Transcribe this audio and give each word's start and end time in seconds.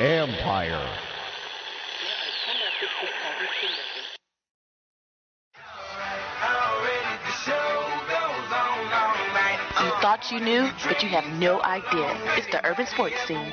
Empire. 0.00 0.86
You 9.80 9.90
thought 10.00 10.30
you 10.30 10.40
knew, 10.40 10.70
but 10.86 11.02
you 11.02 11.08
have 11.08 11.24
no 11.38 11.62
idea. 11.62 12.16
It's 12.36 12.46
the 12.46 12.64
urban 12.66 12.86
sports 12.86 13.16
scene. 13.26 13.52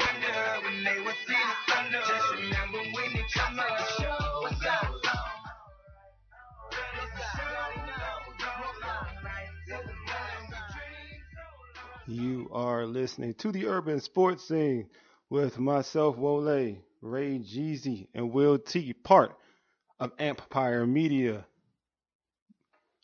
You 12.17 12.49
are 12.51 12.87
listening 12.87 13.35
to 13.35 13.51
the 13.51 13.67
urban 13.67 13.99
sports 13.99 14.47
scene 14.47 14.89
with 15.29 15.59
myself, 15.59 16.17
Wole, 16.17 16.75
Ray 17.01 17.37
Jeezy, 17.37 18.07
and 18.15 18.31
Will 18.31 18.57
T, 18.57 18.91
part 18.93 19.37
of 19.99 20.11
Empire 20.17 20.87
Media. 20.87 21.45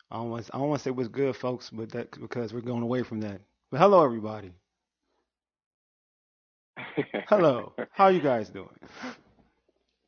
I 0.09 0.15
don't 0.15 0.31
want 0.31 0.49
I 0.52 0.57
don't 0.57 0.69
want 0.69 0.79
to 0.79 0.83
say 0.85 0.89
what's 0.89 1.09
good, 1.09 1.35
folks, 1.35 1.69
but 1.69 1.91
that 1.91 2.19
because 2.19 2.53
we're 2.53 2.61
going 2.61 2.81
away 2.81 3.03
from 3.03 3.21
that. 3.21 3.41
But 3.69 3.81
hello, 3.81 4.03
everybody. 4.03 4.52
Hello. 7.27 7.73
How 7.91 8.07
you 8.07 8.19
guys 8.19 8.49
doing? 8.49 8.80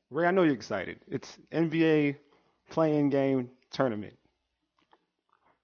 Ray, 0.09 0.25
I 0.25 0.31
know 0.31 0.41
you're 0.41 0.55
excited. 0.55 0.99
It's 1.08 1.38
NBA 1.53 2.16
play-in 2.72 3.11
game 3.11 3.52
tournament. 3.72 4.17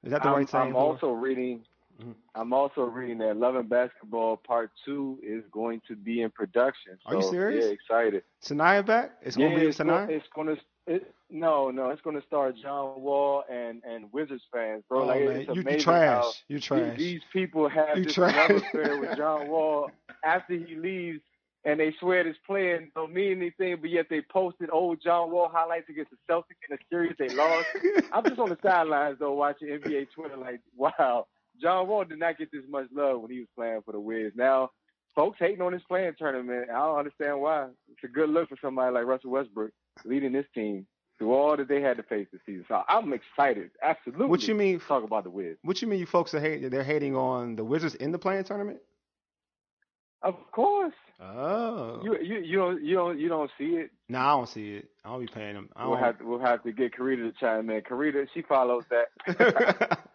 Is 0.03 0.11
that 0.11 0.21
the 0.21 0.29
I'm, 0.29 0.35
right 0.35 0.47
saying? 0.47 0.67
I'm 0.67 0.75
also 0.75 1.09
reading. 1.09 1.63
Mhm. 2.01 2.15
I'm 2.35 2.53
also 2.53 2.81
reading 2.83 3.19
that 3.19 3.37
Love 3.37 3.55
and 3.55 3.69
Basketball 3.69 4.37
Part 4.37 4.71
Two 4.85 5.19
is 5.23 5.43
going 5.51 5.81
to 5.87 5.95
be 5.95 6.21
in 6.21 6.31
production. 6.31 6.97
Are 7.05 7.15
you 7.15 7.21
serious? 7.23 7.65
Yeah, 7.65 7.71
excited. 7.71 8.23
Sanaa 8.43 8.85
back? 8.85 9.11
It's 9.21 9.37
yeah, 9.37 9.47
gonna 9.49 9.59
be 9.59 9.65
it's 9.67 9.77
Sanaa. 9.77 10.09
It's 10.09 10.27
going 10.33 10.47
to. 10.47 10.57
It, 10.87 11.13
no, 11.29 11.69
no, 11.69 11.89
it's 11.89 12.01
going 12.01 12.19
to 12.19 12.25
star 12.25 12.51
John 12.51 13.01
Wall 13.01 13.43
and 13.49 13.81
and 13.83 14.11
Wizards 14.11 14.43
fans, 14.51 14.83
bro. 14.89 15.03
oh 15.03 15.05
like 15.05 15.23
man, 15.23 15.45
it's 15.47 15.55
you, 15.55 15.79
trash. 15.79 16.43
You 16.47 16.59
trash. 16.59 16.97
These 16.97 17.21
people 17.31 17.69
have 17.69 17.97
You 17.97 18.05
this 18.05 18.13
trash. 18.13 18.49
love 18.49 18.63
affair 18.73 18.99
with 18.99 19.15
John 19.15 19.47
Wall 19.47 19.91
after 20.25 20.53
he 20.53 20.75
leaves, 20.75 21.21
and 21.65 21.79
they 21.79 21.93
swear 21.99 22.23
this 22.23 22.35
play-in 22.47 22.91
don't 22.95 23.13
mean 23.13 23.33
anything, 23.37 23.77
but 23.79 23.91
yet 23.91 24.07
they 24.09 24.21
posted 24.21 24.69
old 24.71 24.99
John 25.03 25.29
Wall 25.31 25.49
highlights 25.53 25.87
against 25.89 26.11
the 26.11 26.17
Celtics 26.29 26.57
in 26.67 26.75
a 26.75 26.79
series 26.89 27.15
they 27.19 27.29
lost. 27.29 27.67
I'm 28.11 28.23
just 28.25 28.39
on 28.39 28.49
the 28.49 28.57
sidelines 28.63 29.17
though, 29.19 29.33
watching 29.33 29.67
NBA 29.69 30.07
Twitter, 30.15 30.37
like, 30.37 30.61
wow, 30.75 31.27
John 31.61 31.87
Wall 31.87 32.03
did 32.03 32.19
not 32.19 32.37
get 32.37 32.51
this 32.51 32.63
much 32.69 32.87
love 32.93 33.21
when 33.21 33.31
he 33.31 33.39
was 33.39 33.47
playing 33.55 33.81
for 33.85 33.91
the 33.91 33.99
Wiz. 33.99 34.31
Now, 34.35 34.71
folks 35.15 35.37
hating 35.39 35.61
on 35.61 35.73
his 35.73 35.83
play-in 35.83 36.15
tournament. 36.17 36.69
I 36.69 36.79
don't 36.79 36.99
understand 36.99 37.41
why. 37.41 37.67
It's 37.91 38.03
a 38.03 38.07
good 38.07 38.29
look 38.29 38.49
for 38.49 38.57
somebody 38.61 38.93
like 38.93 39.05
Russell 39.05 39.31
Westbrook 39.31 39.71
leading 40.05 40.31
this 40.33 40.45
team 40.55 40.85
through 41.17 41.33
all 41.33 41.55
that 41.55 41.67
they 41.67 41.81
had 41.81 41.97
to 41.97 42.03
face 42.03 42.27
this 42.31 42.41
season. 42.45 42.65
So 42.67 42.81
I'm 42.87 43.13
excited, 43.13 43.71
absolutely. 43.83 44.27
What 44.27 44.47
you 44.47 44.55
mean? 44.55 44.79
talk 44.79 45.03
about 45.03 45.23
the 45.23 45.29
Wiz? 45.29 45.57
What 45.63 45.81
you 45.81 45.87
mean? 45.87 45.99
You 45.99 46.05
folks 46.05 46.33
are 46.33 46.39
hate? 46.39 46.69
They're 46.71 46.83
hating 46.83 47.15
on 47.15 47.55
the 47.55 47.63
Wizards 47.63 47.95
in 47.95 48.11
the 48.11 48.19
play-in 48.19 48.43
tournament? 48.43 48.79
Of 50.23 50.35
course. 50.51 50.93
Oh. 51.19 51.99
You 52.03 52.17
you 52.21 52.39
you 52.39 52.57
don't 52.57 52.83
you 52.83 52.95
don't 52.95 53.19
you 53.19 53.27
don't 53.27 53.51
see 53.57 53.75
it. 53.75 53.91
no, 54.09 54.19
I 54.19 54.31
don't 54.31 54.49
see 54.49 54.75
it. 54.75 54.89
I 55.03 55.09
don't 55.09 55.19
be 55.19 55.27
paying 55.27 55.55
them. 55.55 55.69
I 55.75 55.87
We'll 55.87 55.97
have 55.97 56.17
to, 56.19 56.25
we'll 56.25 56.39
have 56.39 56.63
to 56.63 56.71
get 56.71 56.93
Karita 56.95 57.31
to 57.31 57.33
chime 57.39 57.69
in. 57.69 57.81
Karita, 57.81 58.27
she 58.33 58.41
follows 58.41 58.83
that. 58.89 59.99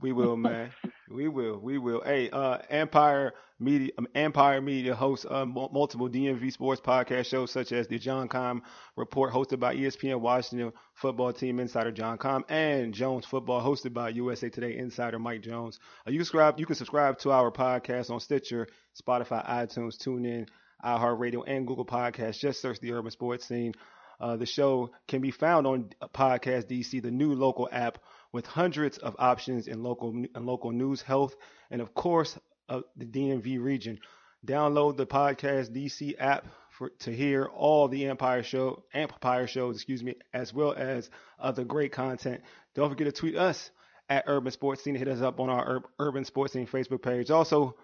we 0.00 0.12
will, 0.12 0.36
man. 0.36 0.72
We 1.10 1.28
will. 1.28 1.58
We 1.58 1.78
will. 1.78 2.02
Hey, 2.04 2.30
uh, 2.30 2.58
Empire 2.70 3.34
Media, 3.58 3.90
um, 3.98 4.06
Empire 4.14 4.60
Media 4.60 4.94
hosts 4.94 5.26
uh, 5.28 5.44
mul- 5.44 5.70
multiple 5.72 6.08
DMV 6.08 6.52
sports 6.52 6.80
podcast 6.80 7.26
shows, 7.26 7.50
such 7.50 7.72
as 7.72 7.88
the 7.88 7.98
John 7.98 8.28
Keim 8.28 8.62
Report, 8.96 9.32
hosted 9.32 9.60
by 9.60 9.74
ESPN 9.74 10.20
Washington 10.20 10.72
Football 10.94 11.32
Team 11.32 11.60
insider 11.60 11.90
John 11.90 12.16
Keim, 12.16 12.44
and 12.48 12.94
Jones 12.94 13.26
Football, 13.26 13.60
hosted 13.60 13.92
by 13.92 14.10
USA 14.10 14.48
Today 14.48 14.76
insider 14.76 15.18
Mike 15.18 15.42
Jones. 15.42 15.78
Uh, 16.06 16.10
you 16.10 16.18
can 16.18 16.24
subscribe. 16.24 16.58
You 16.58 16.66
can 16.66 16.76
subscribe 16.76 17.18
to 17.18 17.32
our 17.32 17.50
podcast 17.50 18.10
on 18.10 18.20
Stitcher, 18.20 18.68
Spotify, 19.00 19.46
iTunes, 19.46 19.98
TuneIn, 19.98 20.48
iHeartRadio, 20.84 21.42
and 21.46 21.66
Google 21.66 21.86
Podcasts. 21.86 22.38
Just 22.38 22.62
search 22.62 22.80
the 22.80 22.92
Urban 22.92 23.10
Sports 23.10 23.46
Scene. 23.46 23.72
Uh, 24.20 24.36
the 24.36 24.46
show 24.46 24.90
can 25.08 25.22
be 25.22 25.30
found 25.30 25.66
on 25.66 25.90
Podcast 26.14 26.66
DC, 26.66 27.02
the 27.02 27.10
new 27.10 27.34
local 27.34 27.68
app 27.72 27.98
with 28.32 28.46
hundreds 28.46 28.98
of 28.98 29.16
options 29.18 29.66
in 29.66 29.82
local 29.82 30.10
in 30.10 30.46
local 30.46 30.70
news, 30.72 31.02
health, 31.02 31.34
and 31.70 31.80
of 31.80 31.94
course, 31.94 32.38
uh, 32.68 32.80
the 32.96 33.06
DMV 33.06 33.62
region. 33.62 33.98
Download 34.46 34.96
the 34.96 35.06
Podcast 35.06 35.70
DC 35.76 36.14
app 36.18 36.46
for 36.70 36.90
to 37.00 37.14
hear 37.14 37.44
all 37.44 37.88
the 37.88 38.06
Empire 38.06 38.42
show, 38.42 38.84
Empire 38.94 39.46
shows, 39.46 39.76
excuse 39.76 40.02
me, 40.02 40.14
as 40.32 40.54
well 40.54 40.72
as 40.72 41.10
other 41.38 41.64
great 41.64 41.92
content. 41.92 42.40
Don't 42.74 42.88
forget 42.88 43.06
to 43.06 43.12
tweet 43.12 43.36
us 43.36 43.70
at 44.08 44.24
Urban 44.26 44.50
Sports 44.50 44.82
Scene. 44.82 44.94
Hit 44.94 45.08
us 45.08 45.20
up 45.20 45.40
on 45.40 45.50
our 45.50 45.76
Ur- 45.76 45.84
Urban 45.98 46.24
Sports 46.24 46.54
Scene 46.54 46.66
Facebook 46.66 47.02
page. 47.02 47.30
Also, 47.30 47.76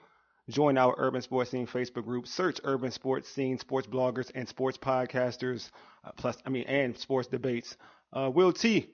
join 0.48 0.78
our 0.78 0.94
Urban 0.96 1.20
Sports 1.20 1.50
Scene 1.50 1.66
Facebook 1.66 2.04
group. 2.04 2.26
Search 2.26 2.58
Urban 2.64 2.90
Sports 2.90 3.28
Scene, 3.28 3.58
sports 3.58 3.86
bloggers, 3.86 4.30
and 4.34 4.48
sports 4.48 4.78
podcasters. 4.78 5.70
Uh, 6.04 6.12
plus, 6.16 6.38
I 6.46 6.50
mean, 6.50 6.64
and 6.64 6.96
sports 6.96 7.28
debates. 7.28 7.76
Uh, 8.12 8.30
Will 8.32 8.52
T. 8.52 8.88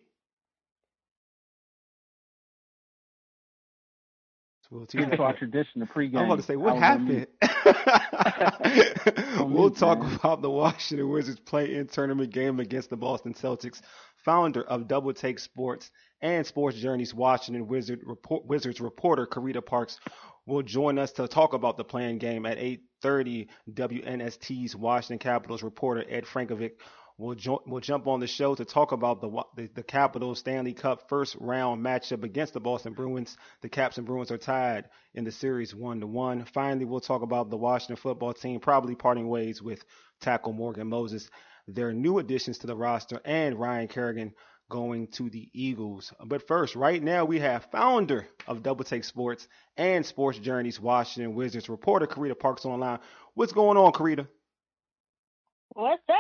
It's 4.72 4.94
Will 4.94 5.06
T. 5.06 5.10
It's 5.10 5.20
our 5.20 5.36
tradition, 5.36 5.80
the 5.80 5.86
pregame. 5.86 6.18
I'm 6.18 6.24
about 6.26 6.36
to 6.36 6.42
say, 6.42 6.56
what 6.56 6.82
I 6.82 6.96
will 6.96 7.04
meet. 7.04 7.28
happened? 7.42 8.94
we'll 9.54 9.70
talk 9.70 10.00
man. 10.00 10.14
about 10.14 10.42
the 10.42 10.50
Washington 10.50 11.08
Wizards 11.10 11.40
play-in 11.40 11.88
tournament 11.88 12.32
game 12.32 12.58
against 12.60 12.90
the 12.90 12.96
Boston 12.96 13.34
Celtics. 13.34 13.80
Founder 14.24 14.62
of 14.62 14.88
Double 14.88 15.12
Take 15.12 15.40
Sports 15.40 15.90
and 16.20 16.46
Sports 16.46 16.78
Journeys 16.78 17.12
Washington 17.12 17.66
Wizard 17.66 18.00
report, 18.04 18.46
Wizards 18.46 18.80
reporter 18.80 19.26
Karita 19.26 19.64
Parks 19.64 19.98
will 20.46 20.62
join 20.62 20.98
us 20.98 21.12
to 21.12 21.28
talk 21.28 21.52
about 21.52 21.76
the 21.76 21.84
play-in 21.84 22.18
game 22.18 22.46
at 22.46 22.58
8:30. 22.58 23.48
WNST's 23.74 24.74
Washington 24.74 25.18
Capitals 25.18 25.62
reporter 25.62 26.04
Ed 26.08 26.24
Frankovic 26.24 26.72
will 27.22 27.34
jo- 27.36 27.62
will 27.66 27.80
jump 27.80 28.06
on 28.08 28.20
the 28.20 28.26
show 28.26 28.54
to 28.54 28.64
talk 28.64 28.92
about 28.92 29.20
the, 29.20 29.30
the 29.56 29.68
the 29.74 29.82
Capitals 29.82 30.40
Stanley 30.40 30.74
Cup 30.74 31.08
first 31.08 31.36
round 31.38 31.84
matchup 31.84 32.24
against 32.24 32.52
the 32.52 32.60
Boston 32.60 32.94
Bruins. 32.94 33.36
The 33.60 33.68
Caps 33.68 33.96
and 33.96 34.06
Bruins 34.06 34.32
are 34.32 34.38
tied 34.38 34.86
in 35.14 35.24
the 35.24 35.32
series 35.32 35.74
one 35.74 36.00
to 36.00 36.06
one. 36.06 36.44
Finally, 36.52 36.84
we'll 36.84 37.00
talk 37.00 37.22
about 37.22 37.48
the 37.48 37.56
Washington 37.56 37.96
football 37.96 38.34
team 38.34 38.60
probably 38.60 38.96
parting 38.96 39.28
ways 39.28 39.62
with 39.62 39.84
tackle 40.20 40.52
Morgan 40.52 40.88
Moses, 40.88 41.30
their 41.68 41.92
new 41.92 42.18
additions 42.18 42.58
to 42.58 42.66
the 42.66 42.76
roster, 42.76 43.20
and 43.24 43.58
Ryan 43.58 43.88
Kerrigan 43.88 44.34
going 44.68 45.06
to 45.08 45.30
the 45.30 45.48
Eagles. 45.52 46.12
But 46.24 46.48
first, 46.48 46.74
right 46.74 47.02
now 47.02 47.24
we 47.24 47.38
have 47.38 47.68
founder 47.70 48.26
of 48.48 48.62
Double 48.62 48.84
Take 48.84 49.04
Sports 49.04 49.46
and 49.76 50.04
Sports 50.04 50.38
Journeys 50.38 50.80
Washington 50.80 51.34
Wizards 51.34 51.68
reporter 51.68 52.06
Karita 52.06 52.38
Parks 52.38 52.64
online. 52.64 52.98
What's 53.34 53.52
going 53.52 53.76
on, 53.76 53.92
Karita? 53.92 54.26
What's 55.74 56.02
up? 56.08 56.16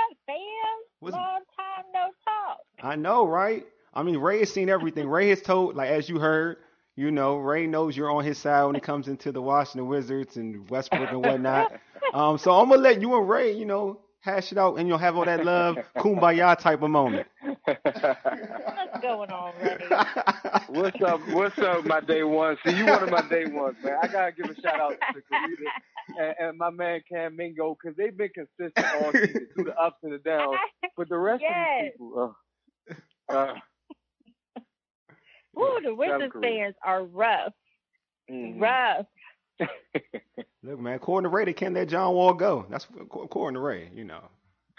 What's- 1.02 1.16
Long 1.16 1.40
time 1.56 1.84
no 1.92 2.10
talk. 2.24 2.58
I 2.80 2.94
know, 2.96 3.26
right? 3.26 3.66
I 3.92 4.02
mean, 4.04 4.16
Ray 4.18 4.38
has 4.38 4.52
seen 4.52 4.68
everything. 4.70 5.08
Ray 5.08 5.28
has 5.30 5.42
told, 5.42 5.74
like 5.74 5.90
as 5.90 6.08
you 6.08 6.18
heard, 6.20 6.58
you 6.94 7.10
know, 7.10 7.38
Ray 7.38 7.66
knows 7.66 7.96
you're 7.96 8.10
on 8.10 8.24
his 8.24 8.38
side 8.38 8.64
when 8.66 8.76
it 8.76 8.84
comes 8.84 9.08
into 9.08 9.32
the 9.32 9.42
Washington 9.42 9.88
Wizards 9.88 10.36
and 10.36 10.68
Westbrook 10.70 11.10
and 11.10 11.24
whatnot. 11.24 11.72
Um, 12.14 12.36
so 12.36 12.52
I'm 12.52 12.68
gonna 12.68 12.82
let 12.82 13.00
you 13.00 13.16
and 13.16 13.26
Ray, 13.26 13.52
you 13.56 13.64
know, 13.64 14.00
hash 14.22 14.52
it 14.52 14.58
out 14.58 14.76
and 14.78 14.88
you'll 14.88 14.98
have 14.98 15.16
all 15.16 15.26
that 15.26 15.44
love, 15.44 15.78
kumbaya 15.98 16.58
type 16.58 16.82
of 16.82 16.90
moment. 16.90 17.28
What's 17.42 19.02
going 19.02 19.30
on, 19.30 19.54
Ray? 19.56 19.78
What's 20.68 21.00
up? 21.02 21.20
What's 21.26 21.60
up, 21.62 21.84
my 21.84 22.00
day 22.00 22.22
one? 22.24 22.56
See, 22.64 22.72
you 22.72 22.86
one 22.86 23.02
of 23.02 23.10
my 23.10 23.22
day 23.28 23.46
ones, 23.46 23.76
man. 23.82 23.96
I 24.02 24.08
gotta 24.08 24.32
give 24.32 24.48
a 24.48 24.56
shout 24.56 24.80
out 24.80 24.94
to 25.14 25.20
Karita 25.20 25.70
and, 26.16 26.34
and 26.48 26.58
my 26.58 26.70
man 26.70 27.00
Cam 27.10 27.36
Mingo 27.36 27.76
because 27.80 27.96
they've 27.96 28.16
been 28.16 28.30
consistent 28.34 28.88
all 28.92 29.14
season 29.24 29.48
through 29.54 29.64
the 29.66 29.76
ups 29.76 29.98
and 30.04 30.12
the 30.12 30.18
downs. 30.18 30.58
But 30.96 31.08
the 31.08 31.18
rest 31.18 31.44
of 31.48 31.56
Yes. 31.56 31.82
these 31.82 31.92
people, 31.92 32.36
uh, 33.30 33.34
uh, 33.34 33.54
Ooh, 35.58 35.80
the 35.84 35.94
Wizards 35.94 36.32
South 36.34 36.42
fans 36.42 36.74
are 36.84 37.04
rough. 37.04 37.52
mhm. 38.30 38.60
Rough. 38.60 39.06
Look, 40.62 40.78
man, 40.78 40.94
according 40.94 41.30
to 41.30 41.34
Ray, 41.34 41.44
they 41.44 41.52
can't 41.52 41.74
let 41.74 41.88
John 41.88 42.14
Wall 42.14 42.34
go. 42.34 42.66
That's 42.70 42.86
according 43.00 43.54
to 43.54 43.60
Ray, 43.60 43.90
you 43.94 44.04
know. 44.04 44.22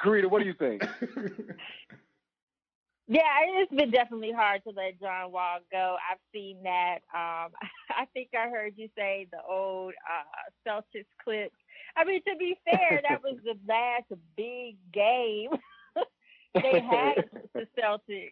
Karita, 0.01 0.29
what 0.29 0.39
do 0.39 0.45
you 0.45 0.53
think? 0.53 0.83
Yeah, 3.07 3.21
it's 3.59 3.73
been 3.73 3.91
definitely 3.91 4.31
hard 4.31 4.63
to 4.63 4.69
let 4.69 4.99
John 4.99 5.31
Wall 5.31 5.59
go. 5.71 5.97
I've 6.09 6.19
seen 6.33 6.63
that. 6.63 6.99
Um, 7.13 7.51
I 7.89 8.05
think 8.13 8.29
I 8.33 8.49
heard 8.49 8.73
you 8.77 8.87
say 8.97 9.27
the 9.31 9.39
old 9.47 9.93
uh, 10.09 10.69
Celtics 10.69 11.05
clips. 11.23 11.55
I 11.97 12.05
mean, 12.05 12.21
to 12.27 12.35
be 12.37 12.55
fair, 12.63 13.01
that 13.07 13.21
was 13.21 13.37
the 13.43 13.55
last 13.67 14.05
big 14.37 14.77
game 14.93 15.49
they 16.55 16.79
had 16.79 17.25
the 17.53 17.67
Celtics. 17.77 18.31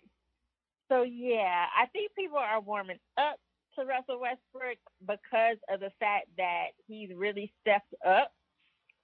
So 0.89 1.03
yeah, 1.03 1.65
I 1.77 1.86
think 1.88 2.12
people 2.18 2.38
are 2.38 2.62
warming 2.62 3.00
up 3.18 3.39
to 3.77 3.85
Russell 3.85 4.19
Westbrook 4.19 4.77
because 5.01 5.57
of 5.69 5.79
the 5.79 5.91
fact 6.00 6.27
that 6.38 6.68
he's 6.88 7.09
really 7.15 7.51
stepped 7.62 7.94
up. 8.06 8.31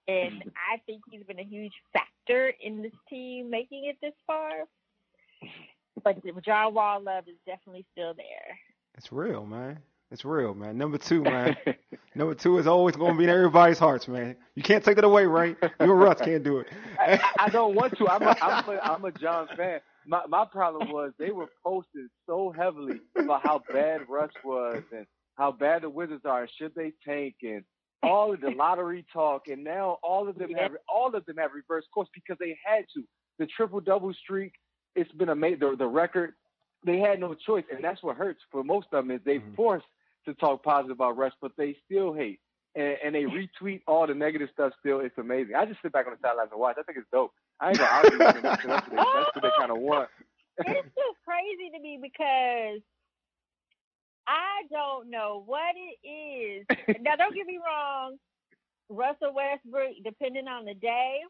And 0.08 0.44
I 0.74 0.78
think 0.86 1.02
he's 1.12 1.24
been 1.24 1.40
a 1.40 1.44
huge 1.44 1.74
factor 1.94 2.54
in 2.62 2.82
this 2.82 2.94
team 3.10 3.50
making 3.50 3.86
it 3.86 3.98
this 4.02 4.14
far. 4.26 4.52
But 6.04 6.18
John 6.44 6.74
Wall 6.74 7.02
love 7.02 7.28
is 7.28 7.38
definitely 7.46 7.86
still 7.92 8.14
there. 8.14 8.58
It's 8.98 9.12
real, 9.12 9.46
man. 9.46 9.80
It's 10.12 10.24
real, 10.24 10.54
man. 10.54 10.78
Number 10.78 10.98
two, 10.98 11.22
man. 11.24 11.56
Number 12.16 12.34
two 12.34 12.58
is 12.58 12.68
always 12.68 12.96
going 12.96 13.14
to 13.14 13.18
be 13.18 13.26
in 13.26 13.30
everybody's 13.30 13.80
hearts, 13.80 14.08
man. 14.08 14.36
You 14.56 14.64
can't 14.64 14.84
take 14.84 14.98
it 14.98 15.04
away, 15.04 15.26
right? 15.26 15.58
You 15.62 15.70
and 15.80 16.00
Russ 16.00 16.22
can't 16.22 16.44
do 16.44 16.60
it. 16.60 16.68
I, 17.00 17.20
I 17.40 17.50
don't 17.50 17.76
want 17.76 17.98
to. 17.98 18.08
I'm 18.08 18.24
a, 18.24 18.36
I'm 18.42 18.70
a, 18.70 18.80
I'm 18.82 19.06
a 19.06 19.12
John 19.12 19.48
fan. 19.56 19.80
My 20.08 20.26
my 20.28 20.46
problem 20.46 20.92
was 20.92 21.12
they 21.20 21.32
were 21.32 21.48
posted 21.64 22.08
so 22.26 22.54
heavily 22.58 23.00
about 23.18 23.42
how 23.44 23.62
bad 23.72 24.02
Russ 24.10 24.32
was 24.44 24.84
and 24.92 25.06
how 25.36 25.52
bad 25.52 25.84
the 25.84 25.90
Wizards 25.90 26.24
are 26.26 26.42
and 26.42 26.52
should 26.58 26.74
they 26.76 26.94
tank 27.06 27.36
and 27.44 27.64
all 28.04 28.34
of 28.34 28.42
the 28.42 28.52
lottery 28.52 29.06
talk 29.12 29.48
and 29.50 29.64
now 29.64 29.98
all 30.04 30.28
of 30.30 30.38
them 30.38 30.54
have 30.54 30.72
all 30.88 31.14
of 31.14 31.26
them 31.26 31.38
have 31.38 31.52
reverse 31.54 31.86
course 31.94 32.10
because 32.14 32.38
they 32.40 32.58
had 32.66 32.86
to. 32.94 33.04
The 33.40 33.48
triple 33.48 33.82
double 33.82 34.14
streak, 34.14 34.54
it's 34.96 35.12
been 35.12 35.30
amazing. 35.30 35.60
The, 35.60 35.76
the 35.76 35.88
record, 35.88 36.34
they 36.86 37.00
had 37.00 37.20
no 37.20 37.34
choice, 37.36 37.66
and 37.72 37.84
that's 37.84 38.02
what 38.02 38.16
hurts 38.18 38.40
for 38.52 38.64
most 38.64 38.88
of 38.94 39.06
them 39.06 39.12
is 39.16 39.22
they 39.26 39.40
Mhm. 39.40 39.56
forced 39.56 39.86
to 40.26 40.34
talk 40.36 40.64
positive 40.64 40.98
about 40.98 41.18
Russ, 41.18 41.34
but 41.42 41.52
they 41.58 41.76
still 41.86 42.14
hate. 42.14 42.40
And, 42.78 42.98
and 43.04 43.16
they 43.16 43.26
retweet 43.26 43.82
all 43.88 44.06
the 44.06 44.14
negative 44.14 44.50
stuff 44.54 44.72
still. 44.80 45.00
It's 45.00 45.18
amazing. 45.18 45.56
I 45.56 45.66
just 45.66 45.82
sit 45.82 45.92
back 45.92 46.06
on 46.06 46.14
the 46.14 46.20
sidelines 46.22 46.50
and 46.52 46.62
watch. 46.62 46.78
I 46.78 46.84
think 46.84 47.00
it's 47.00 47.10
dope. 47.12 47.34
I 47.60 47.70
ain't 47.70 47.80
gonna 47.80 47.90
argue 47.90 48.20
with 48.22 48.34
them. 48.38 48.44
That's, 48.44 48.66
what 48.66 49.34
they, 49.34 49.50
they 49.50 49.54
kind 49.58 49.72
of 49.72 49.82
want. 49.82 50.10
it's 50.62 50.94
just 50.94 51.18
crazy 51.26 51.74
to 51.74 51.80
me 51.82 51.98
because 51.98 52.86
I 54.28 54.68
don't 54.70 55.10
know 55.10 55.42
what 55.46 55.74
it 55.74 55.98
is. 56.06 56.68
now, 57.02 57.16
don't 57.18 57.34
get 57.34 57.48
me 57.48 57.58
wrong. 57.58 58.22
Russell 58.90 59.34
Westbrook, 59.34 60.04
depending 60.04 60.48
on 60.48 60.66
the 60.66 60.76
day, 60.76 61.24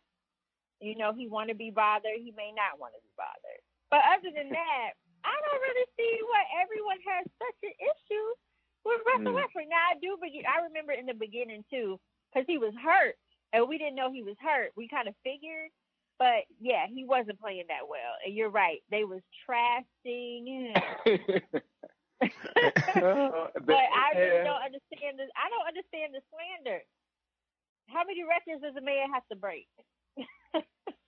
you 0.82 0.98
know, 0.98 1.14
he 1.14 1.30
want 1.30 1.50
to 1.50 1.56
be 1.56 1.72
bothered. 1.72 2.20
He 2.20 2.34
may 2.36 2.52
not 2.54 2.78
want 2.78 2.94
to 2.94 3.02
be 3.02 3.14
bothered. 3.16 3.62
But 3.90 4.04
other 4.12 4.30
than 4.36 4.50
that, 4.58 4.90
I 5.24 5.32
don't 5.32 5.64
really 5.64 5.88
see 5.96 6.14
why 6.28 6.42
everyone 6.60 7.00
has 7.08 7.24
such 7.40 7.60
an 7.64 7.76
issue 7.78 8.28
with 8.88 9.02
Russell 9.06 9.34
Mm. 9.34 9.36
Westbrook. 9.36 9.70
Now, 9.70 9.84
I 9.92 10.00
do, 10.00 10.18
but 10.20 10.30
I 10.32 10.64
remember 10.64 10.94
in 10.94 11.06
the 11.06 11.14
beginning 11.14 11.64
too, 11.70 12.00
because 12.32 12.46
he 12.48 12.58
was 12.58 12.74
hurt, 12.82 13.16
and 13.54 13.68
we 13.68 13.78
didn't 13.78 13.96
know 13.96 14.12
he 14.12 14.24
was 14.24 14.38
hurt. 14.40 14.72
We 14.76 14.88
kind 14.88 15.08
of 15.08 15.16
figured, 15.24 15.70
but 16.20 16.48
yeah, 16.60 16.88
he 16.88 17.06
wasn't 17.06 17.40
playing 17.40 17.66
that 17.70 17.88
well. 17.88 18.16
And 18.26 18.34
you're 18.36 18.50
right, 18.50 18.82
they 18.92 19.04
was 19.04 19.22
trashing 19.48 20.48
him. 20.48 20.74
but 22.22 23.84
I 23.94 24.08
really 24.18 24.44
don't 24.44 24.66
understand 24.66 25.20
this. 25.20 25.30
I 25.38 25.50
don't 25.52 25.68
understand 25.68 26.14
the 26.16 26.22
slander. 26.32 26.82
How 27.88 28.04
many 28.04 28.24
records 28.24 28.64
does 28.64 28.76
a 28.76 28.82
man 28.84 29.14
have 29.14 29.28
to 29.32 29.36
break? 29.38 29.68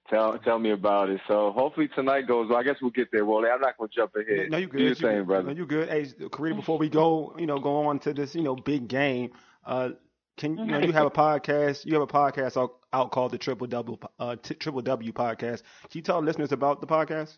Tell 0.09 0.39
tell 0.39 0.57
me 0.57 0.71
about 0.71 1.09
it. 1.09 1.21
So 1.27 1.51
hopefully 1.51 1.87
tonight 1.95 2.27
goes 2.27 2.49
well. 2.49 2.57
I 2.57 2.63
guess 2.63 2.77
we'll 2.81 2.91
get 2.91 3.11
there, 3.11 3.25
Wally. 3.25 3.49
I'm 3.49 3.61
not 3.61 3.77
gonna 3.77 3.89
jump 3.95 4.15
ahead. 4.15 4.49
No, 4.49 4.57
you 4.57 4.65
Do 4.65 4.71
good. 4.71 4.79
your 4.79 4.89
you 4.89 4.95
thing, 4.95 5.17
good. 5.17 5.27
brother. 5.27 5.47
No, 5.51 5.53
you 5.53 5.65
good. 5.67 5.89
Hey, 5.89 6.03
Karita, 6.05 6.55
before 6.55 6.77
we 6.79 6.89
go, 6.89 7.35
you 7.37 7.45
know, 7.45 7.59
go 7.59 7.85
on 7.87 7.99
to 7.99 8.13
this, 8.13 8.33
you 8.33 8.41
know, 8.41 8.55
big 8.55 8.87
game. 8.87 9.31
Uh, 9.65 9.89
can 10.37 10.57
you 10.57 10.65
know 10.65 10.79
you 10.79 10.93
have 10.93 11.05
a 11.05 11.11
podcast? 11.11 11.85
You 11.85 11.93
have 11.93 12.01
a 12.01 12.07
podcast 12.07 12.57
out, 12.59 12.77
out 12.93 13.11
called 13.11 13.31
the 13.33 13.37
Triple 13.37 13.67
Double 13.67 13.99
uh, 14.19 14.35
T- 14.41 14.55
Triple 14.55 14.81
W 14.81 15.11
Podcast. 15.11 15.61
Can 15.81 15.91
you 15.91 16.01
tell 16.01 16.21
listeners 16.21 16.51
about 16.53 16.81
the 16.81 16.87
podcast? 16.87 17.37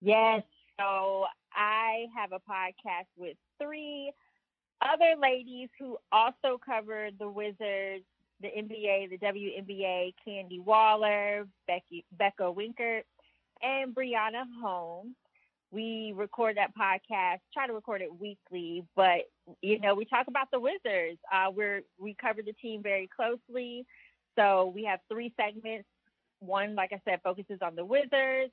Yes. 0.00 0.42
So 0.80 1.24
I 1.54 2.06
have 2.16 2.32
a 2.32 2.38
podcast 2.38 3.06
with 3.16 3.36
three 3.60 4.12
other 4.80 5.14
ladies 5.20 5.68
who 5.78 5.96
also 6.10 6.58
cover 6.64 7.10
the 7.18 7.28
Wizards, 7.28 8.04
the 8.42 8.48
NBA, 8.48 9.10
the 9.10 9.18
WNBA, 9.18 10.14
Candy 10.24 10.58
Waller, 10.58 11.46
Becky 11.66 12.04
Becca 12.18 12.52
Winkert, 12.52 13.04
and 13.62 13.94
Brianna 13.94 14.44
Holmes. 14.62 15.14
We 15.70 16.12
record 16.14 16.58
that 16.58 16.76
podcast, 16.76 17.38
try 17.54 17.66
to 17.66 17.72
record 17.72 18.02
it 18.02 18.20
weekly, 18.20 18.84
but 18.94 19.30
you 19.62 19.80
know, 19.80 19.94
we 19.94 20.04
talk 20.04 20.26
about 20.28 20.50
the 20.52 20.60
Wizards. 20.60 21.18
Uh, 21.32 21.50
we're 21.50 21.82
we 21.98 22.14
cover 22.20 22.42
the 22.42 22.52
team 22.52 22.82
very 22.82 23.08
closely. 23.14 23.86
So 24.36 24.72
we 24.74 24.84
have 24.84 25.00
three 25.10 25.32
segments. 25.36 25.88
One, 26.40 26.74
like 26.74 26.92
I 26.92 27.00
said, 27.08 27.20
focuses 27.22 27.60
on 27.62 27.74
the 27.74 27.84
Wizards. 27.84 28.52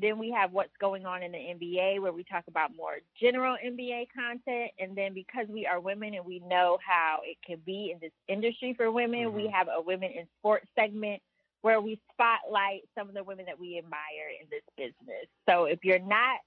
Then 0.00 0.18
we 0.18 0.30
have 0.30 0.52
what's 0.52 0.76
going 0.78 1.06
on 1.06 1.22
in 1.22 1.32
the 1.32 1.38
NBA, 1.38 2.00
where 2.00 2.12
we 2.12 2.22
talk 2.22 2.44
about 2.46 2.76
more 2.76 2.98
general 3.20 3.56
NBA 3.64 4.08
content. 4.14 4.70
And 4.78 4.96
then 4.96 5.12
because 5.12 5.48
we 5.48 5.66
are 5.66 5.80
women 5.80 6.14
and 6.14 6.24
we 6.24 6.38
know 6.40 6.78
how 6.86 7.18
it 7.24 7.36
can 7.44 7.58
be 7.66 7.90
in 7.92 7.98
this 7.98 8.12
industry 8.28 8.74
for 8.74 8.92
women, 8.92 9.32
we 9.32 9.44
Mhm. 9.44 9.52
have 9.52 9.68
a 9.68 9.80
women 9.80 10.12
in 10.12 10.28
sports 10.38 10.68
segment 10.74 11.20
where 11.62 11.80
we 11.80 12.00
spotlight 12.12 12.88
some 12.94 13.08
of 13.08 13.14
the 13.14 13.24
women 13.24 13.44
that 13.46 13.58
we 13.58 13.78
admire 13.78 14.28
in 14.40 14.48
this 14.48 14.62
business. 14.76 15.26
So 15.48 15.64
if 15.64 15.84
you're 15.84 15.98
not 15.98 16.40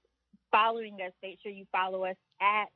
following 0.50 1.02
us, 1.02 1.12
make 1.22 1.38
sure 1.40 1.52
you 1.52 1.66
follow 1.66 2.04
us 2.04 2.16
at 2.40 2.70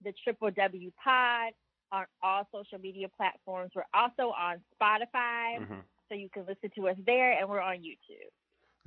the 0.00 0.12
Triple 0.12 0.50
W 0.52 0.90
Pod 0.92 1.52
on 1.92 2.06
all 2.22 2.46
social 2.50 2.78
media 2.78 3.08
platforms. 3.10 3.74
We're 3.74 3.84
also 3.92 4.30
on 4.30 4.64
Spotify, 4.80 5.58
Mhm. 5.58 5.84
so 6.08 6.14
you 6.14 6.30
can 6.30 6.46
listen 6.46 6.70
to 6.70 6.88
us 6.88 6.96
there, 6.98 7.32
and 7.32 7.48
we're 7.48 7.60
on 7.60 7.82
YouTube. 7.82 8.30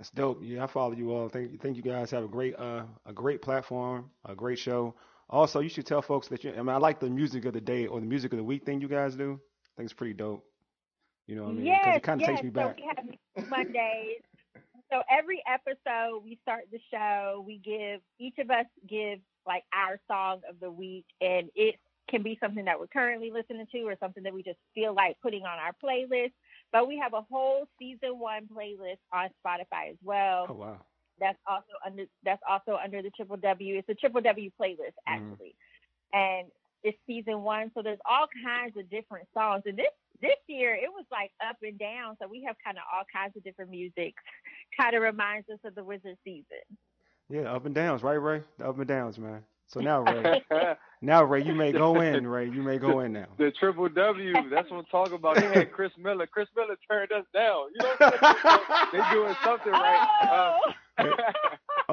That's 0.01 0.09
dope. 0.09 0.39
Yeah, 0.42 0.63
I 0.63 0.68
follow 0.68 0.94
you 0.94 1.12
all. 1.12 1.30
Think 1.30 1.62
think 1.62 1.77
you 1.77 1.83
guys 1.83 2.09
have 2.09 2.24
a 2.24 2.27
great 2.27 2.56
uh 2.57 2.86
a 3.06 3.13
great 3.13 3.39
platform, 3.39 4.09
a 4.25 4.33
great 4.33 4.57
show. 4.57 4.95
Also, 5.30 5.59
you 5.59 5.69
should 5.69 5.86
tell 5.86 6.01
folks 6.01 6.27
that 6.30 6.44
you. 6.44 6.51
I 6.51 6.57
mean, 6.57 6.69
I 6.69 6.77
like 6.77 7.00
the 7.00 7.07
music 7.07 7.45
of 7.45 7.53
the 7.53 7.62
day 7.62 7.86
or 7.86 8.00
the 8.00 8.07
music 8.07 8.33
of 8.33 8.38
the 8.38 8.44
week 8.44 8.65
thing 8.65 8.81
you 8.81 8.88
guys 8.88 9.15
do. 9.15 9.33
I 9.39 9.69
think 9.77 9.86
it's 9.86 9.94
pretty 9.94 10.15
dope. 10.15 10.44
You 11.27 11.36
know 11.36 11.44
what 11.44 11.50
I 11.50 11.53
mean? 11.53 11.65
Because 11.65 11.81
Yes, 11.86 11.98
it 11.98 12.03
kind 12.03 12.19
of 12.19 12.27
yes. 12.27 12.30
takes 12.31 12.44
me 12.44 12.50
back. 12.50 12.80
So 12.80 12.83
we 12.83 13.44
have 13.44 13.48
Mondays. 13.48 14.21
so 14.92 15.03
every 15.07 15.44
episode 15.48 16.24
we 16.24 16.39
start 16.42 16.63
the 16.71 16.80
show, 16.92 17.44
we 17.45 17.59
give 17.59 18.01
each 18.18 18.39
of 18.39 18.50
us 18.50 18.65
give 18.89 19.19
like 19.45 19.65
our 19.71 20.00
song 20.07 20.42
of 20.50 20.59
the 20.59 20.71
week, 20.71 21.06
and 21.21 21.51
it 21.53 21.75
can 22.09 22.24
be 22.24 22.39
something 22.42 22.65
that 22.65 22.80
we're 22.80 22.88
currently 22.88 23.30
listening 23.30 23.68
to 23.71 23.81
or 23.83 23.95
something 24.00 24.24
that 24.24 24.33
we 24.33 24.42
just 24.42 24.57
feel 24.74 24.95
like 24.95 25.15
putting 25.21 25.44
on 25.44 25.59
our 25.59 25.74
playlist. 25.83 26.33
But 26.72 26.88
we 26.88 26.98
have 26.98 27.14
a 27.14 27.22
whole 27.22 27.68
season 27.78 28.18
one 28.20 28.48
playlist 28.48 29.00
on 29.14 29.30
Spotify 29.46 29.90
as 29.92 29.98
well. 30.04 30.48
Oh 30.50 30.54
wow. 30.54 30.78
That's 31.20 31.38
also 31.48 31.68
under 31.86 32.06
that's 32.24 32.42
also 32.50 32.78
under 32.84 33.02
the 33.02 33.12
Triple 33.12 33.38
W. 33.38 33.78
It's 33.78 33.90
a 33.90 33.94
Triple 33.94 34.22
W 34.22 34.50
playlist 34.60 34.96
Mhm. 35.08 35.08
actually, 35.08 35.56
and 36.14 36.48
it's 36.84 36.98
season 37.06 37.44
one. 37.44 37.72
So 37.76 37.82
there's 37.84 38.00
all 38.10 38.28
kinds 38.44 38.76
of 38.78 38.90
different 38.90 39.28
songs. 39.34 39.63
And 39.66 39.78
this 39.78 39.92
this 40.22 40.38
year 40.48 40.74
it 40.74 40.90
was 40.92 41.06
like 41.12 41.32
up 41.46 41.58
and 41.62 41.78
down. 41.78 42.16
So 42.22 42.28
we 42.28 42.44
have 42.44 42.56
kind 42.63 42.78
of 42.78 42.84
all 42.92 43.04
kinds 43.13 43.36
of 43.36 43.44
different 43.44 43.72
music. 43.72 44.16
Kind 44.80 44.96
of 44.96 45.04
reminds 45.04 45.50
us 45.50 45.60
of 45.66 45.75
the 45.75 45.84
Wizard 45.84 46.18
season. 46.24 46.63
Yeah, 47.30 47.54
up 47.54 47.66
and 47.66 47.75
downs, 47.75 48.04
right, 48.04 48.13
Ray? 48.16 48.42
The 48.58 48.68
up 48.68 48.78
and 48.80 48.88
downs, 48.88 49.20
man. 49.20 49.44
So 49.68 49.80
now, 49.80 50.01
Ray, 50.04 50.42
now 51.01 51.24
Ray, 51.24 51.43
you 51.43 51.53
may 51.55 51.72
go 51.72 52.00
in, 52.01 52.27
Ray. 52.27 52.46
You 52.46 52.62
may 52.62 52.77
go 52.77 53.00
in 53.01 53.13
now. 53.13 53.27
the 53.38 53.51
triple 53.60 53.89
W. 53.89 54.34
That's 54.50 54.70
what 54.70 54.77
I'm 54.77 54.86
talking 54.86 55.13
about. 55.15 55.36
They 55.38 55.48
had 55.48 55.72
Chris 55.72 55.91
Miller. 55.98 56.27
Chris 56.27 56.48
Miller 56.55 56.77
turned 56.89 57.12
us 57.12 57.25
down. 57.34 57.67
You 57.74 57.81
know 57.81 57.96
what 57.98 58.20
I'm 58.24 58.36
saying? 58.91 59.03
they 59.03 59.13
doing 59.15 59.36
something 59.43 59.72
right. 59.72 60.58
Uh, 60.98 61.05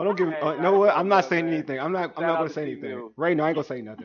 Oh, 0.00 0.04
don't 0.04 0.16
give 0.16 0.28
me. 0.28 0.34
Hey, 0.34 0.40
Oh, 0.42 0.52
you 0.54 0.60
know 0.62 0.78
what? 0.78 0.96
I'm 0.96 1.08
not 1.08 1.28
saying 1.28 1.46
man. 1.46 1.54
anything. 1.54 1.80
I'm 1.80 1.92
not. 1.92 2.12
I'm 2.16 2.22
not 2.22 2.36
gonna 2.38 2.48
to 2.48 2.54
say 2.54 2.64
T. 2.66 2.72
anything. 2.72 2.90
Mills. 2.96 3.12
Ray, 3.16 3.34
no, 3.34 3.44
I 3.44 3.48
ain't 3.48 3.54
gonna 3.56 3.66
say 3.66 3.82
nothing. 3.82 4.04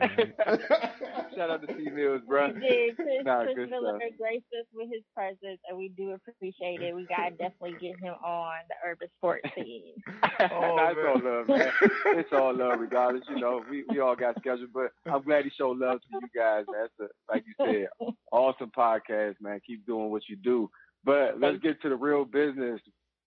Shout 1.36 1.50
out 1.50 1.66
to 1.66 1.74
T 1.74 1.90
Mills, 1.90 2.22
bro. 2.28 2.48
we 2.52 2.60
did. 2.60 2.96
Chris, 2.96 3.06
Nah, 3.24 3.42
Chris 3.44 3.56
good 3.56 3.70
Miller 3.70 3.98
stuff. 3.98 4.12
graced 4.18 4.44
us 4.58 4.66
with 4.74 4.88
his 4.92 5.02
presence, 5.14 5.60
and 5.68 5.76
we 5.78 5.88
do 5.96 6.12
appreciate 6.12 6.80
it. 6.82 6.94
We 6.94 7.06
gotta 7.06 7.30
definitely 7.32 7.76
get 7.80 7.98
him 8.00 8.14
on 8.24 8.54
the 8.68 8.74
urban 8.88 9.08
sports 9.18 9.42
scene. 9.54 9.94
Oh, 10.06 10.76
That's 10.76 10.96
man. 10.96 11.06
all 11.06 11.20
love, 11.24 11.48
man. 11.48 11.70
It's 12.18 12.32
all 12.32 12.54
love, 12.56 12.78
regardless. 12.80 13.24
You 13.28 13.40
know, 13.40 13.62
we, 13.70 13.84
we 13.88 14.00
all 14.00 14.16
got 14.16 14.36
scheduled, 14.38 14.72
but 14.72 14.90
I'm 15.10 15.22
glad 15.22 15.44
he 15.44 15.50
showed 15.56 15.78
love 15.78 16.00
to 16.00 16.06
you 16.12 16.28
guys. 16.34 16.64
That's 16.72 16.92
a, 17.00 17.32
like 17.32 17.44
you 17.46 17.54
said, 18.00 18.14
awesome 18.32 18.70
podcast, 18.76 19.34
man. 19.40 19.60
Keep 19.66 19.86
doing 19.86 20.10
what 20.10 20.22
you 20.28 20.36
do. 20.36 20.70
But 21.04 21.38
let's 21.40 21.58
get 21.58 21.82
to 21.82 21.88
the 21.90 21.96
real 21.96 22.24
business, 22.24 22.80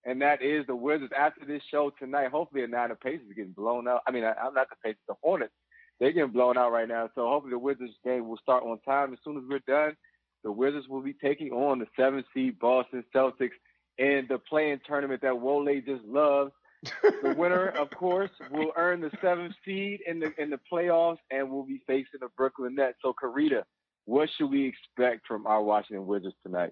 and 0.07 0.21
that 0.21 0.41
is 0.41 0.65
the 0.65 0.75
Wizards. 0.75 1.11
After 1.15 1.45
this 1.45 1.61
show 1.69 1.91
tonight, 1.99 2.31
hopefully 2.31 2.61
the 2.61 2.67
Nine 2.69 2.91
of 2.91 2.99
Pacers 3.01 3.27
getting 3.35 3.51
blown 3.51 3.89
out. 3.89 4.01
I 4.07 4.11
mean, 4.11 4.23
I, 4.23 4.31
I'm 4.33 4.53
not 4.53 4.69
the 4.69 4.77
Pacers, 4.81 5.01
the 5.07 5.15
Hornets. 5.21 5.53
They're 5.99 6.13
getting 6.13 6.31
blown 6.31 6.57
out 6.57 6.71
right 6.71 6.87
now. 6.87 7.09
So 7.13 7.27
hopefully 7.27 7.51
the 7.51 7.59
Wizards 7.59 7.93
game 8.05 8.27
will 8.27 8.37
start 8.37 8.63
on 8.63 8.79
time. 8.79 9.11
As 9.11 9.19
soon 9.25 9.37
as 9.37 9.43
we're 9.47 9.59
done, 9.67 9.97
the 10.43 10.51
Wizards 10.51 10.87
will 10.87 11.01
be 11.01 11.13
taking 11.13 11.51
on 11.51 11.79
the 11.79 11.87
seven 11.97 12.23
seed 12.33 12.57
Boston 12.57 13.03
Celtics 13.13 13.51
in 13.97 14.27
the 14.29 14.37
play-in 14.37 14.79
tournament 14.87 15.21
that 15.23 15.37
Wole 15.37 15.67
just 15.85 16.05
loves. 16.05 16.53
The 17.01 17.35
winner, 17.37 17.67
of 17.77 17.89
course, 17.89 18.29
will 18.49 18.71
earn 18.77 19.01
the 19.01 19.11
seventh 19.21 19.55
seed 19.65 19.99
in 20.07 20.19
the 20.19 20.31
in 20.37 20.51
the 20.51 20.59
playoffs 20.71 21.17
and 21.31 21.49
will 21.49 21.65
be 21.65 21.81
facing 21.85 22.21
the 22.21 22.29
Brooklyn 22.37 22.75
Nets. 22.75 22.99
So, 23.01 23.13
Karita, 23.13 23.63
what 24.05 24.29
should 24.37 24.51
we 24.51 24.67
expect 24.67 25.27
from 25.27 25.47
our 25.47 25.61
Washington 25.61 26.05
Wizards 26.05 26.35
tonight? 26.45 26.71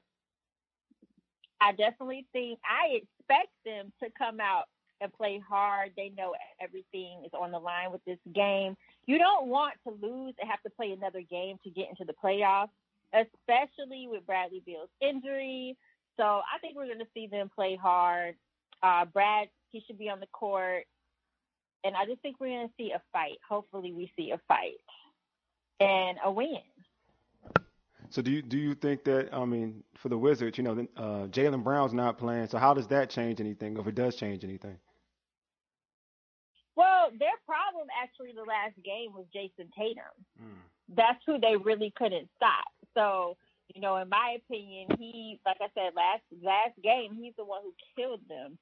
I 1.65 1.71
definitely 1.71 2.27
think 2.31 2.59
I 2.63 3.01
expect 3.01 3.49
them 3.65 3.91
to 4.03 4.09
come 4.15 4.39
out 4.39 4.65
and 5.01 5.11
play 5.11 5.41
hard. 5.49 5.93
They 5.97 6.11
know 6.15 6.35
everything 6.61 7.23
is 7.25 7.31
on 7.33 7.49
the 7.49 7.57
line 7.57 7.91
with 7.91 8.05
this 8.05 8.19
game. 8.35 8.77
you 9.07 9.17
don't 9.17 9.47
want 9.47 9.73
to 9.87 9.93
lose 9.99 10.35
and 10.39 10.49
have 10.49 10.61
to 10.61 10.69
play 10.69 10.91
another 10.91 11.21
game 11.21 11.57
to 11.63 11.71
get 11.71 11.89
into 11.89 12.05
the 12.05 12.13
playoffs, 12.23 12.69
especially 13.13 14.07
with 14.07 14.27
Bradley 14.27 14.61
Beal's 14.63 14.89
injury. 15.01 15.75
So 16.17 16.23
I 16.23 16.59
think 16.61 16.75
we're 16.75 16.85
going 16.85 16.99
to 16.99 17.07
see 17.15 17.25
them 17.25 17.49
play 17.53 17.75
hard. 17.75 18.35
Uh, 18.83 19.05
Brad, 19.05 19.47
he 19.71 19.81
should 19.87 19.97
be 19.97 20.09
on 20.09 20.19
the 20.19 20.27
court. 20.27 20.85
And 21.83 21.95
I 21.95 22.05
just 22.05 22.21
think 22.21 22.39
we're 22.39 22.49
going 22.49 22.67
to 22.67 22.73
see 22.77 22.91
a 22.91 23.01
fight. 23.11 23.39
Hopefully, 23.47 23.91
we 23.91 24.11
see 24.15 24.31
a 24.31 24.39
fight 24.47 24.77
and 25.79 26.19
a 26.23 26.31
win. 26.31 26.61
So 28.15 28.21
do 28.21 28.31
you 28.31 28.41
do 28.41 28.57
you 28.57 28.75
think 28.75 29.03
that 29.03 29.27
I 29.33 29.43
mean 29.43 29.83
for 29.97 30.07
the 30.07 30.17
Wizards, 30.17 30.57
you 30.57 30.63
know, 30.63 30.87
uh, 30.95 31.27
Jaylen 31.27 31.65
Brown's 31.65 31.91
not 31.91 32.17
playing, 32.17 32.47
so 32.47 32.57
how 32.57 32.73
does 32.73 32.87
that 32.87 33.09
change 33.09 33.41
anything, 33.41 33.75
or 33.75 33.81
if 33.81 33.87
it 33.87 33.95
does 33.95 34.15
change 34.15 34.45
anything? 34.45 34.77
Well, 36.77 37.09
their 37.19 37.35
problem 37.45 37.87
actually 38.01 38.31
the 38.31 38.47
last 38.47 38.75
game 38.85 39.11
was 39.11 39.25
Jayson 39.35 39.69
Tatum. 39.77 40.15
Mm. 40.41 40.63
That's 40.95 41.19
who 41.27 41.41
they 41.41 41.57
really 41.57 41.91
couldn't 41.97 42.29
stop. 42.37 42.71
So, 42.93 43.35
you 43.73 43.81
know, 43.81 43.97
in 43.97 44.07
my 44.07 44.37
opinion, 44.37 44.95
he, 44.97 45.41
like 45.45 45.57
I 45.59 45.67
said, 45.75 45.91
last 45.93 46.23
last 46.41 46.81
game, 46.81 47.19
he's 47.21 47.33
the 47.37 47.43
one 47.43 47.63
who 47.63 47.73
killed 47.97 48.21
them. 48.29 48.57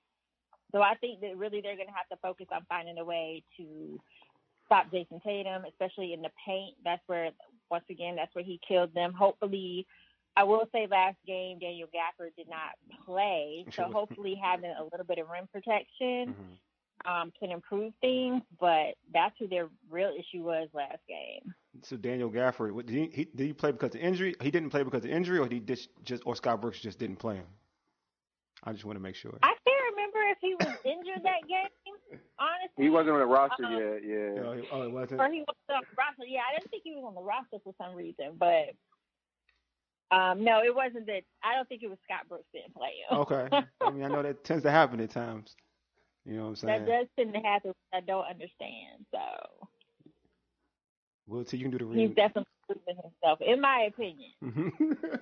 So 0.71 0.81
I 0.81 0.95
think 0.95 1.21
that 1.21 1.37
really 1.37 1.61
they're 1.61 1.75
going 1.75 1.89
to 1.89 1.93
have 1.93 2.09
to 2.09 2.17
focus 2.23 2.47
on 2.51 2.65
finding 2.67 2.97
a 2.97 3.05
way 3.05 3.43
to 3.57 3.99
stop 4.65 4.89
Jayson 4.89 5.21
Tatum, 5.23 5.65
especially 5.69 6.13
in 6.13 6.23
the 6.23 6.31
paint. 6.43 6.73
That's 6.83 7.03
where, 7.05 7.29
once 7.69 7.85
again, 7.89 8.15
that's 8.15 8.33
where 8.35 8.43
he 8.43 8.59
killed 8.67 8.93
them. 8.93 9.13
Hopefully, 9.13 9.85
I 10.35 10.43
will 10.43 10.67
say 10.71 10.87
last 10.89 11.17
game 11.27 11.59
Daniel 11.59 11.87
Gafford 11.87 12.35
did 12.35 12.47
not 12.49 12.71
play, 13.05 13.65
so 13.75 13.83
hopefully 13.91 14.39
having 14.41 14.71
a 14.71 14.83
little 14.83 15.05
bit 15.05 15.19
of 15.19 15.29
rim 15.29 15.47
protection 15.51 16.35
Mm-hmm. 16.35 17.11
um, 17.11 17.31
can 17.39 17.51
improve 17.51 17.93
things. 18.01 18.41
But 18.59 18.95
that's 19.13 19.35
who 19.39 19.47
their 19.47 19.67
real 19.89 20.11
issue 20.17 20.43
was 20.43 20.69
last 20.73 20.99
game. 21.07 21.53
So 21.83 21.97
Daniel 21.97 22.29
Gafford, 22.29 22.71
what, 22.71 22.85
did 22.85 22.95
he, 22.95 23.09
he 23.13 23.25
did 23.25 23.47
he 23.47 23.53
play 23.53 23.71
because 23.71 23.95
of 23.95 24.01
injury? 24.01 24.35
He 24.41 24.51
didn't 24.51 24.69
play 24.69 24.83
because 24.83 25.03
of 25.05 25.11
injury, 25.11 25.39
or 25.39 25.47
he 25.47 25.59
just 25.59 25.89
just 26.03 26.23
or 26.25 26.35
Scott 26.35 26.61
Brooks 26.61 26.79
just 26.79 26.99
didn't 26.99 27.17
play 27.17 27.35
him. 27.35 27.45
I 28.63 28.71
just 28.71 28.85
want 28.85 28.95
to 28.97 29.01
make 29.01 29.15
sure. 29.15 29.37
I 29.43 29.47
can't 29.47 29.57
remember 29.57 29.59
if 29.59 29.62
he 30.43 30.53
was 30.59 30.75
injured 30.85 31.23
that 31.23 31.41
game. 31.47 31.71
Honestly, 32.39 32.83
He 32.83 32.89
wasn't 32.89 33.11
on 33.15 33.19
the 33.19 33.25
roster 33.25 33.65
Uh-uh. 33.65 33.79
yet. 33.79 34.03
Yeah. 34.05 34.43
Oh, 34.43 34.53
he- 34.53 34.67
oh, 34.71 34.81
it 34.83 34.91
wasn't. 34.91 35.21
or 35.21 35.31
he 35.31 35.39
was 35.39 35.55
on 35.71 35.81
the 35.81 35.95
roster. 35.97 36.25
Yeah, 36.27 36.41
I 36.49 36.59
didn't 36.59 36.69
think 36.69 36.83
he 36.83 36.91
was 36.93 37.03
on 37.07 37.15
the 37.15 37.21
roster 37.21 37.57
for 37.63 37.73
some 37.81 37.95
reason, 37.95 38.35
but 38.37 38.75
um, 40.15 40.43
no, 40.43 40.61
it 40.63 40.75
wasn't 40.75 41.07
that. 41.07 41.23
I 41.43 41.55
don't 41.55 41.67
think 41.67 41.81
it 41.81 41.89
was 41.89 41.97
Scott 42.03 42.27
Brooks 42.29 42.45
didn't 42.53 42.75
play 42.75 42.91
him. 43.09 43.17
Okay. 43.25 43.47
I 43.81 43.89
mean, 43.89 44.03
I 44.03 44.09
know 44.09 44.21
that 44.21 44.43
tends 44.43 44.63
to 44.63 44.71
happen 44.71 44.99
at 44.99 45.09
times. 45.11 45.55
You 46.25 46.35
know 46.37 46.43
what 46.43 46.49
I'm 46.49 46.55
saying? 46.57 46.85
that 46.85 46.91
does 46.91 47.07
tend 47.17 47.33
to 47.33 47.39
happen. 47.39 47.69
which 47.69 47.77
I 47.93 47.99
don't 48.01 48.25
understand. 48.25 49.05
So 49.11 49.19
Well, 51.27 51.43
till 51.43 51.59
you 51.59 51.69
can 51.69 51.77
do 51.77 51.85
the 51.89 51.99
he's 51.99 52.15
definitely 52.15 52.45
proven 52.67 52.95
himself, 53.03 53.39
in 53.41 53.59
my 53.61 53.89
opinion. 53.89 54.31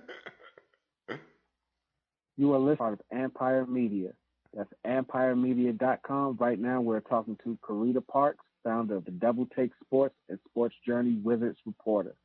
You 2.37 2.53
are 2.53 2.59
listening 2.59 2.97
to 2.97 3.15
Empire 3.17 3.65
Media. 3.67 4.11
That's 4.53 4.71
empiremedia.com. 4.85 6.37
Right 6.39 6.59
now, 6.59 6.81
we're 6.81 6.99
talking 6.99 7.37
to 7.43 7.57
Karita 7.63 8.05
Parks, 8.05 8.43
founder 8.63 8.95
of 8.95 9.05
the 9.05 9.11
Double 9.11 9.47
Take 9.55 9.71
Sports 9.83 10.15
and 10.29 10.39
Sports 10.49 10.75
Journey 10.85 11.17
Wizards 11.23 11.59
reporter. 11.65 12.15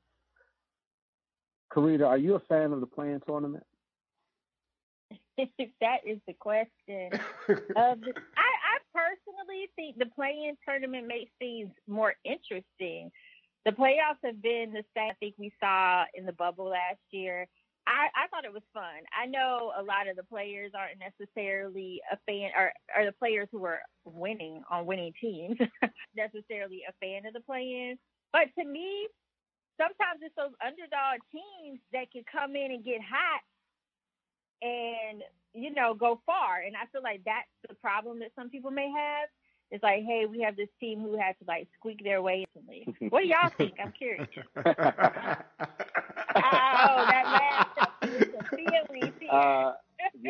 Karita, 1.72 2.06
are 2.06 2.18
you 2.18 2.34
a 2.34 2.40
fan 2.40 2.72
of 2.72 2.80
the 2.80 2.86
play-in 2.86 3.20
tournament? 3.26 3.64
that 5.38 5.98
is 6.06 6.18
the 6.26 6.32
question. 6.32 7.10
of 7.12 7.20
the, 7.48 7.80
um, 7.80 8.00
I, 8.36 8.50
I 8.56 8.78
personally 8.92 9.68
think 9.76 9.98
the 9.98 10.06
play-in 10.06 10.56
tournament 10.66 11.06
makes 11.06 11.30
things 11.38 11.68
more 11.86 12.14
interesting. 12.24 13.10
The 13.64 13.72
playoffs 13.72 14.24
have 14.24 14.40
been 14.40 14.72
the 14.72 14.84
same. 14.96 15.10
I 15.10 15.14
think 15.20 15.34
we 15.38 15.52
saw 15.60 16.04
in 16.14 16.24
the 16.24 16.32
bubble 16.32 16.66
last 16.66 17.00
year. 17.10 17.46
I, 17.86 18.08
I 18.14 18.26
thought 18.28 18.44
it 18.44 18.52
was 18.52 18.66
fun. 18.74 19.06
I 19.14 19.26
know 19.26 19.72
a 19.78 19.82
lot 19.82 20.08
of 20.08 20.16
the 20.16 20.24
players 20.24 20.72
aren't 20.74 20.98
necessarily 20.98 22.00
a 22.12 22.18
fan, 22.26 22.50
or, 22.56 22.72
or 22.96 23.06
the 23.06 23.12
players 23.12 23.48
who 23.52 23.64
are 23.64 23.80
winning 24.04 24.62
on 24.70 24.86
winning 24.86 25.12
teams 25.20 25.56
necessarily 26.16 26.82
a 26.88 26.92
fan 27.00 27.26
of 27.26 27.32
the 27.34 27.40
play-in. 27.40 27.96
But 28.32 28.48
to 28.58 28.66
me, 28.66 29.06
sometimes 29.78 30.20
it's 30.22 30.34
those 30.36 30.52
underdog 30.64 31.20
teams 31.30 31.80
that 31.92 32.10
can 32.10 32.24
come 32.30 32.56
in 32.56 32.72
and 32.72 32.84
get 32.84 33.00
hot 33.00 33.42
and 34.62 35.22
you 35.54 35.72
know 35.72 35.94
go 35.94 36.20
far. 36.26 36.62
And 36.66 36.74
i 36.76 36.86
feel 36.92 37.02
like 37.02 37.22
that's 37.24 37.48
the 37.68 37.74
problem 37.74 38.18
that 38.20 38.32
some 38.36 38.50
people 38.50 38.70
may 38.70 38.90
have. 38.90 39.28
It's 39.70 39.82
like 39.82 40.04
hey 40.04 40.26
we 40.28 40.40
have 40.42 40.56
this 40.56 40.68
team 40.80 41.00
who 41.00 41.16
had 41.18 41.38
to 41.38 41.44
like 41.46 41.68
squeak 41.78 42.02
their 42.02 42.22
way 42.22 42.46
instantly. 42.46 42.86
What 43.10 43.22
do 43.22 43.28
y'all 43.28 43.50
think? 43.56 43.74
I'm 43.82 43.92
curious. 43.92 44.26
Oh 46.38 47.06
that 47.08 47.15
last 48.64 48.88
feeling 48.90 49.12
Uh, 49.30 49.72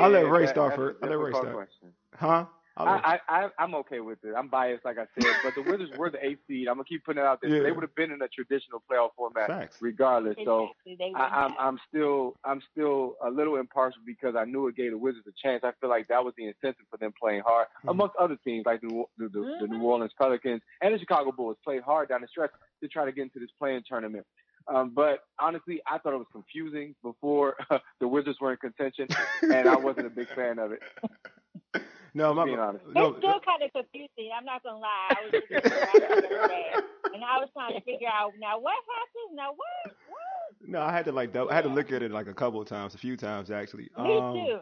I'll 0.01 0.11
let 0.11 0.25
yeah, 0.25 0.31
Ray 0.31 0.45
that- 0.47 0.51
start 0.55 0.77
first. 0.77 0.99
I'll 1.03 1.09
let 1.11 1.19
Ray 1.19 1.31
difficult 1.33 1.43
start. 1.53 1.55
question. 1.69 1.93
huh? 2.15 2.45
I'll 2.79 2.87
let- 2.97 3.07
I, 3.07 3.21
I, 3.29 3.45
I, 3.45 3.49
I'm 3.59 3.75
okay 3.77 4.01
with 4.01 4.23
it. 4.23 4.35
I'm 4.37 4.49
biased, 4.49 4.85
like 4.85 4.99
I 4.99 5.07
said, 5.19 5.33
but 5.43 5.55
the 5.55 5.63
Wizards 5.63 5.97
were 5.97 6.11
the 6.11 6.23
eighth 6.25 6.41
seed. 6.47 6.69
I'm 6.69 6.75
gonna 6.75 6.85
keep 6.85 7.05
putting 7.07 7.23
it 7.23 7.27
out 7.27 7.41
there. 7.41 7.49
Yeah. 7.51 7.63
They 7.63 7.73
would 7.73 7.83
have 7.83 7.95
been 7.95 8.11
in 8.13 8.21
a 8.21 8.29
traditional 8.29 8.83
playoff 8.91 9.11
format, 9.17 9.47
Facts. 9.47 9.79
regardless. 9.81 10.37
So 10.45 10.69
Exactly, 10.85 11.15
I, 11.17 11.47
would 11.47 11.55
I'm. 11.55 11.55
I'm 11.59 11.79
still, 11.89 12.37
I'm 12.45 12.61
still 12.73 13.17
a 13.25 13.31
little 13.31 13.57
impartial 13.57 14.03
because 14.05 14.35
I 14.37 14.45
knew 14.45 14.67
it 14.69 14.77
gave 14.77 14.91
the 14.91 14.99
Wizards 14.99 15.27
a 15.27 15.33
chance. 15.43 15.65
I 15.65 15.73
feel 15.81 15.89
like 15.89 16.09
that 16.09 16.23
was 16.23 16.35
the 16.37 16.47
incentive 16.49 16.85
for 16.91 16.99
them 16.99 17.13
playing 17.19 17.43
hard, 17.47 17.67
Mhm. 17.83 17.93
amongst 17.93 18.15
other 18.17 18.37
teams 18.45 18.67
like 18.67 18.83
the, 18.83 19.05
the, 19.17 19.29
the, 19.31 19.57
the 19.63 19.67
New 19.69 19.79
Mhm. 19.79 19.83
Orleans 19.83 20.13
Pelicans 20.19 20.61
and 20.83 20.93
the 20.95 20.99
Chicago 20.99 21.33
Bulls 21.33 21.57
played 21.65 21.81
hard 21.83 22.11
down 22.11 22.21
the 22.21 22.29
stretch 22.29 22.51
to 22.83 22.89
try 22.89 23.07
to 23.07 23.13
get 23.13 23.23
into 23.23 23.39
this 23.39 23.51
play-in 23.59 23.83
tournament. 23.89 24.27
Um, 24.73 24.91
but 24.95 25.21
honestly, 25.39 25.81
I 25.87 25.99
thought 25.99 26.13
it 26.13 26.19
was 26.19 26.27
confusing 26.33 26.95
before 27.03 27.57
the 28.01 28.09
Wizards 28.09 28.39
were 28.41 28.53
in 28.53 28.59
contention, 28.59 29.07
and 29.43 29.69
I 29.69 29.77
wasn't 29.77 30.07
a 30.07 30.11
big 30.11 30.29
fan 30.35 30.59
of 30.59 30.73
it. 30.73 30.83
no, 32.15 32.35
my, 32.35 32.45
being 32.45 32.59
honest. 32.59 32.85
no, 32.93 33.09
it's 33.09 33.19
still 33.19 33.41
kind 33.41 33.63
of 33.63 33.73
confusing. 33.73 34.31
I'm 34.37 34.45
not 34.45 34.63
gonna 34.63 34.79
lie. 34.79 35.09
I 35.11 35.25
was 35.25 35.33
looking 35.33 35.57
at 35.57 35.63
the 35.65 35.69
graphic 35.71 36.09
the 36.09 36.13
other 36.37 36.49
day, 36.49 36.67
and 37.15 37.23
I 37.25 37.39
was 37.39 37.49
trying 37.53 37.75
to 37.75 37.81
figure 37.83 38.09
out 38.09 38.33
now 38.41 38.59
what 38.59 38.75
happened. 38.75 39.37
Now 39.37 39.51
what? 39.51 39.95
What? 40.09 40.69
no, 40.69 40.81
I 40.81 40.93
had 40.93 41.05
to 41.07 41.13
like, 41.13 41.33
dou- 41.33 41.49
I 41.51 41.55
had 41.55 41.65
to 41.65 41.71
look 41.71 41.93
at 41.93 42.03
it 42.03 42.11
like 42.11 42.27
a 42.27 42.35
couple 42.35 42.61
of 42.61 42.67
times, 42.69 42.95
a 42.95 42.99
few 42.99 43.17
times 43.17 43.51
actually. 43.51 43.89
Me 43.99 44.17
Um, 44.19 44.35
too. 44.35 44.59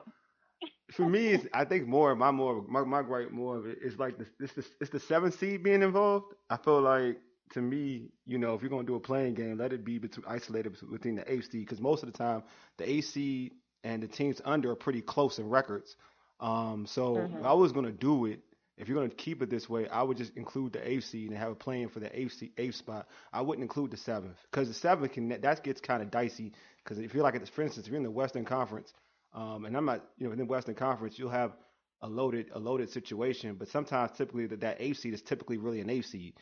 For 0.92 1.08
me, 1.08 1.28
it's, 1.28 1.46
I 1.52 1.64
think 1.64 1.87
more 1.87 2.14
my 2.14 2.30
more 2.30 2.62
my 2.68 2.84
my 2.84 3.02
gripe 3.02 3.30
more 3.30 3.56
of 3.56 3.66
it 3.66 3.78
is 3.82 3.99
like 3.99 4.18
the 4.18 4.26
it's 4.40 4.52
the 4.54 4.64
it's 4.80 4.90
the 4.90 5.00
seventh 5.00 5.38
seed 5.38 5.62
being 5.62 5.82
involved. 5.82 6.34
I 6.50 6.56
feel 6.58 6.80
like 6.82 7.18
to 7.54 7.62
me, 7.62 8.11
you 8.26 8.38
know, 8.38 8.54
if 8.54 8.62
you're 8.62 8.70
gonna 8.70 8.84
do 8.84 8.96
a 8.96 9.00
play-in 9.00 9.34
game, 9.34 9.56
let 9.58 9.73
it 9.73 9.84
be 9.84 9.99
between 9.99 10.26
isolated 10.28 10.76
within 10.90 11.14
the 11.16 11.32
eighth 11.32 11.50
seed 11.50 11.62
because 11.66 11.80
most 11.80 12.02
of 12.02 12.12
the 12.12 12.18
time 12.18 12.42
the 12.78 12.88
eighth 12.88 13.06
seed 13.06 13.52
and 13.84 14.02
the 14.02 14.08
teams 14.08 14.40
under 14.44 14.73
are 14.73 14.76
pretty 14.76 15.00
close 15.00 15.38
in 15.38 15.49
records. 15.49 15.96
Um, 16.40 16.87
so 16.87 17.16
Mhm. 17.16 17.38
if 17.38 17.44
I 17.44 17.52
was 17.52 17.73
gonna 17.73 17.92
do 17.92 18.26
it, 18.26 18.40
if 18.76 18.88
you're 18.88 18.96
gonna 18.96 19.14
keep 19.14 19.40
it 19.40 19.50
this 19.50 19.68
way, 19.68 19.88
I 19.88 20.02
would 20.02 20.16
just 20.16 20.37
include 20.37 20.73
the 20.73 20.88
eighth 20.88 21.04
seed 21.04 21.30
and 21.30 21.38
have 21.38 21.52
a 21.52 21.54
play-in 21.54 21.88
for 21.88 22.00
the 22.00 22.18
eighth 22.18 22.32
seed, 22.32 22.52
eighth 22.58 22.75
spot. 22.75 23.08
I 23.32 23.40
wouldn't 23.40 23.62
include 23.62 23.92
the 23.92 23.96
seventh 23.96 24.37
because 24.50 24.66
the 24.68 24.75
seventh 24.75 25.12
can 25.12 25.28
that 25.28 25.62
gets 25.62 25.80
kind 25.80 26.02
of 26.02 26.11
dicey 26.11 26.52
because 26.82 26.99
if 26.99 27.14
you're 27.14 27.23
like 27.23 27.34
for 27.46 27.62
instance, 27.62 27.87
if 27.87 27.92
you're 27.92 27.99
in 27.99 28.04
the 28.04 28.11
Western 28.11 28.44
Conference. 28.44 28.92
Um, 29.32 29.64
and 29.64 29.76
I'm 29.76 29.84
not, 29.84 30.04
you 30.16 30.26
know, 30.26 30.32
in 30.32 30.38
the 30.38 30.44
Western 30.44 30.76
Conference, 30.76 31.18
you'll 31.18 31.30
have 31.30 31.56
a 32.02 32.08
loaded 32.08 32.50
a 32.52 32.58
loaded 32.58 32.90
situation, 32.90 33.54
but 33.54 33.68
sometimes 33.68 34.12
typically 34.12 34.46
that 34.46 34.61
that 34.61 34.76
eighth 34.80 34.99
seed 34.99 35.14
is 35.14 35.23
typically 35.23 35.56
really 35.56 35.80
an 35.80 35.90
eighth 35.90 36.06
seed. 36.06 36.34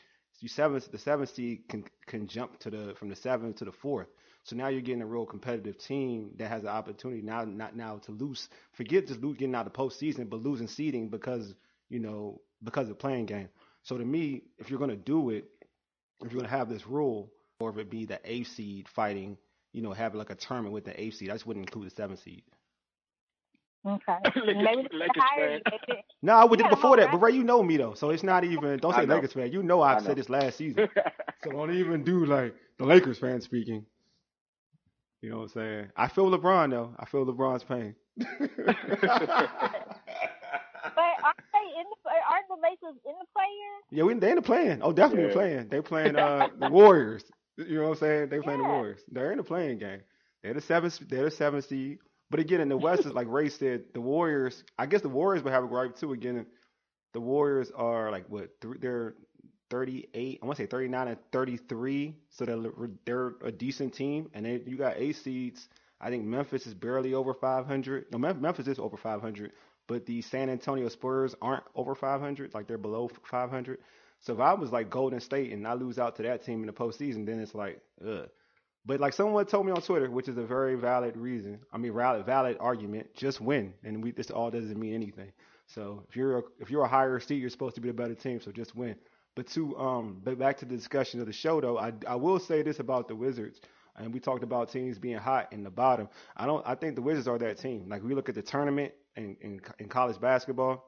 You 0.42 0.48
seventh, 0.48 0.90
the 0.90 0.98
seventh 0.98 1.34
seed 1.34 1.68
can 1.68 1.84
can 2.06 2.26
jump 2.26 2.58
to 2.60 2.70
the 2.70 2.94
from 2.98 3.08
the 3.08 3.16
seventh 3.16 3.56
to 3.56 3.64
the 3.64 3.72
fourth. 3.72 4.08
So 4.42 4.56
now 4.56 4.68
you're 4.68 4.80
getting 4.80 5.02
a 5.02 5.06
real 5.06 5.24
competitive 5.24 5.78
team 5.78 6.32
that 6.38 6.48
has 6.48 6.62
the 6.64 6.68
opportunity 6.68 7.22
now 7.22 7.44
not 7.44 7.76
now 7.76 7.98
to 7.98 8.12
lose. 8.12 8.48
Forget 8.72 9.06
just 9.06 9.22
lo- 9.22 9.34
getting 9.34 9.54
out 9.54 9.68
of 9.68 9.72
the 9.72 9.78
postseason, 9.78 10.28
but 10.28 10.42
losing 10.42 10.66
seeding 10.66 11.08
because 11.10 11.54
you 11.88 12.00
know 12.00 12.40
because 12.64 12.90
of 12.90 12.98
play-in 12.98 13.26
game. 13.26 13.50
So 13.84 13.96
to 13.96 14.04
me, 14.04 14.42
if 14.58 14.68
you're 14.68 14.80
gonna 14.80 14.96
do 14.96 15.30
it, 15.30 15.48
if 16.24 16.32
you're 16.32 16.40
gonna 16.42 16.50
have 16.50 16.68
this 16.68 16.88
rule, 16.88 17.32
or 17.60 17.70
if 17.70 17.78
it 17.78 17.88
be 17.88 18.04
the 18.04 18.20
eighth 18.24 18.48
seed 18.48 18.88
fighting, 18.88 19.38
you 19.72 19.80
know, 19.82 19.92
having 19.92 20.18
like 20.18 20.30
a 20.30 20.34
tournament 20.34 20.74
with 20.74 20.84
the 20.84 21.00
eighth 21.00 21.16
seed, 21.18 21.30
I 21.30 21.34
just 21.34 21.46
wouldn't 21.46 21.66
include 21.66 21.86
the 21.86 21.94
seventh 21.94 22.20
seed. 22.22 22.42
Okay. 23.86 24.16
Lakers- 24.36 24.62
Maybe 24.62 24.88
Lakers 24.92 25.22
fan. 25.36 25.60
No, 26.22 26.34
I 26.34 26.44
would 26.44 26.60
Yeah, 26.60 26.66
did 26.68 26.70
before 26.76 26.90
well, 26.90 27.00
that, 27.00 27.10
but 27.10 27.18
right. 27.18 27.32
Ray, 27.32 27.36
you 27.36 27.42
know 27.42 27.62
me 27.64 27.76
though, 27.76 27.94
so 27.94 28.10
it's 28.10 28.22
not 28.22 28.44
even. 28.44 28.78
Don't 28.78 28.94
say. 28.94 29.06
Lakers 29.06 29.32
fan. 29.32 29.50
You 29.52 29.62
know 29.64 29.82
I've 29.82 29.96
I 29.96 30.00
know. 30.00 30.06
said 30.06 30.16
this 30.18 30.28
last 30.30 30.56
season, 30.56 30.88
so 31.42 31.50
don't 31.50 31.74
even 31.74 32.04
do 32.04 32.24
like 32.26 32.54
the 32.78 32.84
Lakers 32.84 33.18
fan 33.18 33.40
speaking. 33.40 33.84
You 35.20 35.30
know 35.30 35.38
what 35.38 35.42
I'm 35.44 35.48
saying? 35.50 35.86
I 35.96 36.06
feel 36.08 36.30
LeBron 36.30 36.70
though. 36.70 36.94
I 36.98 37.06
feel 37.06 37.26
LeBron's 37.26 37.64
pain. 37.64 37.94
But 40.94 41.14
aren't 41.24 41.38
they 41.52 41.80
in 41.80 41.84
the? 41.88 42.10
Aren't 42.30 42.48
the 42.48 42.54
Lakers 42.62 42.98
in 43.06 43.14
the 43.18 43.26
play-in? 43.34 43.98
yeah, 43.98 44.04
we 44.04 44.14
they 44.14 44.30
in 44.30 44.36
the 44.36 44.42
play-in. 44.42 44.80
Oh, 44.82 44.92
definitely 44.92 45.28
Yeah. 45.28 45.32
playing. 45.34 45.68
They 45.68 45.80
playing 45.80 46.16
uh 46.16 46.48
the 46.58 46.70
Warriors. 46.70 47.24
You 47.56 47.76
know 47.76 47.82
what 47.84 47.88
I'm 47.90 47.96
saying? 47.96 48.28
They 48.30 48.38
playing 48.40 48.60
the 48.62 48.68
Warriors. 48.68 49.00
They're 49.10 49.32
in 49.32 49.38
the 49.38 49.44
play-in 49.44 49.78
game. 49.78 50.00
They're 50.42 50.54
the 50.54 50.60
seventh. 50.60 50.98
They're 51.08 51.24
the 51.24 51.30
seventh 51.30 51.66
seed. 51.66 51.98
But 52.32 52.40
again, 52.40 52.62
in 52.62 52.70
the 52.70 52.78
West, 52.78 53.06
is 53.06 53.12
like 53.12 53.28
Ray 53.28 53.50
said, 53.50 53.84
the 53.92 54.00
Warriors. 54.00 54.64
I 54.78 54.86
guess 54.86 55.02
the 55.02 55.10
Warriors 55.10 55.44
would 55.44 55.52
have 55.52 55.64
a 55.64 55.68
gripe 55.68 55.96
too. 55.96 56.14
Again, 56.14 56.46
the 57.12 57.20
Warriors 57.20 57.70
are 57.76 58.10
like 58.10 58.24
what? 58.30 58.50
Three, 58.62 58.78
they're 58.80 59.14
38. 59.68 60.40
I 60.42 60.46
want 60.46 60.56
to 60.56 60.62
say 60.62 60.66
39 60.66 61.08
and 61.08 61.18
33. 61.30 62.16
So 62.30 62.46
they're 62.46 62.88
they're 63.04 63.34
a 63.44 63.52
decent 63.52 63.92
team. 63.92 64.30
And 64.32 64.46
then 64.46 64.62
you 64.66 64.78
got 64.78 64.94
eight 64.96 65.16
seeds. 65.16 65.68
I 66.00 66.08
think 66.08 66.24
Memphis 66.24 66.66
is 66.66 66.72
barely 66.72 67.12
over 67.12 67.34
500. 67.34 68.06
No, 68.10 68.18
Memphis 68.18 68.66
is 68.66 68.78
over 68.78 68.96
500, 68.96 69.52
but 69.86 70.06
the 70.06 70.22
San 70.22 70.48
Antonio 70.48 70.88
Spurs 70.88 71.34
aren't 71.42 71.64
over 71.74 71.94
500. 71.94 72.54
Like 72.54 72.66
they're 72.66 72.78
below 72.78 73.10
500. 73.24 73.78
So 74.20 74.32
if 74.32 74.40
I 74.40 74.54
was 74.54 74.72
like 74.72 74.88
Golden 74.88 75.20
State 75.20 75.52
and 75.52 75.68
I 75.68 75.74
lose 75.74 75.98
out 75.98 76.16
to 76.16 76.22
that 76.22 76.44
team 76.46 76.60
in 76.60 76.66
the 76.66 76.72
postseason, 76.72 77.26
then 77.26 77.40
it's 77.40 77.54
like, 77.54 77.82
ugh. 78.02 78.30
But 78.84 79.00
like 79.00 79.12
someone 79.12 79.46
told 79.46 79.66
me 79.66 79.72
on 79.72 79.80
Twitter, 79.80 80.10
which 80.10 80.28
is 80.28 80.36
a 80.36 80.42
very 80.42 80.74
valid 80.74 81.16
reason. 81.16 81.60
I 81.72 81.78
mean, 81.78 81.94
valid 81.94 82.26
valid 82.26 82.56
argument. 82.58 83.14
Just 83.14 83.40
win, 83.40 83.74
and 83.84 84.02
we 84.02 84.10
this 84.10 84.30
all 84.30 84.50
doesn't 84.50 84.78
mean 84.78 84.94
anything. 84.94 85.32
So 85.66 86.04
if 86.08 86.16
you're 86.16 86.38
a, 86.38 86.42
if 86.58 86.70
you're 86.70 86.82
a 86.82 86.88
higher 86.88 87.20
seed, 87.20 87.40
you're 87.40 87.50
supposed 87.50 87.76
to 87.76 87.80
be 87.80 87.88
the 87.88 87.94
better 87.94 88.14
team. 88.14 88.40
So 88.40 88.50
just 88.50 88.74
win. 88.74 88.96
But 89.34 89.46
to 89.48 89.76
um, 89.78 90.20
but 90.24 90.38
back 90.38 90.58
to 90.58 90.64
the 90.64 90.76
discussion 90.76 91.20
of 91.20 91.26
the 91.26 91.32
show 91.32 91.60
though, 91.60 91.78
I 91.78 91.92
I 92.06 92.16
will 92.16 92.40
say 92.40 92.62
this 92.62 92.80
about 92.80 93.08
the 93.08 93.14
Wizards. 93.14 93.60
And 93.94 94.12
we 94.12 94.20
talked 94.20 94.42
about 94.42 94.72
teams 94.72 94.98
being 94.98 95.18
hot 95.18 95.52
in 95.52 95.62
the 95.62 95.70
bottom. 95.70 96.08
I 96.36 96.46
don't. 96.46 96.66
I 96.66 96.74
think 96.74 96.96
the 96.96 97.02
Wizards 97.02 97.28
are 97.28 97.38
that 97.38 97.58
team. 97.58 97.88
Like 97.88 98.02
we 98.02 98.14
look 98.14 98.28
at 98.28 98.34
the 98.34 98.42
tournament 98.42 98.92
in 99.16 99.36
in, 99.42 99.60
in 99.78 99.88
college 99.88 100.18
basketball, 100.18 100.84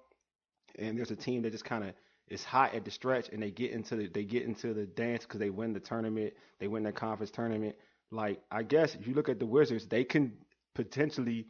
and 0.78 0.96
there's 0.96 1.10
a 1.10 1.16
team 1.16 1.42
that 1.42 1.52
just 1.52 1.64
kind 1.64 1.84
of 1.84 1.94
is 2.28 2.44
hot 2.44 2.74
at 2.74 2.84
the 2.84 2.90
stretch, 2.90 3.28
and 3.30 3.42
they 3.42 3.50
get 3.50 3.72
into 3.72 3.96
the 3.96 4.08
they 4.08 4.24
get 4.24 4.44
into 4.44 4.72
the 4.72 4.86
dance 4.86 5.24
because 5.24 5.40
they 5.40 5.50
win 5.50 5.72
the 5.72 5.80
tournament, 5.80 6.32
they 6.58 6.68
win 6.68 6.82
the 6.82 6.92
conference 6.92 7.30
tournament. 7.30 7.76
Like 8.10 8.40
I 8.50 8.62
guess 8.62 8.94
if 8.94 9.06
you 9.06 9.14
look 9.14 9.28
at 9.28 9.38
the 9.38 9.46
Wizards, 9.46 9.86
they 9.86 10.04
can 10.04 10.32
potentially, 10.74 11.46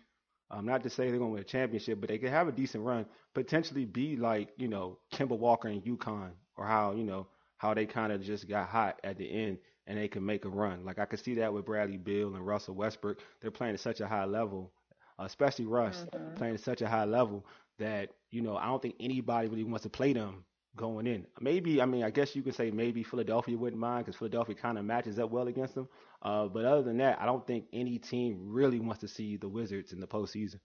um, 0.50 0.66
not 0.66 0.82
to 0.82 0.90
say 0.90 1.08
they're 1.08 1.18
going 1.18 1.30
to 1.30 1.34
win 1.34 1.42
a 1.42 1.44
championship, 1.44 2.00
but 2.00 2.08
they 2.08 2.18
could 2.18 2.30
have 2.30 2.48
a 2.48 2.52
decent 2.52 2.84
run, 2.84 3.06
potentially 3.34 3.84
be 3.84 4.16
like 4.16 4.50
you 4.56 4.68
know 4.68 4.98
Kemba 5.12 5.38
Walker 5.38 5.68
and 5.68 5.84
UConn, 5.84 6.32
or 6.56 6.66
how 6.66 6.92
you 6.92 7.04
know 7.04 7.28
how 7.56 7.74
they 7.74 7.86
kind 7.86 8.12
of 8.12 8.22
just 8.22 8.48
got 8.48 8.68
hot 8.68 9.00
at 9.04 9.16
the 9.16 9.30
end 9.30 9.58
and 9.86 9.98
they 9.98 10.08
can 10.08 10.24
make 10.24 10.44
a 10.44 10.48
run. 10.48 10.84
Like 10.84 10.98
I 10.98 11.04
could 11.04 11.20
see 11.20 11.34
that 11.36 11.52
with 11.52 11.64
Bradley 11.64 11.98
Beal 11.98 12.34
and 12.34 12.46
Russell 12.46 12.74
Westbrook. 12.74 13.18
They're 13.40 13.50
playing 13.50 13.74
at 13.74 13.80
such 13.80 14.00
a 14.00 14.06
high 14.06 14.24
level, 14.24 14.72
especially 15.18 15.66
Russ 15.66 16.04
mm-hmm. 16.12 16.34
playing 16.34 16.54
at 16.54 16.60
such 16.60 16.82
a 16.82 16.88
high 16.88 17.04
level 17.04 17.46
that 17.78 18.10
you 18.30 18.40
know 18.40 18.56
I 18.56 18.66
don't 18.66 18.82
think 18.82 18.96
anybody 18.98 19.48
really 19.48 19.64
wants 19.64 19.82
to 19.84 19.90
play 19.90 20.12
them 20.12 20.44
going 20.76 21.06
in. 21.06 21.26
Maybe 21.40 21.80
I 21.80 21.86
mean 21.86 22.04
I 22.04 22.10
guess 22.10 22.34
you 22.34 22.42
could 22.42 22.54
say 22.54 22.70
maybe 22.70 23.02
Philadelphia 23.02 23.56
wouldn't 23.56 23.80
mind 23.80 24.06
because 24.06 24.18
Philadelphia 24.18 24.54
kind 24.54 24.78
of 24.78 24.84
matches 24.84 25.18
up 25.18 25.30
well 25.30 25.48
against 25.48 25.74
them. 25.74 25.88
Uh, 26.22 26.46
but 26.46 26.64
other 26.64 26.82
than 26.82 26.98
that, 26.98 27.20
I 27.20 27.26
don't 27.26 27.46
think 27.46 27.66
any 27.72 27.98
team 27.98 28.38
really 28.48 28.80
wants 28.80 29.00
to 29.00 29.08
see 29.08 29.36
the 29.36 29.48
Wizards 29.48 29.92
in 29.92 30.00
the 30.00 30.06
postseason. 30.06 30.58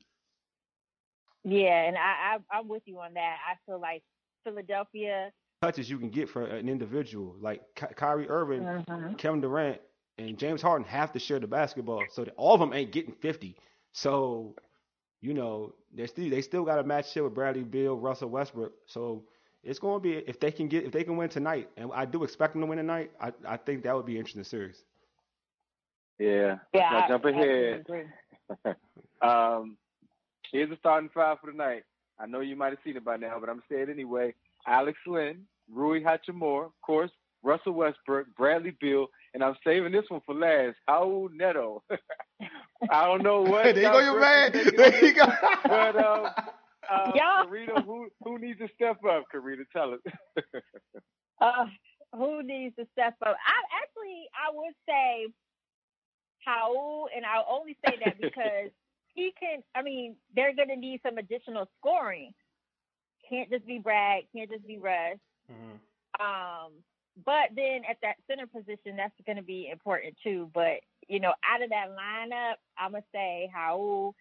Yeah, 1.43 1.83
and 1.83 1.97
I, 1.97 2.37
I 2.51 2.57
I'm 2.57 2.67
with 2.67 2.83
you 2.85 2.99
on 2.99 3.13
that. 3.13 3.37
I 3.49 3.55
feel 3.65 3.79
like 3.79 4.03
Philadelphia 4.43 5.31
touches 5.61 5.89
you 5.89 5.97
can 5.97 6.09
get 6.09 6.29
for 6.29 6.45
an 6.45 6.69
individual. 6.69 7.35
Like 7.39 7.61
Ky- 7.75 7.93
Kyrie 7.95 8.29
Irving, 8.29 8.61
mm-hmm. 8.61 9.13
Kevin 9.15 9.41
Durant, 9.41 9.79
and 10.17 10.37
James 10.37 10.61
Harden 10.61 10.87
have 10.87 11.13
to 11.13 11.19
share 11.19 11.39
the 11.39 11.47
basketball, 11.47 12.03
so 12.11 12.23
that 12.23 12.33
all 12.37 12.53
of 12.53 12.59
them 12.59 12.73
ain't 12.73 12.91
getting 12.91 13.13
50. 13.13 13.55
So, 13.91 14.55
you 15.21 15.33
know, 15.33 15.73
they 15.93 16.07
still 16.07 16.29
they 16.29 16.41
still 16.41 16.63
got 16.63 16.75
to 16.75 16.83
match 16.83 17.11
shit 17.11 17.23
with 17.23 17.33
Bradley 17.33 17.63
Beal, 17.63 17.97
Russell 17.97 18.29
Westbrook. 18.29 18.73
So 18.85 19.25
it's 19.63 19.79
going 19.79 19.99
to 19.99 20.03
be 20.03 20.13
if 20.27 20.39
they 20.39 20.51
can 20.51 20.67
get 20.67 20.85
if 20.85 20.91
they 20.91 21.03
can 21.03 21.17
win 21.17 21.29
tonight, 21.29 21.69
and 21.77 21.91
I 21.93 22.05
do 22.05 22.23
expect 22.23 22.53
them 22.53 22.61
to 22.61 22.67
win 22.67 22.77
tonight. 22.77 23.11
I 23.19 23.33
I 23.47 23.57
think 23.57 23.83
that 23.83 23.95
would 23.95 24.05
be 24.05 24.13
an 24.13 24.19
interesting 24.19 24.43
series. 24.43 24.83
Yeah. 26.19 26.57
Yeah. 26.73 26.89
Now 26.91 27.07
jump 27.07 27.25
ahead. 27.25 27.85
um, 29.21 29.77
here's 30.51 30.69
the 30.69 30.77
starting 30.79 31.09
five 31.13 31.37
for 31.39 31.51
tonight. 31.51 31.83
I 32.19 32.25
know 32.25 32.41
you 32.41 32.55
might 32.55 32.71
have 32.71 32.79
seen 32.83 32.97
it 32.97 33.05
by 33.05 33.17
now, 33.17 33.37
but 33.39 33.49
I'm 33.49 33.63
saying 33.69 33.83
it 33.83 33.89
anyway. 33.89 34.33
Alex 34.67 34.97
Len, 35.07 35.45
Rui 35.71 36.03
Hachimura, 36.03 36.65
of 36.65 36.81
course, 36.81 37.11
Russell 37.43 37.71
Westbrook, 37.71 38.27
Bradley 38.37 38.75
Beal, 38.81 39.07
and 39.33 39.41
I'm 39.41 39.55
saving 39.63 39.93
this 39.93 40.03
one 40.09 40.21
for 40.25 40.35
last. 40.35 40.75
Raul 40.89 41.29
Neto. 41.31 41.81
I 42.91 43.05
don't 43.05 43.23
know 43.23 43.41
what. 43.41 43.75
there 43.75 43.77
you 43.77 43.91
go, 43.91 43.99
your 43.99 44.19
man. 44.19 44.51
There 44.51 45.05
you 45.05 45.13
go. 45.13 45.25
but 45.63 45.95
um, 45.95 46.27
uh, 46.91 47.12
yeah. 47.15 47.43
Karita, 47.45 47.84
who 47.86 48.08
who 48.23 48.39
needs 48.39 48.60
to 48.60 48.67
step 48.75 48.97
up? 49.10 49.25
Karita, 49.34 49.63
tell 49.71 49.93
us. 49.93 49.99
uh, 51.41 51.65
who 52.15 52.43
needs 52.43 52.75
to 52.78 52.86
step 52.91 53.15
up? 53.25 53.36
I 53.45 53.82
actually 53.82 54.25
I 54.34 54.54
would 54.54 54.73
say 54.88 55.28
Raul, 56.47 57.06
and 57.15 57.25
I'll 57.25 57.47
only 57.49 57.78
say 57.86 57.95
that 58.04 58.15
because 58.21 58.71
he 59.13 59.34
can. 59.39 59.63
I 59.75 59.82
mean, 59.82 60.15
they're 60.36 60.56
going 60.56 60.69
to 60.69 60.75
need 60.75 61.02
some 61.04 61.17
additional 61.17 61.67
scoring 61.80 62.34
can't 63.30 63.49
just 63.49 63.65
be 63.65 63.80
Brad, 63.80 64.23
can't 64.36 64.49
just 64.49 64.65
be 64.67 64.78
Russ. 64.78 65.17
Mm-hmm. 65.52 66.25
Um, 66.25 66.71
but 67.25 67.56
then 67.56 67.82
at 67.89 67.97
that 68.02 68.15
center 68.28 68.47
position, 68.47 68.95
that's 68.97 69.13
going 69.25 69.38
to 69.38 69.43
be 69.43 69.69
important 69.71 70.15
too. 70.23 70.49
But 70.54 70.82
you 71.08 71.19
know, 71.19 71.34
out 71.49 71.63
of 71.63 71.69
that 71.69 71.88
lineup, 71.89 72.56
I'm 72.78 72.91
gonna 72.91 73.04
say 73.13 73.49
Raul. 73.56 74.13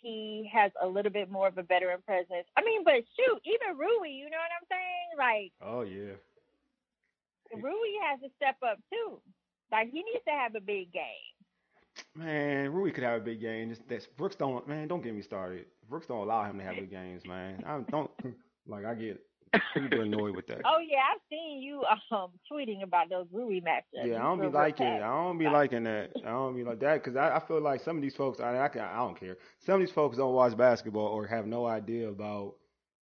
He 0.00 0.48
has 0.52 0.70
a 0.82 0.86
little 0.86 1.12
bit 1.12 1.30
more 1.30 1.48
of 1.48 1.58
a 1.58 1.62
veteran 1.62 2.00
presence. 2.06 2.46
I 2.56 2.62
mean, 2.64 2.84
but 2.84 2.94
shoot, 3.16 3.40
even 3.44 3.76
Rui, 3.78 4.10
you 4.10 4.30
know 4.30 4.38
what 4.38 4.54
I'm 4.54 4.66
saying? 4.70 5.10
Like, 5.18 5.52
oh 5.62 5.82
yeah, 5.82 6.14
Rui 7.54 7.92
has 8.08 8.20
to 8.20 8.28
step 8.36 8.56
up 8.64 8.78
too. 8.90 9.20
Like, 9.70 9.90
he 9.90 10.02
needs 10.02 10.24
to 10.26 10.32
have 10.32 10.54
a 10.54 10.60
big 10.60 10.92
game. 10.92 11.34
Man, 12.14 12.72
Rui 12.72 12.90
could 12.90 13.04
have 13.04 13.20
a 13.22 13.24
big 13.24 13.40
game. 13.40 13.74
Just 13.88 14.16
Brooks 14.16 14.36
don't. 14.36 14.66
Man, 14.68 14.88
don't 14.88 15.02
get 15.02 15.14
me 15.14 15.22
started. 15.22 15.66
Brooks 15.88 16.06
don't 16.06 16.22
allow 16.22 16.44
him 16.44 16.58
to 16.58 16.64
have 16.64 16.74
big 16.76 16.90
games, 16.90 17.22
man. 17.26 17.62
I 17.66 17.80
don't 17.90 18.10
like. 18.66 18.84
I 18.84 18.94
get 18.94 19.20
super 19.74 20.02
annoyed 20.02 20.36
with 20.36 20.46
that. 20.48 20.62
Oh 20.64 20.78
yeah, 20.78 20.98
I've 21.12 21.20
seen 21.30 21.60
you 21.62 21.84
um 22.10 22.30
tweeting 22.50 22.82
about 22.82 23.08
those 23.10 23.26
Rui 23.32 23.60
matchups. 23.60 24.06
Yeah, 24.06 24.16
I 24.16 24.22
don't 24.22 24.40
be 24.40 24.48
liking. 24.48 24.86
It. 24.86 25.02
I 25.02 25.08
don't 25.08 25.38
be 25.38 25.48
liking 25.48 25.84
that. 25.84 26.10
I 26.24 26.30
don't 26.30 26.56
be 26.56 26.64
like 26.64 26.80
that 26.80 27.02
because 27.02 27.16
I, 27.16 27.36
I 27.36 27.40
feel 27.40 27.60
like 27.60 27.80
some 27.82 27.96
of 27.96 28.02
these 28.02 28.14
folks. 28.14 28.40
I, 28.40 28.58
I, 28.58 28.68
can, 28.68 28.82
I 28.82 28.96
don't 28.96 29.18
care. 29.18 29.36
Some 29.64 29.76
of 29.76 29.80
these 29.80 29.90
folks 29.90 30.16
don't 30.16 30.34
watch 30.34 30.56
basketball 30.56 31.06
or 31.06 31.26
have 31.26 31.46
no 31.46 31.66
idea 31.66 32.08
about 32.08 32.54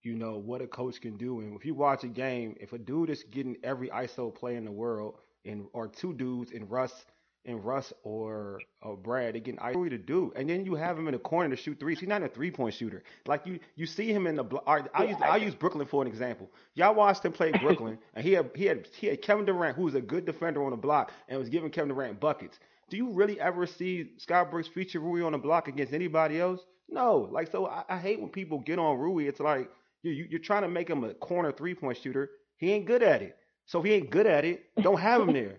you 0.02 0.14
know 0.14 0.38
what 0.38 0.62
a 0.62 0.66
coach 0.66 1.00
can 1.00 1.16
do. 1.16 1.40
And 1.40 1.56
if 1.56 1.64
you 1.64 1.74
watch 1.74 2.04
a 2.04 2.08
game, 2.08 2.56
if 2.60 2.72
a 2.72 2.78
dude 2.78 3.10
is 3.10 3.24
getting 3.24 3.56
every 3.64 3.88
ISO 3.88 4.34
play 4.34 4.56
in 4.56 4.64
the 4.64 4.72
world, 4.72 5.18
and 5.44 5.66
or 5.72 5.88
two 5.88 6.12
dudes 6.14 6.50
in 6.52 6.68
Russ 6.68 7.06
and 7.46 7.64
Russ 7.64 7.92
or, 8.02 8.60
or 8.82 8.96
Brad, 8.96 9.34
they 9.34 9.40
getting 9.40 9.60
ivory 9.60 9.90
to 9.90 9.98
do, 9.98 10.32
and 10.36 10.48
then 10.48 10.64
you 10.66 10.74
have 10.74 10.98
him 10.98 11.08
in 11.08 11.12
the 11.12 11.18
corner 11.18 11.54
to 11.54 11.60
shoot 11.60 11.78
threes. 11.80 12.00
He's 12.00 12.08
not 12.08 12.22
a 12.22 12.28
three 12.28 12.50
point 12.50 12.74
shooter. 12.74 13.02
Like 13.26 13.46
you, 13.46 13.60
you 13.76 13.86
see 13.86 14.12
him 14.12 14.26
in 14.26 14.36
the. 14.36 14.44
I 14.66 14.80
will 14.98 15.08
use 15.08 15.16
I 15.22 15.36
use 15.36 15.54
Brooklyn 15.54 15.86
for 15.86 16.02
an 16.02 16.08
example. 16.08 16.50
Y'all 16.74 16.94
watched 16.94 17.24
him 17.24 17.32
play 17.32 17.52
Brooklyn, 17.52 17.98
and 18.14 18.24
he 18.24 18.32
had 18.32 18.50
he 18.54 18.66
had 18.66 18.88
he 18.98 19.06
had 19.06 19.22
Kevin 19.22 19.44
Durant, 19.44 19.76
who 19.76 19.84
was 19.84 19.94
a 19.94 20.00
good 20.00 20.26
defender 20.26 20.64
on 20.64 20.70
the 20.70 20.76
block, 20.76 21.12
and 21.28 21.38
was 21.38 21.48
giving 21.48 21.70
Kevin 21.70 21.94
Durant 21.94 22.20
buckets. 22.20 22.58
Do 22.88 22.96
you 22.96 23.10
really 23.10 23.40
ever 23.40 23.66
see 23.66 24.10
Scott 24.18 24.50
Brooks 24.50 24.68
feature 24.68 25.00
Rui 25.00 25.22
on 25.22 25.32
the 25.32 25.38
block 25.38 25.68
against 25.68 25.92
anybody 25.92 26.40
else? 26.40 26.60
No. 26.88 27.28
Like 27.30 27.50
so, 27.50 27.66
I, 27.66 27.84
I 27.88 27.98
hate 27.98 28.20
when 28.20 28.30
people 28.30 28.60
get 28.60 28.78
on 28.78 28.98
Rui. 28.98 29.26
It's 29.26 29.40
like 29.40 29.70
you, 30.02 30.12
you 30.12 30.26
you're 30.30 30.40
trying 30.40 30.62
to 30.62 30.68
make 30.68 30.88
him 30.88 31.04
a 31.04 31.14
corner 31.14 31.52
three 31.52 31.74
point 31.74 31.98
shooter. 31.98 32.30
He 32.58 32.72
ain't 32.72 32.86
good 32.86 33.02
at 33.02 33.22
it. 33.22 33.36
So 33.66 33.80
if 33.80 33.84
he 33.84 33.92
ain't 33.92 34.10
good 34.10 34.26
at 34.26 34.44
it, 34.44 34.64
don't 34.80 35.00
have 35.00 35.22
him 35.22 35.32
there. 35.32 35.56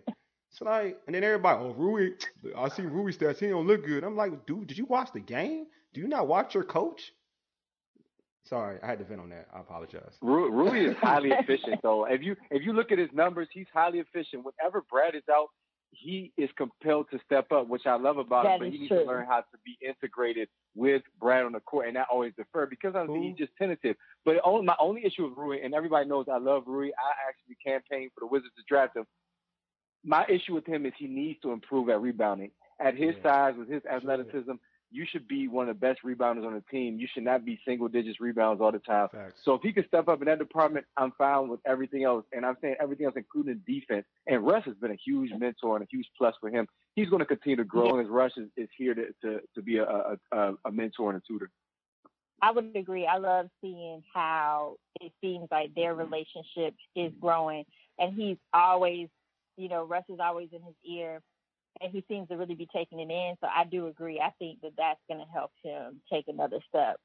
It's 0.57 0.65
like, 0.65 0.99
and 1.05 1.13
then 1.13 1.23
everybody, 1.23 1.59
oh, 1.61 1.75
Rui, 1.77 2.13
I 2.57 2.69
see 2.69 2.81
Rui 2.81 3.11
stats. 3.11 3.37
He 3.37 3.47
don't 3.47 3.67
look 3.67 3.85
good. 3.85 4.03
I'm 4.03 4.15
like, 4.15 4.47
dude, 4.47 4.65
did 4.65 4.75
you 4.75 4.85
watch 4.85 5.09
the 5.13 5.19
game? 5.19 5.67
Do 5.93 6.01
you 6.01 6.07
not 6.07 6.27
watch 6.27 6.55
your 6.55 6.63
coach? 6.63 7.13
Sorry, 8.43 8.79
I 8.81 8.87
had 8.87 8.97
to 8.97 9.05
vent 9.05 9.21
on 9.21 9.29
that. 9.29 9.47
I 9.53 9.59
apologize. 9.59 10.13
Rui 10.19 10.89
is 10.89 10.95
highly 10.99 11.29
efficient, 11.29 11.81
though. 11.83 12.05
If 12.05 12.23
you 12.23 12.35
if 12.49 12.65
you 12.65 12.73
look 12.73 12.91
at 12.91 12.97
his 12.97 13.09
numbers, 13.13 13.49
he's 13.51 13.67
highly 13.71 13.99
efficient. 13.99 14.45
Whenever 14.45 14.83
Brad 14.89 15.13
is 15.13 15.21
out, 15.29 15.49
he 15.91 16.31
is 16.37 16.49
compelled 16.57 17.07
to 17.11 17.19
step 17.23 17.51
up, 17.51 17.67
which 17.67 17.85
I 17.85 17.95
love 17.95 18.17
about 18.17 18.45
that 18.45 18.53
him. 18.53 18.59
But 18.59 18.71
he 18.71 18.79
needs 18.79 18.87
true. 18.87 19.03
to 19.03 19.05
learn 19.05 19.27
how 19.27 19.41
to 19.41 19.57
be 19.63 19.77
integrated 19.85 20.47
with 20.75 21.03
Brad 21.19 21.45
on 21.45 21.51
the 21.51 21.59
court, 21.59 21.85
and 21.85 21.93
not 21.93 22.07
always 22.11 22.33
defer 22.35 22.65
because 22.65 22.95
I 22.95 23.05
think 23.05 23.23
he's 23.23 23.37
just 23.37 23.51
tentative. 23.59 23.95
But 24.25 24.37
only, 24.43 24.65
my 24.65 24.75
only 24.79 25.05
issue 25.05 25.27
with 25.27 25.37
Rui, 25.37 25.61
and 25.63 25.75
everybody 25.75 26.07
knows 26.07 26.25
I 26.31 26.39
love 26.39 26.63
Rui. 26.65 26.87
I 26.87 27.29
actually 27.29 27.57
campaigned 27.63 28.11
for 28.15 28.21
the 28.21 28.27
Wizards 28.27 28.55
to 28.55 28.63
draft 28.67 28.95
him 28.95 29.05
my 30.07 30.25
issue 30.29 30.53
with 30.53 30.65
him 30.65 30.85
is 30.85 30.93
he 30.97 31.07
needs 31.07 31.39
to 31.41 31.51
improve 31.51 31.89
at 31.89 32.01
rebounding. 32.01 32.51
At 32.79 32.95
his 32.95 33.13
yeah. 33.17 33.23
size, 33.23 33.55
with 33.57 33.69
his 33.69 33.83
athleticism, 33.85 34.53
you 34.89 35.05
should 35.09 35.27
be 35.27 35.49
one 35.49 35.67
of 35.67 35.77
the 35.77 35.85
best 35.85 35.99
rebounders 36.05 36.45
on 36.45 36.53
the 36.53 36.63
team. 36.71 36.97
You 36.97 37.07
should 37.13 37.23
not 37.23 37.43
be 37.43 37.59
single 37.65 37.89
digits 37.89 38.21
rebounds 38.21 38.61
all 38.61 38.71
the 38.71 38.79
time. 38.79 39.09
Facts. 39.11 39.41
So 39.43 39.53
if 39.55 39.61
he 39.61 39.73
can 39.73 39.85
step 39.85 40.07
up 40.07 40.21
in 40.21 40.27
that 40.27 40.39
department, 40.39 40.85
I'm 40.95 41.11
fine 41.17 41.49
with 41.49 41.59
everything 41.65 42.05
else. 42.05 42.23
And 42.31 42.45
I'm 42.45 42.55
saying 42.61 42.75
everything 42.79 43.05
else, 43.05 43.15
including 43.17 43.61
defense. 43.67 44.05
And 44.27 44.45
Russ 44.45 44.63
has 44.63 44.75
been 44.75 44.91
a 44.91 44.97
huge 45.05 45.31
mentor 45.37 45.75
and 45.75 45.83
a 45.83 45.87
huge 45.91 46.07
plus 46.17 46.35
for 46.39 46.49
him. 46.49 46.67
He's 46.95 47.09
going 47.09 47.19
to 47.19 47.25
continue 47.25 47.57
to 47.57 47.65
grow, 47.65 47.99
and 47.99 48.09
Russ 48.09 48.31
is, 48.37 48.47
is 48.55 48.69
here 48.77 48.95
to, 48.95 49.07
to, 49.23 49.39
to 49.55 49.61
be 49.61 49.77
a, 49.77 50.17
a, 50.31 50.53
a 50.63 50.71
mentor 50.71 51.11
and 51.11 51.21
a 51.21 51.23
tutor. 51.27 51.51
I 52.41 52.51
would 52.51 52.75
agree. 52.75 53.05
I 53.05 53.17
love 53.17 53.47
seeing 53.61 54.03
how 54.13 54.75
it 55.01 55.11
seems 55.21 55.47
like 55.51 55.73
their 55.75 55.95
relationship 55.95 56.75
is 56.95 57.11
growing, 57.19 57.65
and 57.99 58.15
he's 58.15 58.37
always 58.53 59.09
you 59.57 59.69
know, 59.69 59.83
Russ 59.85 60.05
is 60.09 60.19
always 60.21 60.49
in 60.53 60.63
his 60.63 60.75
ear, 60.85 61.21
and 61.81 61.91
he 61.91 62.03
seems 62.07 62.29
to 62.29 62.35
really 62.37 62.55
be 62.55 62.67
taking 62.73 62.99
it 62.99 63.11
in. 63.11 63.35
So 63.41 63.47
I 63.47 63.65
do 63.65 63.87
agree. 63.87 64.19
I 64.19 64.31
think 64.39 64.61
that 64.61 64.73
that's 64.77 65.01
going 65.09 65.19
to 65.19 65.31
help 65.33 65.51
him 65.63 66.01
take 66.11 66.27
another 66.27 66.59
step. 66.69 66.97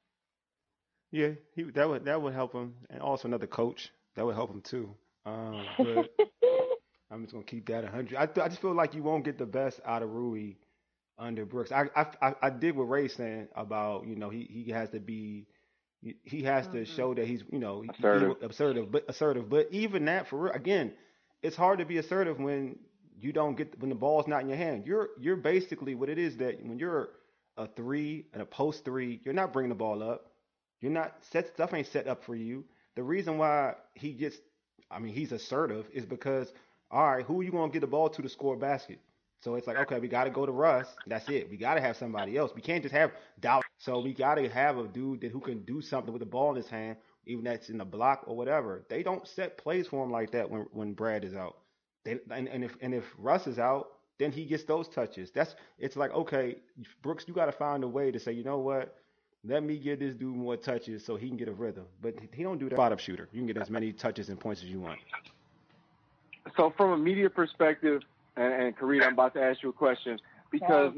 Yeah, 1.11 1.31
he 1.55 1.63
that 1.63 1.87
would 1.89 2.05
that 2.05 2.21
would 2.21 2.33
help 2.33 2.53
him, 2.53 2.75
and 2.89 3.01
also 3.01 3.27
another 3.27 3.47
coach 3.47 3.91
that 4.15 4.25
would 4.25 4.35
help 4.35 4.49
him 4.51 4.61
too. 4.61 4.95
Um, 5.25 5.75
but 5.79 6.09
I'm 7.11 7.23
just 7.23 7.33
gonna 7.33 7.45
keep 7.45 7.67
that 7.67 7.83
100. 7.83 8.17
I, 8.17 8.23
I 8.23 8.47
just 8.49 8.61
feel 8.61 8.73
like 8.73 8.93
you 8.93 9.03
won't 9.03 9.23
get 9.25 9.37
the 9.37 9.45
best 9.45 9.79
out 9.85 10.03
of 10.03 10.09
Rui 10.11 10.53
under 11.17 11.45
Brooks. 11.45 11.71
I 11.71 11.89
I 11.95 12.35
I 12.41 12.49
did 12.49 12.75
what 12.75 12.83
Ray's 12.85 13.13
saying 13.13 13.47
about 13.55 14.07
you 14.07 14.15
know 14.15 14.29
he 14.29 14.43
he 14.45 14.71
has 14.71 14.89
to 14.91 14.99
be 14.99 15.47
he 16.23 16.43
has 16.43 16.67
to 16.69 16.85
Mm-hmm. 16.85 16.85
show 16.85 17.13
that 17.13 17.25
he's 17.27 17.43
you 17.51 17.59
know 17.59 17.81
Assertive. 17.89 18.33
he- 18.33 18.35
assertive 18.41 18.91
but 18.91 19.05
assertive. 19.09 19.49
But 19.49 19.67
even 19.71 20.05
that 20.05 20.27
for 20.27 20.37
real, 20.39 20.53
again, 20.53 20.93
it's 21.43 21.55
hard 21.57 21.79
to 21.79 21.85
be 21.85 21.97
assertive 21.99 22.39
when 22.39 22.77
you 23.19 23.33
don't 23.33 23.55
get 23.55 23.79
when 23.79 23.89
the 23.89 23.95
ball's 23.95 24.27
not 24.27 24.41
in 24.41 24.49
your 24.49 24.57
hand. 24.57 24.85
You're 24.87 25.09
you're 25.19 25.37
basically 25.37 25.95
what 25.95 26.09
it 26.09 26.19
is 26.19 26.37
that 26.37 26.63
when 26.65 26.79
you're 26.79 27.09
a 27.57 27.67
three 27.67 28.25
and 28.33 28.41
a 28.41 28.45
post 28.45 28.85
three, 28.85 29.21
you're 29.25 29.35
not 29.35 29.53
bringing 29.53 29.69
the 29.69 29.75
ball 29.75 30.03
up. 30.03 30.31
You're 30.81 30.91
not 30.91 31.15
set 31.31 31.47
stuff 31.53 31.73
ain't 31.73 31.87
set 31.87 32.07
up 32.07 32.23
for 32.23 32.35
you. 32.35 32.65
The 32.95 33.03
reason 33.03 33.37
why 33.37 33.75
he 33.95 34.13
gets, 34.13 34.37
I 34.91 34.99
mean, 34.99 35.13
he's 35.13 35.31
assertive 35.31 35.87
is 35.93 36.05
because 36.05 36.53
all 36.91 37.11
right, 37.11 37.25
who 37.25 37.41
are 37.41 37.43
you 37.43 37.51
gonna 37.51 37.71
get 37.71 37.81
the 37.81 37.87
ball 37.87 38.09
to 38.09 38.21
to 38.21 38.29
score 38.29 38.55
a 38.55 38.57
basket? 38.57 38.99
So 39.41 39.55
it's 39.55 39.67
like, 39.67 39.77
okay, 39.77 39.99
we 39.99 40.07
got 40.07 40.23
to 40.23 40.29
go 40.29 40.45
to 40.45 40.51
Russ. 40.53 40.87
That's 41.05 41.27
it. 41.29 41.49
We 41.49 41.57
got 41.57 41.75
to 41.75 41.81
have 41.81 41.97
somebody 41.97 42.37
else. 42.37 42.51
We 42.55 42.61
can't 42.61 42.81
just 42.81 42.95
have 42.95 43.11
doubt. 43.41 43.63
So 43.77 43.99
we 43.99 44.13
got 44.13 44.35
to 44.35 44.47
have 44.49 44.77
a 44.77 44.87
dude 44.87 45.21
that 45.21 45.31
who 45.31 45.41
can 45.41 45.63
do 45.65 45.81
something 45.81 46.13
with 46.13 46.21
the 46.21 46.25
ball 46.25 46.51
in 46.51 46.55
his 46.55 46.69
hand, 46.69 46.97
even 47.25 47.43
that's 47.43 47.69
in 47.69 47.77
the 47.77 47.85
block 47.85 48.23
or 48.27 48.35
whatever. 48.35 48.83
They 48.89 49.03
don't 49.03 49.27
set 49.27 49.57
plays 49.57 49.87
for 49.87 50.03
him 50.03 50.11
like 50.11 50.31
that 50.31 50.49
when 50.49 50.65
when 50.71 50.93
Brad 50.93 51.23
is 51.23 51.33
out. 51.33 51.57
They, 52.03 52.19
and, 52.31 52.47
and 52.47 52.63
if 52.63 52.75
and 52.81 52.93
if 52.93 53.03
Russ 53.17 53.47
is 53.47 53.59
out, 53.59 53.89
then 54.19 54.31
he 54.31 54.45
gets 54.45 54.63
those 54.63 54.87
touches. 54.89 55.31
That's 55.31 55.55
it's 55.79 55.95
like 55.95 56.11
okay, 56.11 56.57
Brooks, 57.01 57.25
you 57.27 57.33
got 57.33 57.45
to 57.45 57.51
find 57.51 57.83
a 57.83 57.87
way 57.87 58.11
to 58.11 58.19
say, 58.19 58.31
you 58.31 58.43
know 58.43 58.59
what? 58.59 58.97
Let 59.45 59.63
me 59.63 59.77
give 59.77 59.99
this 59.99 60.15
dude 60.15 60.35
more 60.35 60.55
touches 60.55 61.05
so 61.05 61.17
he 61.17 61.27
can 61.27 61.35
get 61.35 61.49
a 61.49 61.53
rhythm. 61.53 61.85
But 62.01 62.15
he 62.31 62.43
don't 62.43 62.59
do 62.59 62.69
that. 62.69 62.75
Spot 62.75 62.93
up 62.93 62.99
shooter. 62.99 63.27
You 63.33 63.39
can 63.39 63.47
get 63.47 63.57
as 63.57 63.69
many 63.69 63.91
touches 63.91 64.29
and 64.29 64.39
points 64.39 64.63
as 64.63 64.69
you 64.69 64.79
want. 64.79 64.99
So 66.55 66.73
from 66.77 66.91
a 66.91 66.97
media 66.97 67.29
perspective, 67.29 68.01
and, 68.37 68.53
and 68.53 68.77
Karita, 68.77 69.05
I'm 69.05 69.13
about 69.13 69.33
to 69.33 69.41
ask 69.41 69.61
you 69.61 69.69
a 69.69 69.73
question 69.73 70.19
because 70.51 70.93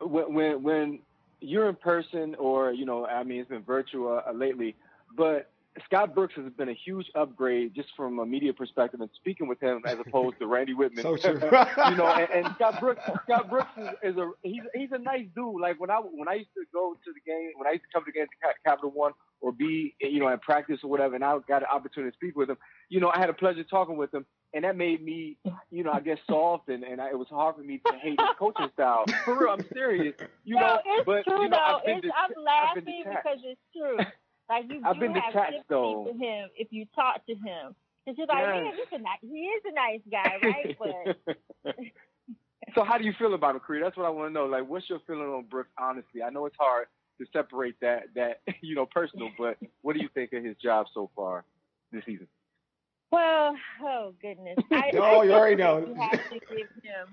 when 0.00 0.34
when 0.34 0.62
when 0.62 0.98
you're 1.40 1.68
in 1.68 1.76
person 1.76 2.34
or 2.36 2.72
you 2.72 2.84
know 2.84 3.06
I 3.06 3.22
mean 3.22 3.40
it's 3.40 3.48
been 3.48 3.62
virtual 3.62 4.22
uh, 4.26 4.32
lately, 4.32 4.74
but 5.16 5.50
Scott 5.84 6.14
Brooks 6.14 6.34
has 6.36 6.50
been 6.54 6.68
a 6.68 6.74
huge 6.74 7.06
upgrade 7.14 7.74
just 7.74 7.88
from 7.96 8.18
a 8.18 8.26
media 8.26 8.52
perspective 8.52 9.00
and 9.00 9.10
speaking 9.14 9.46
with 9.46 9.60
him 9.60 9.82
as 9.86 9.96
opposed 10.04 10.38
to 10.40 10.46
Randy 10.46 10.74
Wittman. 10.74 11.02
So 11.02 11.16
true. 11.16 11.34
you 11.90 11.96
know, 11.96 12.06
and, 12.06 12.28
and 12.46 12.54
Scott 12.56 12.80
Brooks 12.80 13.02
Scott 13.24 13.48
Brooks 13.48 13.70
is, 13.76 13.88
is 14.02 14.16
a 14.16 14.30
he's 14.42 14.62
he's 14.74 14.90
a 14.92 14.98
nice 14.98 15.26
dude. 15.34 15.60
Like 15.60 15.78
when 15.80 15.90
I 15.90 15.98
when 15.98 16.28
I 16.28 16.34
used 16.34 16.50
to 16.54 16.64
go 16.72 16.94
to 17.04 17.12
the 17.12 17.20
game 17.20 17.50
when 17.56 17.66
I 17.68 17.72
used 17.72 17.84
to 17.84 17.88
come 17.92 18.04
to 18.04 18.10
the 18.12 18.18
game 18.18 18.26
to 18.26 18.46
Ca- 18.46 18.54
Capital 18.70 18.90
One 18.90 19.12
or 19.40 19.52
be 19.52 19.94
you 20.00 20.18
know 20.18 20.28
at 20.28 20.42
practice 20.42 20.80
or 20.82 20.90
whatever, 20.90 21.14
and 21.14 21.24
I 21.24 21.38
got 21.46 21.62
an 21.62 21.68
opportunity 21.72 22.10
to 22.10 22.16
speak 22.16 22.36
with 22.36 22.50
him. 22.50 22.56
You 22.88 23.00
know, 23.00 23.10
I 23.14 23.18
had 23.18 23.30
a 23.30 23.34
pleasure 23.34 23.62
talking 23.62 23.96
with 23.96 24.12
him, 24.12 24.26
and 24.54 24.64
that 24.64 24.76
made 24.76 25.04
me 25.04 25.36
you 25.70 25.84
know 25.84 25.92
I 25.92 26.00
guess 26.00 26.18
soft 26.26 26.68
and 26.70 26.82
and 26.82 27.00
I, 27.00 27.10
it 27.10 27.18
was 27.18 27.28
hard 27.28 27.54
for 27.56 27.62
me 27.62 27.80
to 27.86 27.92
hate 28.02 28.18
his 28.20 28.30
coaching 28.38 28.70
style. 28.74 29.04
For 29.24 29.38
real, 29.38 29.50
I'm 29.50 29.64
serious. 29.72 30.14
You 30.44 30.56
no, 30.56 30.60
know, 30.60 30.78
it's 30.84 31.06
but 31.06 31.24
true 31.24 31.42
you 31.42 31.48
know 31.50 31.56
though. 31.56 31.76
I've 31.78 31.84
been 31.84 31.96
It's, 31.98 32.06
det- 32.06 32.12
I'm 32.16 32.30
I've 32.30 32.34
been 32.34 32.44
laughing 32.44 33.04
because 33.04 33.38
it's 33.44 33.60
true. 33.76 33.98
Like 34.48 34.64
you 34.68 34.80
I've 34.84 34.94
do 34.94 35.00
been 35.00 35.14
have 35.14 35.32
detached, 35.32 35.52
sympathy 35.52 35.64
though. 35.68 36.04
for 36.10 36.18
him 36.18 36.48
if 36.56 36.68
you 36.70 36.86
talk 36.94 37.24
to 37.26 37.34
him. 37.34 37.74
Cause 38.06 38.14
you're 38.16 38.26
like, 38.26 38.38
Yes. 38.38 38.64
man, 38.64 38.72
he's 38.74 38.98
a 38.98 39.02
nice, 39.02 39.18
he 39.20 39.38
is 39.44 39.62
a 39.66 39.74
nice 39.74 40.00
guy, 40.10 40.38
right? 40.42 40.78
But 41.64 41.74
so 42.74 42.84
how 42.84 42.96
do 42.98 43.04
you 43.04 43.12
feel 43.18 43.34
about 43.34 43.54
him, 43.54 43.60
Creed? 43.60 43.82
That's 43.82 43.96
what 43.96 44.06
I 44.06 44.10
want 44.10 44.30
to 44.30 44.32
know. 44.32 44.46
Like, 44.46 44.66
what's 44.68 44.88
your 44.88 45.00
feeling 45.06 45.28
on 45.28 45.44
Brooks? 45.44 45.70
Honestly, 45.78 46.22
I 46.22 46.30
know 46.30 46.46
it's 46.46 46.56
hard 46.58 46.86
to 47.20 47.26
separate 47.32 47.74
that 47.80 48.04
that 48.14 48.40
you 48.62 48.74
know 48.74 48.86
personal, 48.86 49.28
but 49.38 49.58
what 49.82 49.94
do 49.94 50.00
you 50.02 50.08
think 50.14 50.32
of 50.32 50.42
his 50.44 50.56
job 50.56 50.86
so 50.94 51.10
far 51.14 51.44
this 51.92 52.02
season? 52.06 52.26
well, 53.10 53.54
oh 53.82 54.14
goodness. 54.22 54.58
I, 54.70 54.90
Oh, 54.94 55.20
I 55.20 55.24
you 55.24 55.32
already 55.32 55.56
know. 55.56 55.78
You 55.86 55.94
have 55.94 56.12
to 56.30 56.38
give 56.48 56.68
him. 56.82 57.08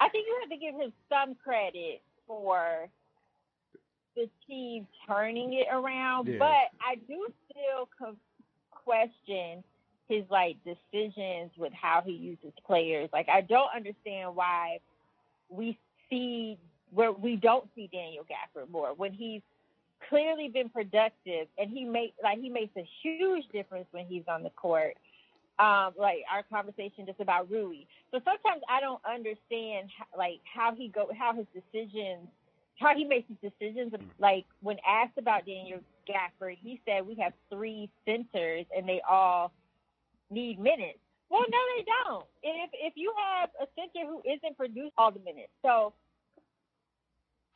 I 0.00 0.08
think 0.08 0.26
you 0.26 0.36
have 0.40 0.50
to 0.50 0.56
give 0.56 0.74
him 0.74 0.92
some 1.08 1.34
credit 1.34 2.02
for 2.26 2.88
the 4.16 4.28
team 4.46 4.86
turning 5.06 5.54
it 5.54 5.66
around, 5.72 6.28
Yeah. 6.28 6.38
but 6.38 6.70
I 6.80 6.96
do 7.08 7.26
still 7.50 7.88
co- 7.98 8.16
question 8.70 9.62
his 10.08 10.24
like 10.30 10.56
decisions 10.64 11.50
with 11.56 11.72
how 11.72 12.02
he 12.04 12.12
uses 12.12 12.52
players. 12.66 13.08
Like 13.12 13.28
I 13.28 13.40
don't 13.40 13.70
understand 13.74 14.34
why 14.34 14.78
we 15.48 15.78
see 16.10 16.58
where 16.92 17.12
we 17.12 17.36
don't 17.36 17.68
see 17.74 17.88
Daniel 17.92 18.24
Gafford 18.24 18.70
more 18.70 18.92
when 18.94 19.12
he's 19.12 19.42
clearly 20.08 20.48
been 20.48 20.68
productive 20.68 21.48
and 21.58 21.70
he 21.70 21.84
make 21.84 22.14
like 22.22 22.40
he 22.40 22.48
makes 22.50 22.76
a 22.76 22.86
huge 23.02 23.44
difference 23.52 23.86
when 23.92 24.06
he's 24.06 24.24
on 24.28 24.42
the 24.42 24.50
court. 24.50 24.96
Um, 25.58 25.92
like 25.98 26.24
our 26.32 26.42
conversation 26.50 27.06
just 27.06 27.20
about 27.20 27.50
Rui. 27.50 27.84
So 28.10 28.18
sometimes 28.24 28.62
I 28.68 28.80
don't 28.80 29.00
understand 29.04 29.90
how, 29.96 30.18
like 30.18 30.40
how 30.52 30.74
he 30.74 30.88
go 30.88 31.08
how 31.16 31.34
his 31.34 31.46
decisions 31.54 32.28
how 32.78 32.94
he 32.96 33.04
makes 33.04 33.28
his 33.28 33.50
decisions. 33.50 33.92
Like 34.18 34.44
when 34.62 34.76
asked 34.86 35.18
about 35.18 35.46
Daniel 35.46 35.80
Gafford, 36.08 36.58
he 36.62 36.80
said 36.86 37.06
we 37.06 37.14
have 37.16 37.32
three 37.50 37.90
centers 38.04 38.66
and 38.76 38.88
they 38.88 39.00
all 39.08 39.52
need 40.30 40.58
minutes. 40.58 40.98
Well, 41.30 41.44
no, 41.48 41.58
they 41.76 41.84
don't. 42.04 42.26
If 42.42 42.70
if 42.74 42.92
you 42.96 43.12
have 43.16 43.50
a 43.60 43.66
center 43.74 44.06
who 44.06 44.22
isn't 44.30 44.56
producing 44.56 44.92
all 44.98 45.10
the 45.10 45.20
minutes, 45.20 45.52
so 45.62 45.94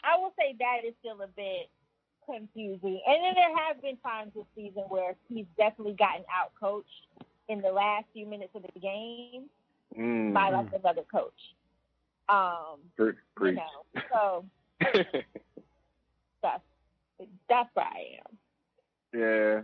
I 0.03 0.19
will 0.19 0.33
say 0.39 0.55
that 0.59 0.87
is 0.87 0.95
still 1.01 1.21
a 1.23 1.29
bit 1.29 1.69
confusing. 2.25 3.01
And 3.07 3.25
then 3.25 3.35
there 3.35 3.57
have 3.57 3.83
been 3.83 3.97
times 3.99 4.33
this 4.35 4.47
season 4.55 4.85
where 4.89 5.15
he's 5.29 5.47
definitely 5.59 5.95
gotten 5.95 6.25
out 6.33 6.53
coached 6.59 7.07
in 7.49 7.61
the 7.61 7.71
last 7.71 8.07
few 8.13 8.27
minutes 8.27 8.51
of 8.55 8.63
the 8.63 8.81
game 8.81 9.49
Mm, 9.97 10.35
by 10.35 10.51
like 10.51 10.67
another 10.79 11.03
coach. 11.11 11.33
Um, 12.29 12.81
pre- 12.97 13.51
you 13.51 13.57
know, 13.57 14.03
so 14.13 14.45
that's 16.43 16.63
that's 17.49 17.69
where 17.75 17.87
I 17.87 18.19
am. 18.21 19.21
yeah, 19.21 19.61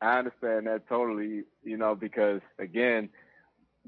I 0.00 0.18
understand 0.18 0.66
that 0.66 0.88
totally. 0.88 1.44
You 1.64 1.76
know, 1.76 1.94
because 1.94 2.40
again, 2.58 3.08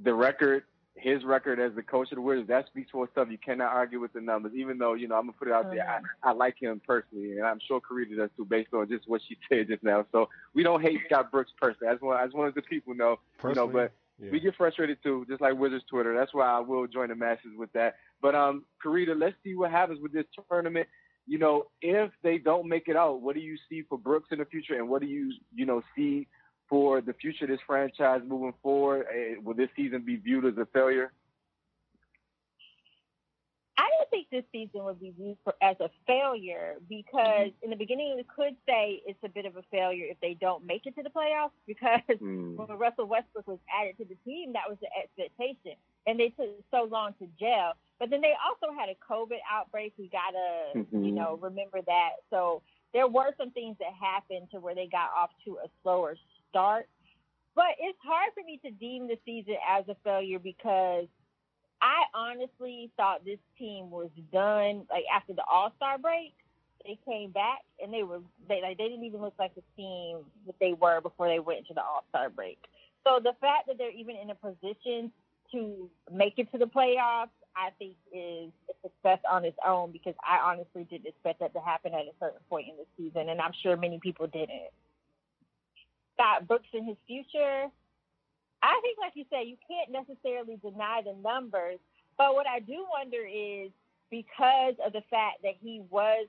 the 0.03 0.15
record, 0.15 0.65
his 0.95 1.25
record 1.25 1.59
as 1.59 1.75
the 1.75 1.83
coach 1.83 2.13
of 2.13 2.17
the 2.17 2.23
Wizards, 2.23 2.49
that 2.49 2.67
speaks 2.67 2.91
for 2.91 3.05
itself. 3.05 3.29
You 3.31 3.39
cannot 3.39 3.73
argue 3.73 4.01
with 4.01 4.13
the 4.13 4.21
numbers. 4.21 4.53
Even 4.55 4.79
though 4.79 4.95
you 4.95 5.09
know, 5.09 5.17
I'm 5.17 5.23
gonna 5.23 5.33
put 5.39 5.49
it 5.49 5.55
out 5.55 5.71
there. 5.71 5.85
Mm-hmm. 5.85 6.05
I, 6.23 6.31
I 6.31 6.33
like 6.33 6.61
him 6.61 6.81
personally, 6.87 7.39
and 7.39 7.47
I'm 7.47 7.61
sure 7.67 7.81
Karita 7.81 8.17
does 8.17 8.31
too, 8.37 8.45
based 8.45 8.73
on 8.73 8.89
just 8.89 9.09
what 9.09 9.23
she 9.27 9.37
said 9.49 9.69
just 9.69 9.83
now. 9.83 10.07
So 10.13 10.29
we 10.55 10.63
don't 10.63 10.83
hate 10.83 11.01
Scott 11.07 11.31
Brooks 11.31 11.53
personally. 11.61 11.89
I 11.89 11.95
just 11.95 12.03
want, 12.03 12.21
I 12.21 12.25
just 12.25 12.37
wanted 12.37 12.55
the 12.55 12.63
people 12.63 12.95
know. 12.95 13.19
You 13.43 13.55
know, 13.55 13.67
but 13.67 13.93
yeah. 14.19 14.31
we 14.31 14.41
get 14.41 14.55
frustrated 14.57 14.99
too, 15.03 15.25
just 15.29 15.41
like 15.41 15.59
Wizards 15.59 15.85
Twitter. 15.91 16.15
That's 16.15 16.33
why 16.33 16.47
I 16.47 16.61
will 16.61 16.87
join 16.87 17.09
the 17.09 17.15
masses 17.15 17.53
with 17.57 17.73
that. 17.73 17.97
But 18.23 18.35
um, 18.35 18.65
Karita, 18.85 19.19
let's 19.19 19.37
see 19.43 19.55
what 19.55 19.71
happens 19.71 20.01
with 20.01 20.13
this 20.13 20.27
tournament. 20.49 20.89
You 21.27 21.39
know, 21.39 21.65
if 21.81 22.11
they 22.23 22.39
don't 22.39 22.69
make 22.69 22.89
it 22.89 22.97
out, 22.97 23.23
what 23.23 23.35
do 23.35 23.41
you 23.41 23.57
see 23.69 23.83
for 23.89 23.99
Brooks 23.99 24.29
in 24.31 24.39
the 24.39 24.45
future, 24.45 24.75
and 24.75 24.89
what 24.89 25.01
do 25.01 25.09
you, 25.09 25.33
you 25.55 25.65
know, 25.65 25.83
see 25.97 26.27
for 26.69 27.01
the 27.01 27.15
future 27.15 27.45
of 27.45 27.51
this 27.51 27.61
franchise 27.67 28.21
moving 28.27 28.55
forward? 28.63 29.07
Eh, 29.15 29.35
Will 29.43 29.55
this 29.55 29.71
season 29.75 30.03
be 30.05 30.17
viewed 30.17 30.45
as 30.45 30.59
a 30.59 30.67
failure? 30.67 31.13
I 34.05 34.07
think 34.11 34.29
this 34.31 34.45
season 34.53 34.85
would 34.85 35.01
be 35.01 35.13
viewed 35.19 35.39
for, 35.45 35.55
as 35.63 35.77
a 35.81 35.89
failure 36.07 36.77
because 36.89 37.51
in 37.63 37.71
the 37.71 37.77
beginning 37.77 38.15
we 38.17 38.25
could 38.25 38.55
say 38.67 39.01
it's 39.07 39.19
a 39.25 39.29
bit 39.29 39.47
of 39.47 39.57
a 39.57 39.63
failure 39.71 40.05
if 40.09 40.21
they 40.21 40.35
don't 40.35 40.65
make 40.67 40.87
it 40.87 40.95
to 40.97 41.03
the 41.03 41.11
playoffs 41.11 41.51
because 41.67 42.01
Hmm. 42.19 42.57
when 42.57 42.69
Russell 42.79 43.07
Westbrook 43.07 43.47
was 43.47 43.59
added 43.73 43.97
to 43.99 44.05
the 44.05 44.17
team, 44.25 44.53
that 44.53 44.69
was 44.69 44.79
the 44.81 44.89
expectation, 44.97 45.73
and 46.07 46.21
they 46.21 46.29
took 46.31 46.51
so 46.71 46.85
long 46.85 47.15
to 47.15 47.27
gel. 47.41 47.75
But 47.99 48.11
then 48.11 48.21
they 48.21 48.35
also 48.45 48.75
had 48.79 48.89
a 48.89 48.97
COVID 49.11 49.39
outbreak. 49.51 49.95
We 49.97 50.09
gotta, 50.09 50.73
you 50.75 51.13
Mhm. 51.13 51.15
know, 51.15 51.39
remember 51.41 51.81
that. 51.83 52.11
So 52.29 52.63
there 52.93 53.09
were 53.09 53.35
some 53.39 53.51
things 53.53 53.77
that 53.79 53.93
happened 53.95 54.51
to 54.51 54.61
where 54.61 54.75
they 54.75 54.87
got 54.87 55.11
off 55.17 55.31
to 55.47 55.59
a 55.59 55.69
slower 55.83 56.17
start. 56.51 56.89
But 57.55 57.77
it's 57.79 57.99
hard 58.03 58.35
for 58.35 58.43
me 58.45 58.59
to 58.65 58.71
deem 58.73 59.07
the 59.07 59.19
season 59.25 59.57
as 59.69 59.89
a 59.89 59.95
failure 60.03 60.41
because 60.41 61.07
I 61.85 62.05
honestly 62.15 62.91
thought 62.97 63.27
this 63.27 63.39
team 63.59 63.91
was 63.91 64.09
done. 64.33 64.87
Like 64.91 65.05
after 65.15 65.35
the 65.35 65.45
All 65.45 65.71
Star 65.77 65.99
break, 65.99 66.33
they 66.83 66.99
came 67.05 67.31
back 67.31 67.61
and 67.83 67.93
they 67.93 68.03
were 68.03 68.21
they 68.49 68.63
like 68.63 68.79
they 68.79 68.89
didn't 68.89 69.05
even 69.05 69.21
look 69.21 69.35
like 69.39 69.55
the 69.55 69.63
team 69.77 70.21
that 70.47 70.55
they 70.61 70.73
were 70.73 71.03
before 71.03 71.29
they 71.29 71.41
went 71.41 71.61
into 71.61 71.75
the 71.75 71.83
All 71.83 72.05
Star 72.09 72.31
break. 72.31 72.59
So 73.07 73.21
the 73.23 73.35
fact 73.39 73.67
that 73.69 73.77
they're 73.77 73.91
even 73.91 74.17
in 74.17 74.31
a 74.31 74.35
position 74.35 75.13
to 75.53 75.91
make 76.11 76.39
it 76.39 76.51
to 76.53 76.59
the 76.59 76.65
playoffs, 76.65 77.37
I 77.55 77.69
think 77.79 77.97
is 78.11 78.51
a 78.71 78.75
success 78.83 79.19
on 79.31 79.45
its 79.45 79.59
own 79.67 79.93
because 79.93 80.15
I 80.27 80.39
honestly 80.39 80.85
didn't 80.85 81.07
expect 81.07 81.41
that 81.41 81.53
to 81.53 81.61
happen 81.61 81.93
at 81.93 82.01
a 82.01 82.17
certain 82.19 82.41
point 82.49 82.69
in 82.69 82.77
the 82.77 82.87
season, 82.97 83.29
and 83.29 83.43
I'm 83.43 83.53
sure 83.63 83.77
many 83.77 84.01
people 84.03 84.27
didn't. 84.27 84.73
Scott 86.15 86.49
Brooks 86.49 86.69
in 86.73 86.87
his 86.87 86.97
future, 87.07 87.67
I 88.65 88.81
think, 88.81 88.97
like 88.99 89.13
you 89.15 89.25
said, 89.29 89.45
you 89.45 89.57
can't 89.69 89.93
necessarily 89.93 90.57
deny 90.57 91.03
the 91.05 91.13
numbers. 91.23 91.79
But 92.17 92.33
what 92.33 92.47
I 92.47 92.61
do 92.61 92.87
wonder 92.89 93.21
is 93.21 93.71
because 94.11 94.75
of 94.85 94.93
the 94.93 95.03
fact 95.11 95.43
that 95.43 95.55
he 95.61 95.83
was 95.91 96.27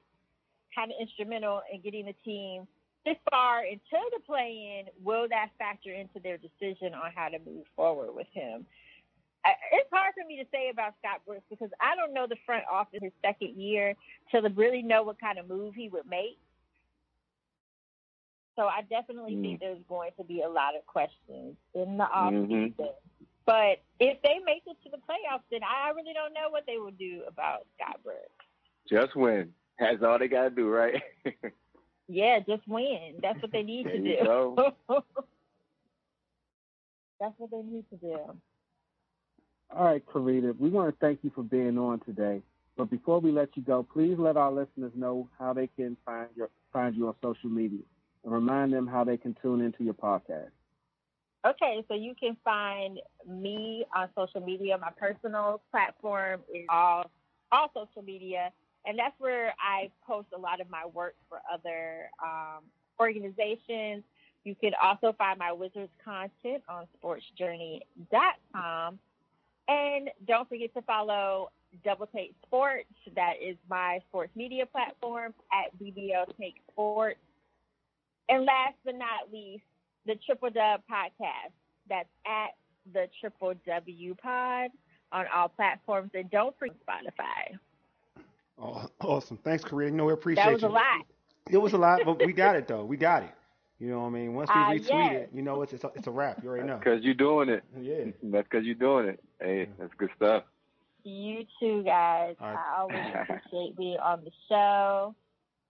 kind 0.75 0.91
of 0.91 0.97
instrumental 0.99 1.61
in 1.71 1.79
getting 1.79 2.05
the 2.05 2.15
team 2.25 2.67
this 3.05 3.15
far 3.29 3.63
into 3.63 3.79
the 4.11 4.19
play-in, 4.25 4.87
will 5.03 5.27
that 5.29 5.49
factor 5.59 5.93
into 5.93 6.19
their 6.19 6.37
decision 6.37 6.93
on 6.93 7.11
how 7.15 7.29
to 7.29 7.37
move 7.45 7.65
forward 7.75 8.13
with 8.13 8.27
him? 8.33 8.65
It's 9.71 9.89
hard 9.93 10.13
for 10.15 10.27
me 10.27 10.37
to 10.37 10.45
say 10.51 10.69
about 10.73 10.95
Scott 10.99 11.21
Brooks 11.25 11.45
because 11.49 11.69
I 11.79 11.95
don't 11.95 12.15
know 12.15 12.25
the 12.27 12.35
front 12.47 12.63
office 12.69 12.99
his 13.01 13.11
second 13.23 13.61
year 13.61 13.93
to 14.31 14.41
really 14.55 14.81
know 14.81 15.03
what 15.03 15.21
kind 15.21 15.37
of 15.37 15.47
move 15.47 15.75
he 15.75 15.87
would 15.87 16.09
make. 16.09 16.39
So 18.55 18.63
I 18.63 18.81
definitely 18.89 19.35
mm. 19.35 19.41
think 19.41 19.59
there's 19.59 19.83
going 19.89 20.11
to 20.17 20.23
be 20.23 20.41
a 20.41 20.49
lot 20.49 20.75
of 20.75 20.85
questions 20.85 21.55
in 21.73 21.97
the 21.97 22.05
offseason. 22.05 22.47
Mm-hmm. 22.47 22.83
But 23.45 23.83
if 23.99 24.21
they 24.23 24.39
make 24.43 24.63
it 24.65 24.77
to 24.83 24.89
the 24.89 24.97
playoffs, 24.97 25.43
then 25.51 25.59
I 25.63 25.89
really 25.89 26.13
don't 26.13 26.33
know 26.33 26.49
what 26.49 26.63
they 26.65 26.77
will 26.77 26.91
do 26.91 27.21
about 27.27 27.67
Scott 27.75 27.99
Brooks. 28.03 28.21
Just 28.89 29.15
win. 29.15 29.51
That's 29.79 30.01
all 30.01 30.17
they 30.17 30.27
got 30.27 30.43
to 30.43 30.49
do, 30.49 30.69
right? 30.69 31.01
yeah, 32.07 32.39
just 32.39 32.67
win. 32.67 33.15
That's 33.21 33.39
what 33.41 33.51
they 33.51 33.61
need 33.61 33.83
to 33.83 33.99
do. 33.99 34.55
That's 37.19 37.33
what 37.37 37.51
they 37.51 37.61
need 37.61 37.85
to 37.89 37.97
do. 37.97 38.17
All 39.75 39.85
right, 39.85 40.05
Karita, 40.05 40.57
we 40.57 40.69
want 40.69 40.93
to 40.93 41.05
thank 41.05 41.19
you 41.23 41.31
for 41.33 41.43
being 41.43 41.77
on 41.77 41.99
today. 42.01 42.41
But 42.77 42.89
before 42.89 43.19
we 43.19 43.31
let 43.31 43.49
you 43.55 43.63
go, 43.63 43.83
please 43.83 44.15
let 44.17 44.37
our 44.37 44.51
listeners 44.51 44.91
know 44.95 45.29
how 45.37 45.53
they 45.53 45.67
can 45.67 45.97
find 46.05 46.27
your 46.35 46.49
find 46.73 46.95
you 46.95 47.07
on 47.07 47.15
social 47.21 47.49
media 47.49 47.79
and 48.25 48.33
remind 48.33 48.73
them 48.73 48.87
how 48.87 49.05
they 49.05 49.17
can 49.17 49.35
tune 49.41 49.61
into 49.61 49.83
your 49.83 49.93
podcast. 49.93 50.49
Okay, 51.45 51.85
so 51.87 51.93
you 51.93 52.15
can 52.19 52.35
find 52.43 52.99
me 53.29 53.85
on 53.95 54.09
social 54.17 54.41
media. 54.41 54.75
My 54.79 54.89
personal 54.89 55.61
platform 55.71 56.41
is 56.53 56.65
all 56.69 57.09
all 57.51 57.69
social 57.73 58.01
media, 58.01 58.51
and 58.85 58.97
that's 58.97 59.13
where 59.19 59.53
I 59.59 59.91
post 60.05 60.29
a 60.35 60.39
lot 60.39 60.59
of 60.59 60.71
my 60.71 60.87
work 60.87 61.13
for 61.29 61.39
other 61.53 62.09
um, 62.23 62.63
organizations. 62.99 64.03
You 64.43 64.55
can 64.55 64.71
also 64.81 65.13
find 65.17 65.37
my 65.37 65.51
Wizards 65.51 65.91
content 66.03 66.63
on 66.67 66.87
sportsjourney.com. 66.99 68.97
And 69.67 70.09
don't 70.27 70.49
forget 70.49 70.71
to 70.75 70.81
follow 70.83 71.49
Double 71.83 72.05
Take 72.07 72.33
Sports. 72.45 72.85
That 73.15 73.33
is 73.41 73.57
my 73.69 73.99
sports 74.09 74.31
media 74.35 74.65
platform 74.65 75.35
at 75.51 75.77
DBO 75.79 76.25
Take 76.39 76.55
Sports. 76.71 77.19
And 78.29 78.45
last 78.45 78.75
but 78.83 78.95
not 78.95 79.31
least, 79.31 79.63
the 80.05 80.15
Triple 80.25 80.49
Dub 80.49 80.81
podcast. 80.91 81.53
That's 81.87 82.09
at 82.25 82.55
the 82.93 83.07
Triple 83.19 83.53
W 83.65 84.15
Pod 84.15 84.71
on 85.11 85.25
all 85.33 85.49
platforms. 85.49 86.11
And 86.13 86.29
don't 86.31 86.57
forget 86.57 86.75
Spotify. 86.87 87.57
Oh, 88.59 88.89
awesome. 89.01 89.37
Thanks, 89.43 89.63
Karita. 89.63 89.85
You 89.85 89.91
know, 89.91 90.05
we 90.05 90.13
appreciate 90.13 90.43
it. 90.43 90.47
That 90.47 90.53
was 90.53 90.61
you. 90.63 90.67
a 90.67 90.69
lot. 90.69 91.05
It 91.51 91.57
was 91.57 91.73
a 91.73 91.77
lot, 91.77 92.01
but 92.05 92.25
we 92.25 92.33
got 92.33 92.55
it, 92.55 92.67
though. 92.67 92.83
We 92.83 92.97
got 92.97 93.23
it. 93.23 93.29
You 93.79 93.89
know 93.89 94.01
what 94.01 94.07
I 94.07 94.11
mean? 94.11 94.33
Once 94.33 94.49
we 94.49 94.61
uh, 94.61 94.65
retweet 94.65 94.89
yes. 94.89 95.13
it, 95.13 95.29
you 95.33 95.41
know 95.41 95.61
it's 95.61 95.73
it's 95.73 95.83
a, 95.83 95.91
it's 95.95 96.07
a 96.07 96.11
wrap. 96.11 96.41
You 96.41 96.49
already 96.49 96.65
know. 96.65 96.77
Because 96.77 97.03
you're 97.03 97.13
doing 97.13 97.49
it. 97.49 97.63
Yeah. 97.79 98.05
That's 98.23 98.47
because 98.49 98.65
you're 98.65 98.75
doing 98.75 99.09
it. 99.09 99.19
Hey, 99.39 99.67
that's 99.77 99.93
good 99.97 100.09
stuff. 100.15 100.43
You 101.03 101.45
too, 101.59 101.83
guys. 101.83 102.35
Right. 102.39 102.55
I 102.55 102.79
always 102.79 102.97
appreciate 103.21 103.77
being 103.77 103.97
on 103.97 104.23
the 104.23 104.31
show. 104.47 105.13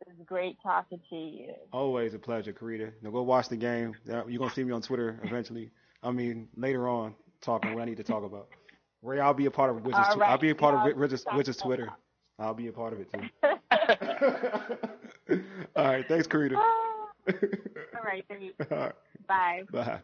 It's 0.01 0.21
great 0.25 0.57
talking 0.61 0.99
to 1.09 1.15
you. 1.15 1.53
Always 1.71 2.13
a 2.13 2.19
pleasure, 2.19 2.53
Karita. 2.53 2.91
Now 3.01 3.11
go 3.11 3.23
watch 3.23 3.49
the 3.49 3.57
game. 3.57 3.95
You're 4.05 4.23
gonna 4.23 4.51
see 4.51 4.63
me 4.63 4.71
on 4.71 4.81
Twitter 4.81 5.19
eventually. 5.25 5.71
I 6.03 6.11
mean, 6.11 6.47
later 6.55 6.87
on, 6.87 7.15
talking 7.41 7.73
what 7.73 7.81
I 7.81 7.85
need 7.85 7.97
to 7.97 8.03
talk 8.03 8.23
about. 8.23 8.49
Ray, 9.01 9.19
I'll 9.19 9.33
be 9.33 9.45
a 9.45 9.51
part 9.51 9.69
of 9.69 9.85
Wizards. 9.85 10.15
Right. 10.17 10.29
I'll 10.29 10.37
be 10.37 10.49
a 10.49 10.55
part 10.55 10.75
of 10.75 10.97
Wizards, 10.97 11.25
Wizards 11.35 11.57
Twitter. 11.57 11.89
I'll 12.37 12.53
be 12.53 12.67
a 12.67 12.71
part 12.71 12.93
of 12.93 12.99
it 12.99 13.11
too. 13.13 13.21
All 15.75 15.85
right, 15.85 16.07
thanks, 16.07 16.27
Karita. 16.27 16.55
All 16.57 18.03
right, 18.03 18.23
thanks. 18.27 18.53
All 18.71 18.77
right. 18.77 18.93
Bye. 19.27 19.63
Bye. 19.71 19.99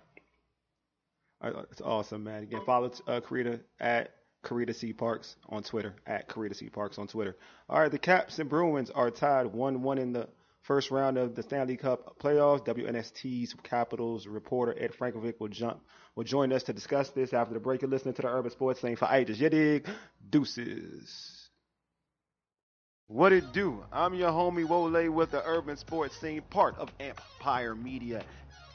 All 1.44 1.52
right, 1.52 1.66
it's 1.72 1.82
awesome, 1.82 2.24
man. 2.24 2.44
Again, 2.44 2.62
follow 2.66 2.92
uh, 3.08 3.20
Karita 3.22 3.60
at 3.80 4.14
Karita 4.44 4.76
C 4.76 4.94
Parks 4.94 5.36
on 5.50 5.64
Twitter 5.64 5.96
at 6.06 6.28
Karita 6.28 6.56
C 6.56 6.70
Parks 6.70 6.98
on 6.98 7.08
Twitter. 7.08 7.38
All 7.70 7.80
right, 7.80 7.92
the 7.92 8.00
Caps 8.00 8.40
and 8.40 8.50
Bruins 8.50 8.90
are 8.90 9.12
tied 9.12 9.48
one-one 9.48 9.98
in 9.98 10.14
the 10.14 10.28
first 10.64 10.92
round 10.92 11.18
of 11.18 11.36
the 11.36 11.44
Stanley 11.44 11.78
Cup 11.78 12.20
playoffs. 12.20 12.66
WNST's 12.66 13.56
Capitals 13.64 14.28
reporter 14.28 14.76
Ed 14.78 14.92
Frankovic 15.00 15.40
will 15.40 15.48
jump 15.48 15.82
will 16.16 16.24
join 16.24 16.52
us 16.52 16.64
to 16.64 16.74
discuss 16.74 17.10
this 17.12 17.34
after 17.34 17.54
the 17.54 17.60
break. 17.60 17.82
You're 17.82 17.92
listening 17.92 18.16
to 18.16 18.22
the 18.22 18.28
Urban 18.28 18.52
Sports 18.52 18.82
Scene 18.82 18.96
for 18.96 19.08
ages. 19.12 19.40
You 19.40 19.50
dig? 19.50 19.88
Deuces. 20.30 21.50
What 23.08 23.34
it 23.34 23.52
do? 23.52 23.84
I'm 23.92 24.14
your 24.14 24.32
homie 24.32 24.66
Wole 24.66 25.10
with 25.10 25.32
the 25.32 25.46
Urban 25.46 25.76
Sports 25.78 26.16
Scene, 26.20 26.42
part 26.50 26.78
of 26.78 26.90
Empire 27.00 27.76
Media, 27.76 28.24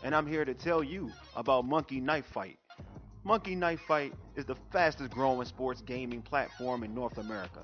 and 0.02 0.14
I'm 0.14 0.26
here 0.26 0.44
to 0.44 0.52
tell 0.52 0.84
you 0.84 1.10
about 1.34 1.64
Monkey 1.64 2.00
Knife 2.00 2.26
Fight. 2.26 2.58
Monkey 3.26 3.56
Knife 3.56 3.80
Fight 3.88 4.12
is 4.36 4.44
the 4.44 4.54
fastest 4.70 5.10
growing 5.10 5.44
sports 5.48 5.80
gaming 5.80 6.22
platform 6.22 6.84
in 6.84 6.94
North 6.94 7.18
America, 7.18 7.58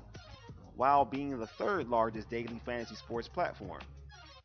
while 0.75 1.05
being 1.05 1.39
the 1.39 1.47
third 1.47 1.87
largest 1.87 2.29
daily 2.29 2.59
fantasy 2.65 2.95
sports 2.95 3.29
platform. 3.29 3.79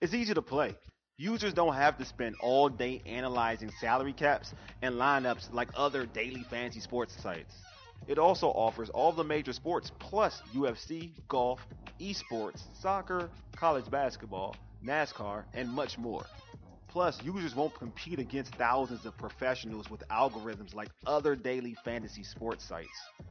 It's 0.01 0.15
easy 0.15 0.33
to 0.33 0.43
play. 0.43 0.77
Users 1.17 1.53
don't 1.53 1.75
have 1.75 1.99
to 1.99 2.05
spend 2.05 2.37
all 2.39 2.69
day 2.69 3.03
analyzing 3.05 3.73
salary 3.81 4.13
caps 4.13 4.55
and 4.81 4.95
lineups 4.95 5.53
like 5.53 5.67
other 5.75 6.07
daily 6.07 6.45
fantasy 6.49 6.79
sports 6.79 7.21
sites. 7.21 7.53
It 8.07 8.21
also 8.21 8.47
offers 8.51 8.89
all 8.89 9.11
the 9.11 9.25
major 9.25 9.53
sports 9.53 9.91
plus 9.99 10.41
UFC, 10.55 11.11
golf, 11.27 11.67
esports, 12.01 12.63
soccer, 12.81 13.29
college 13.57 13.91
basketball, 13.91 14.55
NASCAR, 14.87 15.43
and 15.53 15.69
much 15.69 15.99
more. 15.99 16.25
Plus, 16.89 17.23
users 17.23 17.55
won't 17.55 17.75
compete 17.75 18.19
against 18.19 18.55
thousands 18.55 19.05
of 19.05 19.15
professionals 19.17 19.91
with 19.91 20.03
algorithms 20.09 20.75
like 20.75 20.89
other 21.07 21.37
daily 21.37 21.77
fantasy 21.85 22.25
sports 22.25 22.65
sites. 22.65 22.89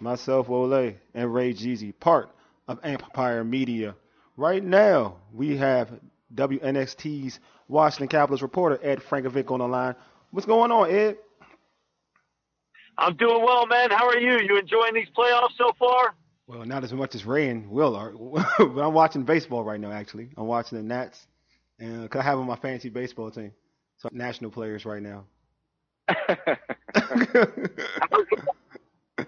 myself, 0.00 0.48
Wole, 0.48 0.94
and 1.14 1.34
Ray 1.34 1.52
Jeezy, 1.54 1.92
part 1.98 2.30
of 2.66 2.80
Empire 2.82 3.44
Media. 3.44 3.94
Right 4.36 4.64
now, 4.64 5.16
we 5.32 5.56
have 5.56 5.90
WNST's 6.34 7.38
Washington 7.68 8.08
Capitals 8.08 8.42
reporter, 8.42 8.78
Ed 8.82 9.00
Frankovic, 9.00 9.50
on 9.50 9.60
the 9.60 9.68
line. 9.68 9.94
What's 10.30 10.46
going 10.46 10.72
on, 10.72 10.90
Ed? 10.90 11.18
I'm 12.96 13.16
doing 13.16 13.42
well, 13.44 13.66
man. 13.66 13.90
How 13.90 14.08
are 14.08 14.18
you? 14.18 14.38
You 14.40 14.58
enjoying 14.58 14.94
these 14.94 15.08
playoffs 15.16 15.56
so 15.56 15.72
far? 15.78 16.14
Well, 16.46 16.64
not 16.64 16.84
as 16.84 16.92
much 16.92 17.14
as 17.14 17.24
Ray 17.24 17.48
and 17.48 17.70
Will 17.70 17.96
are. 17.96 18.12
but 18.58 18.80
I'm 18.80 18.92
watching 18.94 19.24
baseball 19.24 19.64
right 19.64 19.80
now, 19.80 19.90
actually. 19.90 20.28
I'm 20.36 20.46
watching 20.46 20.78
the 20.78 20.84
Nats, 20.84 21.26
and 21.78 22.08
cause 22.10 22.20
I 22.20 22.24
have 22.24 22.38
on 22.38 22.46
my 22.46 22.56
fantasy 22.56 22.90
baseball 22.90 23.30
team. 23.30 23.52
So 23.98 24.08
national 24.12 24.50
players 24.50 24.84
right 24.84 25.02
now. 25.02 25.24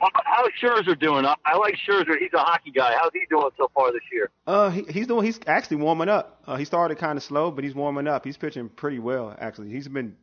how's 0.01 0.51
Scherzer 0.61 0.99
doing? 0.99 1.25
I, 1.25 1.35
I 1.45 1.57
like 1.57 1.77
Scherzer. 1.89 2.19
He's 2.19 2.33
a 2.35 2.39
hockey 2.39 2.71
guy. 2.71 2.95
How's 3.01 3.13
he 3.15 3.23
doing 3.31 3.49
so 3.57 3.71
far 3.75 3.93
this 3.93 4.03
year? 4.13 4.31
Uh, 4.47 4.71
he, 4.71 4.83
he's 4.91 5.07
doing. 5.07 5.25
He's 5.25 5.41
actually 5.47 5.79
warming 5.79 6.09
up. 6.09 6.43
Uh, 6.47 6.57
he 6.57 6.65
started 6.65 6.99
kind 6.99 7.17
of 7.17 7.23
slow, 7.23 7.51
but 7.51 7.65
he's 7.65 7.75
warming 7.75 8.07
up. 8.07 8.25
He's 8.25 8.37
pitching 8.37 8.69
pretty 8.69 8.99
well, 8.99 9.35
actually. 9.39 9.71
He's 9.71 9.89
been 9.89 10.17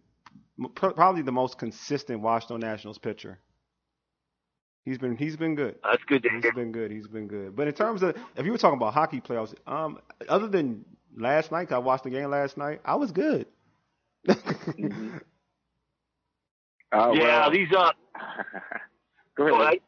probably 0.75 1.21
the 1.21 1.31
most 1.31 1.57
consistent 1.57 2.21
Washington 2.21 2.59
Nationals 2.59 2.97
pitcher. 2.97 3.39
He's 4.85 4.97
been 4.97 5.15
he's 5.15 5.37
been 5.37 5.55
good. 5.55 5.75
That's 5.83 6.03
good 6.05 6.23
to 6.23 6.29
he's 6.29 6.43
hear. 6.43 6.53
been 6.53 6.71
good. 6.71 6.91
He's 6.91 7.07
been 7.07 7.27
good. 7.27 7.55
But 7.55 7.67
in 7.67 7.73
terms 7.73 8.03
of 8.03 8.17
if 8.35 8.45
you 8.45 8.51
were 8.51 8.57
talking 8.57 8.77
about 8.77 8.93
hockey 8.93 9.21
playoffs, 9.21 9.55
um, 9.65 9.99
other 10.27 10.47
than 10.47 10.83
last 11.15 11.51
night, 11.51 11.71
I 11.71 11.77
watched 11.77 12.03
the 12.03 12.09
game 12.09 12.29
last 12.29 12.57
night. 12.57 12.81
I 12.83 12.95
was 12.95 13.11
good. 13.11 13.47
mm-hmm. 14.27 15.17
uh, 16.91 17.11
yeah, 17.13 17.41
well, 17.41 17.51
these 17.51 17.71
uh. 17.71 17.91
Go 19.35 19.61
ahead. 19.61 19.79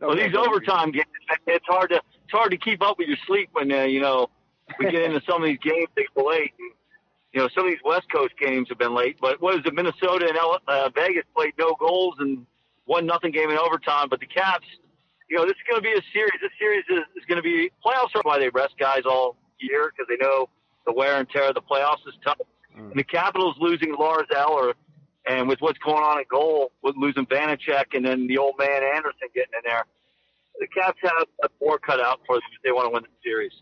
Well, 0.00 0.16
these 0.16 0.34
overtime 0.34 0.90
games, 0.90 1.06
it's 1.46 1.66
hard 1.66 1.90
to 1.90 1.96
it's 1.96 2.32
hard 2.32 2.50
to 2.50 2.56
keep 2.56 2.82
up 2.82 2.98
with 2.98 3.08
your 3.08 3.18
sleep 3.26 3.50
when 3.52 3.70
uh, 3.70 3.82
you 3.82 4.00
know 4.00 4.28
we 4.78 4.90
get 4.90 5.02
into 5.02 5.20
some 5.28 5.42
of 5.42 5.48
these 5.48 5.58
games 5.62 5.88
they 5.96 6.06
go 6.16 6.26
late. 6.26 6.52
And, 6.58 6.72
you 7.32 7.40
know, 7.40 7.48
some 7.54 7.64
of 7.64 7.70
these 7.70 7.80
West 7.84 8.06
Coast 8.12 8.34
games 8.38 8.68
have 8.68 8.78
been 8.78 8.94
late. 8.94 9.16
But 9.20 9.40
what 9.40 9.54
is 9.54 9.62
it? 9.64 9.74
Minnesota 9.74 10.26
and 10.28 10.36
L- 10.36 10.60
uh, 10.68 10.90
Vegas 10.94 11.24
played 11.34 11.54
no 11.58 11.74
goals, 11.78 12.16
and 12.18 12.46
one 12.84 13.06
nothing 13.06 13.32
game 13.32 13.50
in 13.50 13.58
overtime. 13.58 14.08
But 14.08 14.20
the 14.20 14.26
Caps, 14.26 14.66
you 15.30 15.36
know, 15.36 15.44
this 15.44 15.52
is 15.52 15.62
going 15.68 15.82
to 15.82 15.88
be 15.88 15.92
a 15.92 16.02
series. 16.12 16.40
This 16.40 16.52
series 16.58 16.84
is, 16.90 17.04
is 17.16 17.24
going 17.26 17.36
to 17.36 17.42
be 17.42 17.70
playoffs 17.84 18.14
are 18.14 18.22
why 18.22 18.38
they 18.38 18.50
rest 18.50 18.74
guys 18.78 19.02
all 19.06 19.36
year 19.58 19.92
because 19.92 20.06
they 20.08 20.22
know 20.22 20.48
the 20.86 20.92
wear 20.92 21.16
and 21.18 21.28
tear 21.30 21.48
of 21.48 21.54
the 21.54 21.62
playoffs 21.62 22.06
is 22.06 22.14
tough. 22.24 22.38
Mm. 22.76 22.90
And 22.90 22.98
the 22.98 23.04
Capitals 23.04 23.56
losing 23.58 23.94
Lars 23.94 24.26
Eller, 24.36 24.74
and 25.26 25.48
with 25.48 25.60
what's 25.60 25.78
going 25.78 26.02
on 26.02 26.18
in 26.18 26.24
goal, 26.30 26.72
with 26.82 26.96
losing 26.96 27.24
Vanecek 27.26 27.94
and 27.94 28.04
then 28.04 28.26
the 28.26 28.38
old 28.38 28.54
man 28.58 28.82
Anderson 28.82 29.28
getting 29.34 29.52
in 29.56 29.70
there, 29.70 29.84
the 30.60 30.66
Caps 30.66 30.98
have 31.02 31.26
a 31.44 31.48
more 31.64 31.78
cut 31.78 32.00
out 32.00 32.20
for 32.26 32.36
them 32.36 32.42
if 32.54 32.62
they 32.62 32.72
want 32.72 32.86
to 32.86 32.90
win 32.92 33.02
the 33.04 33.08
series. 33.24 33.52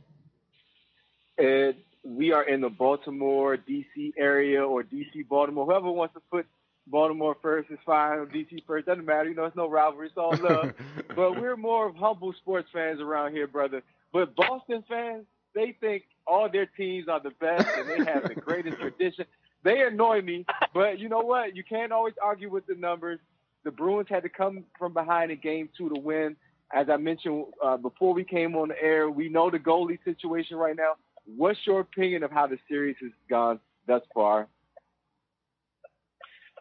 And 1.38 1.76
we 2.02 2.32
are 2.32 2.42
in 2.42 2.60
the 2.60 2.70
Baltimore, 2.70 3.56
D.C. 3.56 4.14
area 4.16 4.64
or 4.64 4.82
D.C. 4.82 5.22
Baltimore. 5.22 5.66
Whoever 5.66 5.90
wants 5.90 6.14
to 6.14 6.20
put 6.30 6.46
Baltimore 6.86 7.36
first 7.40 7.70
is 7.70 7.78
fine, 7.84 8.26
DC 8.26 8.64
first 8.66 8.86
doesn't 8.86 9.04
matter. 9.04 9.28
You 9.28 9.34
know, 9.34 9.44
it's 9.44 9.56
no 9.56 9.68
rivalry, 9.68 10.08
it's 10.08 10.16
all 10.16 10.36
love. 10.36 10.74
but 11.14 11.40
we're 11.40 11.56
more 11.56 11.86
of 11.86 11.94
humble 11.96 12.32
sports 12.32 12.68
fans 12.72 13.00
around 13.00 13.32
here, 13.32 13.46
brother. 13.46 13.82
But 14.12 14.34
Boston 14.34 14.82
fans, 14.88 15.24
they 15.54 15.76
think 15.80 16.04
all 16.26 16.48
their 16.50 16.66
teams 16.66 17.08
are 17.08 17.20
the 17.20 17.30
best 17.30 17.68
and 17.76 17.88
they 17.88 18.10
have 18.10 18.24
the 18.28 18.34
greatest 18.34 18.76
tradition. 18.80 19.26
They 19.62 19.82
annoy 19.82 20.22
me, 20.22 20.46
but 20.72 20.98
you 20.98 21.08
know 21.08 21.20
what? 21.20 21.54
You 21.54 21.62
can't 21.62 21.92
always 21.92 22.14
argue 22.22 22.50
with 22.50 22.66
the 22.66 22.74
numbers. 22.74 23.20
The 23.62 23.70
Bruins 23.70 24.08
had 24.08 24.22
to 24.22 24.30
come 24.30 24.64
from 24.78 24.94
behind 24.94 25.30
in 25.30 25.38
Game 25.38 25.68
Two 25.76 25.90
to 25.90 26.00
win. 26.00 26.36
As 26.72 26.88
I 26.88 26.96
mentioned 26.96 27.46
uh, 27.62 27.76
before 27.76 28.14
we 28.14 28.24
came 28.24 28.56
on 28.56 28.68
the 28.68 28.82
air, 28.82 29.10
we 29.10 29.28
know 29.28 29.50
the 29.50 29.58
goalie 29.58 29.98
situation 30.04 30.56
right 30.56 30.76
now. 30.76 30.94
What's 31.36 31.58
your 31.66 31.80
opinion 31.80 32.22
of 32.22 32.30
how 32.30 32.46
the 32.46 32.58
series 32.68 32.96
has 33.00 33.12
gone 33.28 33.60
thus 33.86 34.02
far? 34.14 34.48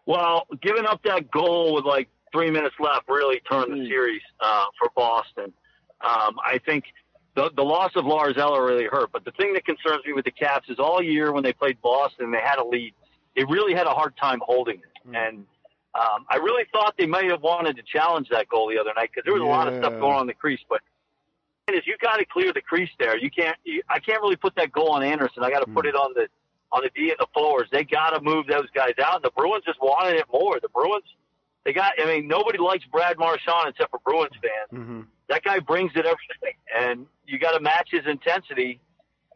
Well, 0.05 0.47
giving 0.62 0.86
up 0.86 1.01
that 1.03 1.29
goal 1.29 1.75
with 1.75 1.86
like 1.86 2.10
three 2.32 2.49
minutes 2.49 2.75
left 2.79 3.08
really 3.08 3.41
turned 3.49 3.71
the 3.71 3.77
hmm. 3.77 3.88
series 3.88 4.21
uh, 4.39 4.65
for 4.79 4.89
Boston. 4.95 5.53
Um, 6.01 6.38
I 6.43 6.60
think 6.65 6.86
the, 7.36 7.51
the 7.55 7.63
loss 7.63 7.91
of 7.95 8.05
Lars 8.05 8.38
Eller 8.38 8.65
really 8.65 8.86
hurt. 8.86 9.12
But 9.12 9.25
the 9.25 9.32
thing 9.32 9.53
that 9.53 9.65
concerns 9.65 10.05
me 10.05 10.13
with 10.13 10.25
the 10.25 10.32
Caps 10.32 10.69
is 10.69 10.79
all 10.79 11.01
year 11.01 11.32
when 11.32 11.43
they 11.43 11.53
played 11.53 11.82
Boston, 11.82 12.32
they 12.32 12.39
had 12.39 12.60
a 12.60 12.65
lead. 12.65 12.93
They 13.36 13.43
really 13.45 13.73
had 13.73 13.88
a 13.88 13.91
hard 13.91 14.15
time 14.17 14.39
holding 14.43 14.75
it. 14.77 15.08
Mm. 15.10 15.27
And 15.27 15.38
um, 15.95 16.25
I 16.29 16.38
really 16.38 16.65
thought 16.71 16.95
they 16.97 17.05
might 17.05 17.29
have 17.29 17.41
wanted 17.41 17.75
to 17.77 17.84
challenge 17.84 18.27
that 18.32 18.47
goal 18.49 18.69
the 18.69 18.79
other 18.79 18.91
night 18.95 19.10
because 19.13 19.25
there 19.25 19.34
was 19.34 19.41
yeah. 19.43 19.49
a 19.49 19.55
lot 19.55 19.67
of 19.67 19.77
stuff 19.77 19.93
going 19.99 20.15
on 20.15 20.21
in 20.21 20.27
the 20.27 20.34
crease. 20.34 20.60
But 20.69 20.82
is 21.73 21.86
you 21.86 21.95
got 22.01 22.17
to 22.17 22.25
clear 22.25 22.53
the 22.53 22.62
crease 22.62 22.89
there. 22.99 23.17
You 23.17 23.29
can't. 23.29 23.58
You, 23.63 23.82
I 23.89 23.99
can't 23.99 24.21
really 24.21 24.36
put 24.36 24.55
that 24.55 24.71
goal 24.71 24.89
on 24.91 25.03
Anderson. 25.03 25.43
I 25.43 25.49
got 25.49 25.60
to 25.60 25.69
mm. 25.69 25.73
put 25.73 25.86
it 25.86 25.95
on 25.95 26.13
the 26.13 26.27
on 26.71 26.84
the 26.84 26.89
D 26.95 27.10
and 27.10 27.17
the 27.19 27.27
forwards. 27.34 27.69
They 27.71 27.84
got 27.84 28.12
to 28.12 28.21
move 28.21 28.47
those 28.47 28.69
guys 28.73 28.93
out. 29.03 29.15
And 29.15 29.23
the 29.23 29.32
Bruins 29.36 29.63
just 29.65 29.79
wanted 29.82 30.17
it 30.17 30.25
more. 30.32 30.60
The 30.62 30.69
Bruins, 30.69 31.05
they 31.65 31.73
got. 31.73 31.93
I 32.01 32.05
mean, 32.05 32.27
nobody 32.27 32.58
likes 32.60 32.86
Brad 32.86 33.17
Marchand 33.17 33.69
except 33.69 33.91
for 33.91 33.99
Bruins 34.05 34.34
fans. 34.41 34.82
Mm-hmm. 34.82 35.01
That 35.29 35.43
guy 35.43 35.60
brings 35.60 35.91
it 35.95 36.05
every 36.05 36.17
day, 36.41 36.55
and 36.77 37.05
you 37.25 37.38
got 37.39 37.51
to 37.51 37.60
match 37.60 37.89
his 37.91 38.05
intensity. 38.05 38.79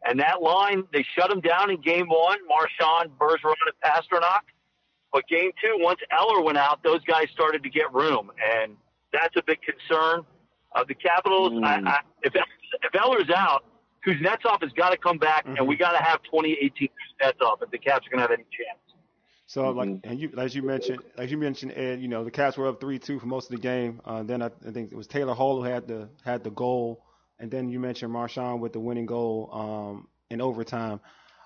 And 0.06 0.20
that 0.20 0.42
line, 0.42 0.84
they 0.92 1.06
shut 1.16 1.32
him 1.32 1.40
down 1.40 1.72
in 1.72 1.80
game 1.80 2.10
one. 2.10 2.40
Marchand, 2.48 3.18
Bergeron, 3.18 3.56
and 3.66 3.76
Pastrnak. 3.84 4.42
But 5.14 5.28
game 5.28 5.52
two, 5.62 5.78
once 5.80 6.00
Eller 6.12 6.42
went 6.42 6.58
out, 6.58 6.82
those 6.84 7.02
guys 7.04 7.28
started 7.32 7.64
to 7.64 7.70
get 7.70 7.94
room, 7.94 8.32
and 8.44 8.76
that's 9.14 9.36
a 9.38 9.44
big 9.44 9.60
concern. 9.62 10.26
Uh, 10.76 10.84
the 10.88 10.96
Capitals, 10.96 11.54
mm. 11.54 11.64
I, 11.64 11.90
I, 11.90 12.00
if 12.24 12.34
if 12.36 12.96
Eller's 12.96 13.30
out, 13.30 13.64
Kuznetsov 14.06 14.62
has 14.62 14.72
got 14.74 14.90
to 14.90 14.98
come 14.98 15.18
back, 15.18 15.46
mm-hmm. 15.46 15.58
and 15.58 15.68
we 15.68 15.76
got 15.76 15.92
to 15.92 16.04
have 16.04 16.22
2018 16.24 16.90
Kuznetsov 16.90 17.62
if 17.62 17.72
the 17.72 17.78
Caps 17.78 18.08
are 18.08 18.10
going 18.10 18.18
to 18.18 18.22
have 18.22 18.32
any 18.32 18.44
chance. 18.44 18.80
So, 19.46 19.64
mm-hmm. 19.64 19.78
like, 19.78 20.00
and 20.04 20.20
you, 20.20 20.32
as 20.38 20.56
you 20.56 20.64
mentioned, 20.64 21.00
as 21.18 21.32
you 21.32 21.38
mentioned, 21.38 21.74
Ed, 21.76 22.02
you 22.02 22.08
know, 22.08 22.24
the 22.24 22.32
Caps 22.32 22.58
were 22.58 22.68
up 22.68 22.80
three-two 22.80 23.20
for 23.20 23.28
most 23.28 23.52
of 23.52 23.56
the 23.56 23.62
game. 23.62 24.02
Uh, 24.06 24.24
then 24.24 24.42
I, 24.42 24.48
I, 24.68 24.72
think 24.72 24.92
it 24.92 24.96
was 24.96 25.08
Taylor 25.08 25.34
Hall 25.34 25.62
who 25.62 25.64
had 25.64 25.88
the 25.88 26.10
had 26.26 26.44
the 26.44 26.50
goal, 26.50 27.04
and 27.40 27.52
then 27.52 27.70
you 27.70 27.80
mentioned 27.80 28.12
Marchand 28.12 28.62
with 28.62 28.74
the 28.74 28.80
winning 28.80 29.06
goal 29.06 29.50
um, 29.54 30.08
in 30.30 30.42
overtime. 30.42 31.00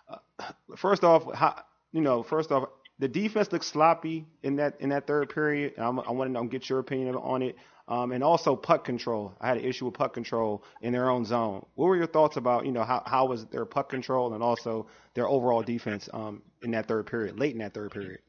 Uh, 0.10 0.46
first 0.78 1.04
off, 1.04 1.34
how, 1.34 1.62
you 1.92 2.02
know, 2.02 2.24
first 2.24 2.52
off, 2.52 2.70
the 3.00 3.08
defense 3.08 3.52
looked 3.52 3.66
sloppy 3.66 4.26
in 4.42 4.56
that 4.56 4.80
in 4.80 4.90
that 4.90 5.06
third 5.06 5.30
period. 5.30 5.74
I'm, 5.78 6.00
I 6.00 6.12
want 6.12 6.34
to 6.34 6.48
get 6.48 6.70
your 6.70 6.80
opinion 6.80 7.16
on 7.16 7.42
it. 7.42 7.58
Um, 7.90 8.12
and 8.12 8.22
also 8.22 8.54
puck 8.56 8.84
control. 8.84 9.34
I 9.40 9.48
had 9.48 9.58
an 9.58 9.64
issue 9.64 9.86
with 9.86 9.94
puck 9.94 10.14
control 10.14 10.66
in 10.82 10.92
their 10.92 11.10
own 11.10 11.24
zone. 11.24 11.66
What 11.76 11.86
were 11.86 11.96
your 11.96 12.08
thoughts 12.08 12.36
about, 12.36 12.66
you 12.66 12.74
know, 12.74 12.84
how, 12.84 13.02
how 13.06 13.28
was 13.28 13.46
their 13.46 13.64
puck 13.64 13.88
control 13.88 14.34
and 14.34 14.44
also 14.44 14.88
their 15.14 15.28
overall 15.28 15.64
defense 15.64 16.10
um, 16.14 16.42
in 16.64 16.72
that 16.72 16.88
third 16.88 17.06
period, 17.06 17.40
late 17.40 17.54
in 17.54 17.60
that 17.60 17.74
third 17.74 17.92
period? 17.92 18.20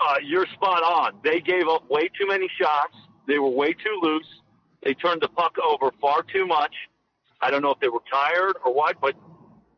Uh, 0.00 0.14
you're 0.22 0.46
spot 0.54 0.82
on. 0.82 1.20
They 1.22 1.40
gave 1.40 1.68
up 1.68 1.90
way 1.90 2.08
too 2.18 2.26
many 2.26 2.48
shots. 2.58 2.96
They 3.26 3.38
were 3.38 3.50
way 3.50 3.72
too 3.72 3.98
loose. 4.02 4.26
They 4.82 4.94
turned 4.94 5.20
the 5.20 5.28
puck 5.28 5.56
over 5.58 5.90
far 6.00 6.22
too 6.22 6.46
much. 6.46 6.72
I 7.40 7.50
don't 7.50 7.62
know 7.62 7.70
if 7.70 7.80
they 7.80 7.88
were 7.88 8.02
tired 8.10 8.56
or 8.64 8.72
what, 8.72 9.00
but 9.00 9.14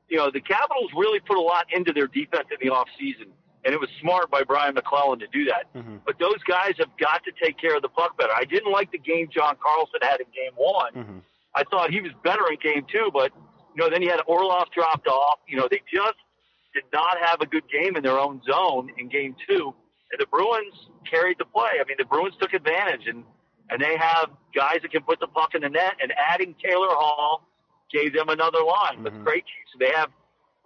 you 0.09 0.17
know 0.17 0.31
the 0.31 0.41
Capitals 0.41 0.91
really 0.97 1.21
put 1.21 1.37
a 1.37 1.41
lot 1.41 1.67
into 1.73 1.93
their 1.93 2.07
defense 2.07 2.47
in 2.51 2.59
the 2.61 2.73
off 2.73 2.89
season 2.99 3.27
and 3.69 3.75
it 3.75 3.81
was 3.81 3.91
smart 4.01 4.31
by 4.31 4.45
Brian 4.45 4.73
MacLellan 4.73 5.19
to 5.19 5.27
do 5.27 5.45
that. 5.45 5.69
Mm-hmm. 5.77 5.97
But 6.07 6.19
those 6.19 6.43
guys 6.49 6.73
have 6.79 6.89
got 6.99 7.23
to 7.25 7.33
take 7.37 7.61
care 7.61 7.77
of 7.77 7.83
the 7.83 7.91
puck 7.91 8.17
better. 8.17 8.33
I 8.35 8.45
didn't 8.45 8.73
like 8.73 8.91
the 8.93 8.99
game 8.99 9.29
John 9.31 9.57
Carlson 9.63 10.01
had 10.01 10.21
in 10.21 10.27
game 10.33 10.57
one. 10.57 10.95
Mm-hmm. 10.95 11.19
I 11.55 11.65
thought 11.65 11.91
he 11.91 12.01
was 12.01 12.13
better 12.25 12.49
in 12.51 12.57
game 12.63 12.87
two, 12.91 13.11
but 13.13 13.31
you 13.77 13.85
know, 13.85 13.91
then 13.91 14.01
he 14.01 14.09
had 14.09 14.21
Orlov 14.27 14.69
dropped 14.73 15.07
off. 15.07 15.41
You 15.47 15.59
know, 15.59 15.69
they 15.71 15.83
just 15.93 16.17
did 16.73 16.85
not 16.95 17.19
have 17.21 17.43
a 17.43 17.47
good 17.47 17.65
game 17.69 17.95
in 17.95 18.03
their 18.03 18.19
own 18.19 18.41
zone 18.51 18.89
in 18.97 19.11
game 19.11 19.37
two. 19.47 19.75
And 20.13 20.19
the 20.19 20.27
Bruins 20.33 20.73
carried 21.05 21.37
the 21.37 21.45
play. 21.45 21.77
I 21.79 21.85
mean, 21.87 21.99
the 21.99 22.07
Bruins 22.07 22.37
took 22.41 22.55
advantage 22.55 23.07
and 23.07 23.23
and 23.69 23.83
they 23.83 23.99
have 23.99 24.31
guys 24.55 24.79
that 24.81 24.93
can 24.93 25.03
put 25.03 25.21
the 25.21 25.27
puck 25.27 25.55
in 25.55 25.61
the 25.61 25.69
net 25.69 25.93
and 26.01 26.11
adding 26.17 26.55
Taylor 26.65 26.89
Hall 26.89 27.47
gave 27.93 28.15
them 28.15 28.31
another 28.31 28.65
line 28.65 29.05
mm-hmm. 29.05 29.05
with 29.05 29.13
Krejci. 29.27 29.61
So 29.73 29.79
they 29.79 29.93
have 29.95 30.09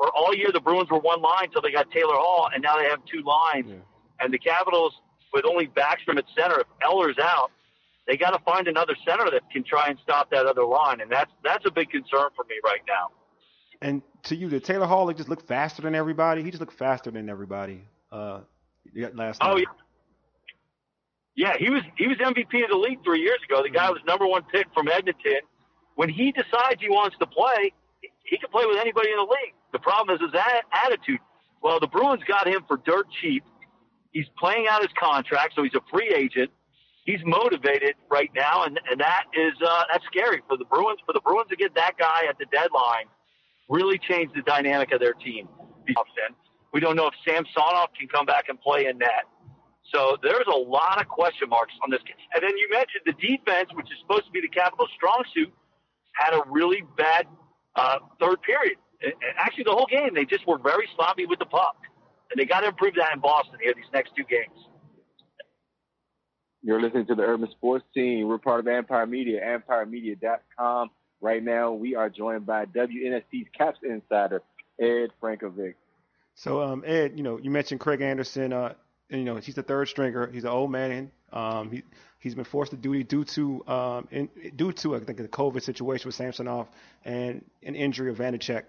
or 0.02 0.10
all 0.16 0.34
year 0.34 0.50
the 0.52 0.60
Bruins 0.60 0.90
were 0.90 0.98
one 0.98 1.22
line 1.22 1.44
until 1.44 1.62
they 1.62 1.70
got 1.70 1.88
Taylor 1.92 2.16
Hall, 2.16 2.50
and 2.52 2.60
now 2.60 2.76
they 2.76 2.86
have 2.86 2.98
two 3.06 3.22
lines. 3.22 3.66
Yeah. 3.68 3.76
And 4.18 4.34
the 4.34 4.38
Capitals, 4.38 4.92
with 5.32 5.44
only 5.46 5.68
Backstrom 5.68 6.18
at 6.18 6.24
center, 6.36 6.60
if 6.60 6.66
Eller's 6.82 7.18
out, 7.22 7.52
they 8.08 8.16
got 8.16 8.30
to 8.30 8.40
find 8.40 8.66
another 8.66 8.96
center 9.06 9.30
that 9.30 9.48
can 9.52 9.62
try 9.62 9.86
and 9.86 9.98
stop 10.02 10.28
that 10.30 10.46
other 10.46 10.64
line, 10.64 11.00
and 11.00 11.10
that's 11.10 11.30
that's 11.44 11.64
a 11.66 11.70
big 11.70 11.90
concern 11.90 12.28
for 12.34 12.44
me 12.48 12.56
right 12.64 12.80
now. 12.88 13.10
And 13.80 14.02
to 14.24 14.34
you, 14.34 14.48
did 14.48 14.64
Taylor 14.64 14.86
Hall 14.86 15.12
just 15.12 15.28
look 15.28 15.46
faster 15.46 15.82
than 15.82 15.94
everybody? 15.94 16.42
He 16.42 16.50
just 16.50 16.60
looked 16.60 16.76
faster 16.76 17.12
than 17.12 17.30
everybody 17.30 17.84
uh, 18.10 18.40
last 19.14 19.40
oh, 19.40 19.46
night. 19.46 19.54
Oh 19.54 19.56
yeah. 19.58 19.64
Yeah, 21.34 21.56
he 21.58 21.70
was 21.70 21.82
he 21.96 22.08
was 22.08 22.18
MVP 22.18 22.64
of 22.64 22.70
the 22.70 22.76
league 22.76 23.02
three 23.04 23.20
years 23.20 23.38
ago. 23.48 23.62
The 23.62 23.70
guy 23.70 23.88
was 23.88 24.00
number 24.06 24.26
one 24.26 24.42
pick 24.52 24.66
from 24.74 24.88
Edmonton. 24.88 25.40
When 25.94 26.08
he 26.08 26.32
decides 26.32 26.80
he 26.80 26.90
wants 26.90 27.16
to 27.20 27.26
play, 27.26 27.72
he 28.24 28.36
can 28.36 28.50
play 28.50 28.66
with 28.66 28.78
anybody 28.78 29.10
in 29.10 29.16
the 29.16 29.22
league. 29.22 29.54
The 29.72 29.78
problem 29.78 30.14
is 30.16 30.20
his 30.20 30.40
attitude. 30.72 31.20
Well, 31.62 31.80
the 31.80 31.86
Bruins 31.86 32.22
got 32.26 32.46
him 32.46 32.62
for 32.68 32.76
dirt 32.76 33.06
cheap. 33.20 33.44
He's 34.12 34.26
playing 34.38 34.66
out 34.68 34.82
his 34.82 34.90
contract, 34.98 35.54
so 35.56 35.62
he's 35.62 35.74
a 35.74 35.80
free 35.90 36.12
agent. 36.14 36.50
He's 37.04 37.20
motivated 37.24 37.94
right 38.10 38.30
now, 38.34 38.64
and, 38.64 38.78
and 38.90 39.00
that 39.00 39.24
is 39.34 39.54
uh, 39.66 39.84
that's 39.90 40.04
scary 40.06 40.42
for 40.46 40.56
the 40.56 40.64
Bruins. 40.66 41.00
For 41.06 41.12
the 41.12 41.20
Bruins 41.20 41.48
to 41.50 41.56
get 41.56 41.74
that 41.74 41.92
guy 41.98 42.28
at 42.28 42.38
the 42.38 42.46
deadline 42.52 43.06
really 43.68 43.98
changed 43.98 44.34
the 44.36 44.42
dynamic 44.42 44.92
of 44.92 45.00
their 45.00 45.14
team. 45.14 45.48
We 46.72 46.80
don't 46.80 46.96
know 46.96 47.06
if 47.06 47.14
Samsonov 47.26 47.88
can 47.98 48.08
come 48.08 48.26
back 48.26 48.48
and 48.48 48.60
play 48.60 48.86
in 48.86 48.98
net. 48.98 49.24
So 49.92 50.16
there's 50.22 50.46
a 50.46 50.56
lot 50.56 51.00
of 51.00 51.08
question 51.08 51.48
marks 51.48 51.72
on 51.82 51.90
this. 51.90 52.00
And 52.34 52.42
then 52.42 52.56
you 52.56 52.68
mentioned 52.70 53.02
the 53.04 53.12
defense, 53.12 53.68
which 53.74 53.86
is 53.86 53.98
supposed 54.00 54.26
to 54.26 54.30
be 54.30 54.40
the 54.40 54.48
Capitals' 54.48 54.90
strong 54.96 55.24
suit, 55.34 55.52
had 56.14 56.34
a 56.34 56.42
really 56.48 56.82
bad 56.96 57.26
uh, 57.76 57.98
third 58.20 58.40
period 58.42 58.76
actually 59.38 59.64
the 59.64 59.72
whole 59.72 59.86
game 59.86 60.14
they 60.14 60.24
just 60.24 60.46
were 60.46 60.58
very 60.58 60.88
sloppy 60.96 61.26
with 61.26 61.38
the 61.38 61.46
puck, 61.46 61.76
and 62.30 62.40
they 62.40 62.44
got 62.44 62.60
to 62.60 62.68
improve 62.68 62.94
that 62.96 63.14
in 63.14 63.20
Boston 63.20 63.58
here 63.62 63.72
these 63.74 63.84
next 63.92 64.14
two 64.16 64.24
games. 64.24 64.68
You're 66.62 66.80
listening 66.80 67.06
to 67.06 67.14
the 67.14 67.22
Urban 67.22 67.50
Sports 67.50 67.84
Scene. 67.92 68.26
We're 68.28 68.38
part 68.38 68.60
of 68.60 68.68
Empire 68.68 69.06
Media, 69.06 69.40
EmpireMedia.com. 69.42 70.90
Right 71.20 71.42
now, 71.42 71.72
we 71.72 71.96
are 71.96 72.08
joined 72.08 72.46
by 72.46 72.66
WNST's 72.66 73.48
Caps 73.56 73.78
insider 73.82 74.42
Ed 74.80 75.10
Frankovic. 75.20 75.74
So, 76.34 76.62
um, 76.62 76.82
Ed, 76.86 77.12
you 77.16 77.22
know, 77.22 77.38
you 77.38 77.50
mentioned 77.50 77.80
Craig 77.80 78.00
Anderson. 78.00 78.52
Uh, 78.52 78.74
and, 79.10 79.20
you 79.20 79.24
know, 79.24 79.36
he's 79.36 79.54
the 79.54 79.62
third 79.62 79.88
stringer. 79.88 80.30
He's 80.30 80.44
an 80.44 80.50
old 80.50 80.70
man. 80.70 81.10
Um, 81.32 81.70
he 81.70 81.82
he's 82.18 82.34
been 82.34 82.44
forced 82.44 82.70
to 82.70 82.76
duty 82.76 83.02
due 83.02 83.24
to 83.24 83.66
um, 83.66 84.08
in, 84.10 84.28
due 84.56 84.72
to 84.72 84.96
I 84.96 85.00
think 85.00 85.18
the 85.18 85.28
COVID 85.28 85.62
situation 85.62 86.08
with 86.08 86.14
Samsonov 86.14 86.68
and 87.04 87.44
an 87.62 87.74
injury 87.74 88.10
of 88.10 88.18
Vanecek. 88.18 88.64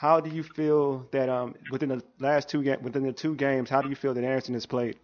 How 0.00 0.18
do 0.18 0.30
you 0.30 0.42
feel 0.42 1.06
that 1.12 1.28
um, 1.28 1.54
within 1.70 1.90
the 1.90 2.02
last 2.20 2.48
two 2.48 2.62
ga- 2.62 2.78
within 2.80 3.02
the 3.02 3.12
two 3.12 3.34
games, 3.34 3.68
how 3.68 3.82
do 3.82 3.90
you 3.90 3.94
feel 3.94 4.14
that 4.14 4.24
Anderson 4.24 4.54
has 4.54 4.64
played? 4.64 4.98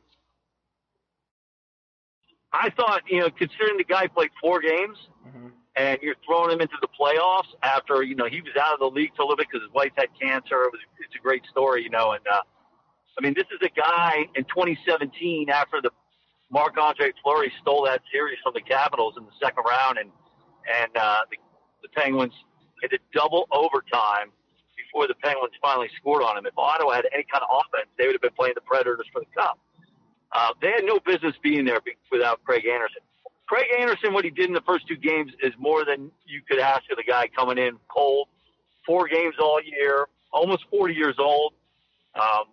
I 2.51 2.71
thought, 2.71 3.03
you 3.07 3.21
know, 3.21 3.29
considering 3.29 3.77
the 3.77 3.85
guy 3.85 4.07
played 4.07 4.31
four 4.41 4.59
games, 4.63 4.97
mm-hmm. 5.29 5.49
and 5.77 5.99
you're 6.01 6.15
throwing 6.25 6.51
him 6.51 6.63
into 6.63 6.77
the 6.81 6.89
playoffs 6.99 7.53
after, 7.63 8.03
you 8.05 8.15
know, 8.15 8.25
he 8.25 8.41
was 8.41 8.57
out 8.59 8.73
of 8.73 8.81
the 8.81 8.87
league 8.87 9.11
for 9.15 9.21
a 9.21 9.25
little 9.27 9.37
bit 9.37 9.49
because 9.53 9.67
his 9.67 9.75
wife 9.75 9.93
had 9.99 10.09
cancer. 10.19 10.63
It 10.63 10.73
was, 10.73 10.81
it's 11.05 11.15
a 11.15 11.23
great 11.23 11.43
story, 11.51 11.83
you 11.83 11.91
know. 11.91 12.13
And 12.13 12.27
uh, 12.27 12.41
I 13.19 13.23
mean, 13.23 13.35
this 13.35 13.49
is 13.53 13.61
a 13.61 13.79
guy 13.79 14.25
in 14.35 14.45
2017 14.45 15.51
after 15.51 15.83
the 15.83 15.91
Marc 16.51 16.79
Andre 16.79 17.13
Fleury 17.23 17.53
stole 17.61 17.85
that 17.85 18.01
series 18.11 18.39
from 18.43 18.55
the 18.55 18.63
Capitals 18.63 19.13
in 19.19 19.27
the 19.27 19.37
second 19.45 19.65
round, 19.69 19.99
and 19.99 20.11
and 20.81 20.97
uh, 20.97 21.19
the, 21.31 21.37
the 21.83 21.89
Penguins 21.91 22.33
hit 22.81 22.95
a 22.95 22.99
double 23.13 23.47
overtime 23.53 24.33
before 24.97 25.07
the 25.07 25.15
Penguins 25.15 25.53
finally 25.61 25.89
scored 26.01 26.23
on 26.23 26.39
him. 26.39 26.47
If 26.47 26.57
Ottawa 26.57 26.95
had 26.95 27.05
any 27.13 27.25
kind 27.31 27.45
of 27.45 27.51
offense, 27.53 27.89
they 27.99 28.07
would 28.07 28.15
have 28.15 28.23
been 28.23 28.33
playing 28.37 28.55
the 28.55 28.63
Predators 28.63 29.07
for 29.13 29.21
the 29.21 29.27
Cup. 29.37 29.59
Uh, 30.33 30.49
they 30.63 30.69
had 30.69 30.85
no 30.85 30.99
business 31.05 31.35
being 31.43 31.67
there 31.67 31.81
without 32.11 32.43
Craig 32.45 32.65
Anderson. 32.67 33.03
Craig 33.47 33.67
Anderson, 33.79 34.15
what 34.15 34.25
he 34.25 34.31
did 34.31 34.47
in 34.47 34.55
the 34.55 34.63
first 34.63 34.89
two 34.89 34.97
games 34.97 35.33
is 35.43 35.53
more 35.59 35.85
than 35.85 36.11
you 36.25 36.41
could 36.49 36.59
ask 36.59 36.83
of 36.91 36.97
the 36.97 37.05
guy 37.05 37.29
coming 37.29 37.59
in 37.59 37.77
cold, 37.89 38.29
four 38.87 39.07
games 39.07 39.35
all 39.39 39.61
year, 39.63 40.07
almost 40.33 40.65
40 40.71 40.95
years 40.95 41.17
old. 41.19 41.53
Um, 42.15 42.45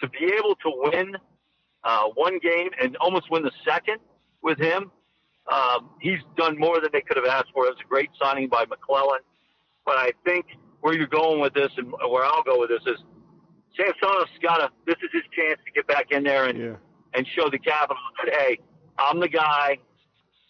to 0.00 0.08
be 0.08 0.32
able 0.36 0.56
to 0.56 0.90
win 0.90 1.16
uh, 1.84 2.08
one 2.14 2.40
game 2.40 2.70
and 2.80 2.96
almost 2.96 3.30
win 3.30 3.44
the 3.44 3.52
second 3.64 3.98
with 4.42 4.58
him, 4.58 4.90
um, 5.50 5.90
he's 6.00 6.18
done 6.36 6.58
more 6.58 6.80
than 6.80 6.90
they 6.92 7.02
could 7.02 7.16
have 7.16 7.26
asked 7.26 7.52
for. 7.54 7.66
It 7.66 7.70
was 7.70 7.78
a 7.84 7.88
great 7.88 8.10
signing 8.20 8.48
by 8.48 8.64
MacLellan. 8.68 9.20
But 9.84 9.96
I 9.96 10.12
think 10.24 10.46
where 10.82 10.94
you're 10.94 11.06
going 11.06 11.40
with 11.40 11.54
this 11.54 11.70
and 11.78 11.90
where 11.90 12.24
I'll 12.24 12.42
go 12.42 12.58
with 12.60 12.68
this 12.68 12.82
is 12.86 13.00
Samsonov's 13.78 14.30
got 14.42 14.56
to, 14.58 14.68
this 14.86 14.96
is 15.02 15.10
his 15.12 15.22
chance 15.32 15.58
to 15.64 15.72
get 15.72 15.86
back 15.86 16.10
in 16.10 16.22
there 16.24 16.44
and, 16.46 16.58
Yeah. 16.58 16.76
and 17.14 17.26
show 17.34 17.48
the 17.48 17.58
Capitals 17.58 17.98
that, 18.24 18.34
hey, 18.34 18.58
I'm 18.98 19.18
the 19.20 19.28
guy. 19.28 19.78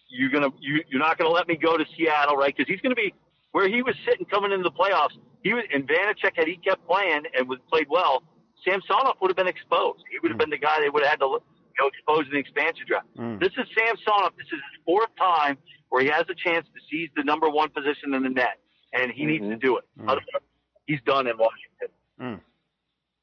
You're 0.09 0.31
gonna, 0.31 0.49
you, 0.61 0.83
you're 0.91 1.01
not 1.01 1.17
gonna 1.19 1.31
let 1.31 1.49
me 1.49 1.57
go 1.57 1.77
to 1.77 1.85
Seattle, 1.97 2.37
right? 2.37 2.55
Because 2.55 2.69
he's 2.71 2.81
gonna 2.81 2.95
be 2.97 3.15
where 3.53 3.69
he 3.69 3.83
was 3.83 3.95
sitting 4.07 4.27
coming 4.27 4.53
into 4.53 4.65
the 4.65 4.71
playoffs. 4.73 5.17
He 5.43 5.55
was, 5.55 5.65
and 5.73 5.87
Vanecek 5.89 6.33
had 6.37 6.47
he 6.49 6.57
kept 6.57 6.87
playing 6.87 7.23
and 7.37 7.49
was 7.49 7.59
played 7.71 7.87
well. 7.89 8.23
Samsonov 8.65 9.17
would 9.21 9.31
have 9.31 9.37
been 9.37 9.49
exposed. 9.49 10.03
He 10.11 10.19
would 10.21 10.31
have 10.31 10.39
been 10.39 10.51
the 10.51 10.59
guy 10.59 10.81
they 10.81 10.89
would 10.91 11.03
have 11.03 11.11
had 11.13 11.21
to, 11.21 11.27
you 11.27 11.79
know, 11.81 11.89
expose 11.89 12.27
in 12.27 12.33
the 12.33 12.39
expansion 12.39 12.85
draft. 12.87 13.07
Mm. 13.19 13.41
This 13.41 13.53
is 13.59 13.67
Samsonov. 13.77 14.33
This 14.37 14.47
is 14.47 14.61
his 14.71 14.81
fourth 14.85 15.11
time 15.19 15.57
where 15.89 16.03
he 16.03 16.09
has 16.09 16.25
a 16.29 16.35
chance 16.35 16.67
to 16.75 16.81
seize 16.91 17.11
the 17.17 17.25
number 17.25 17.49
one 17.49 17.71
position 17.71 18.15
in 18.15 18.23
the 18.23 18.29
net, 18.31 18.59
and 18.93 19.11
he 19.13 19.25
needs 19.25 19.45
to 19.45 19.57
do 19.57 19.77
it. 19.79 19.85
Mm. 19.99 20.05
Otherwise, 20.05 20.43
he's 20.87 21.01
done 21.05 21.27
in 21.27 21.37
Washington. 21.39 21.89
Mm. 22.21 22.41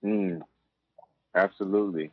Mm, 0.04 0.42
absolutely. 1.36 2.12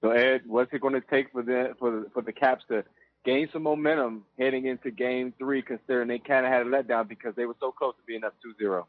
So 0.00 0.10
Ed, 0.10 0.42
what's 0.46 0.72
it 0.72 0.80
going 0.80 0.94
to 0.94 1.00
take 1.00 1.32
for 1.32 1.42
the 1.42 1.74
for 1.78 1.90
the 1.90 2.06
for 2.12 2.22
the 2.22 2.32
Caps 2.32 2.64
to 2.68 2.84
gain 3.24 3.48
some 3.52 3.62
momentum 3.62 4.24
heading 4.38 4.66
into 4.66 4.90
Game 4.90 5.32
Three, 5.38 5.62
considering 5.62 6.08
they 6.08 6.18
kind 6.18 6.44
of 6.44 6.52
had 6.52 6.66
a 6.66 6.70
letdown 6.70 7.08
because 7.08 7.34
they 7.36 7.46
were 7.46 7.56
so 7.60 7.72
close 7.72 7.94
to 7.96 8.02
being 8.06 8.24
up 8.24 8.34
2-0? 8.60 8.84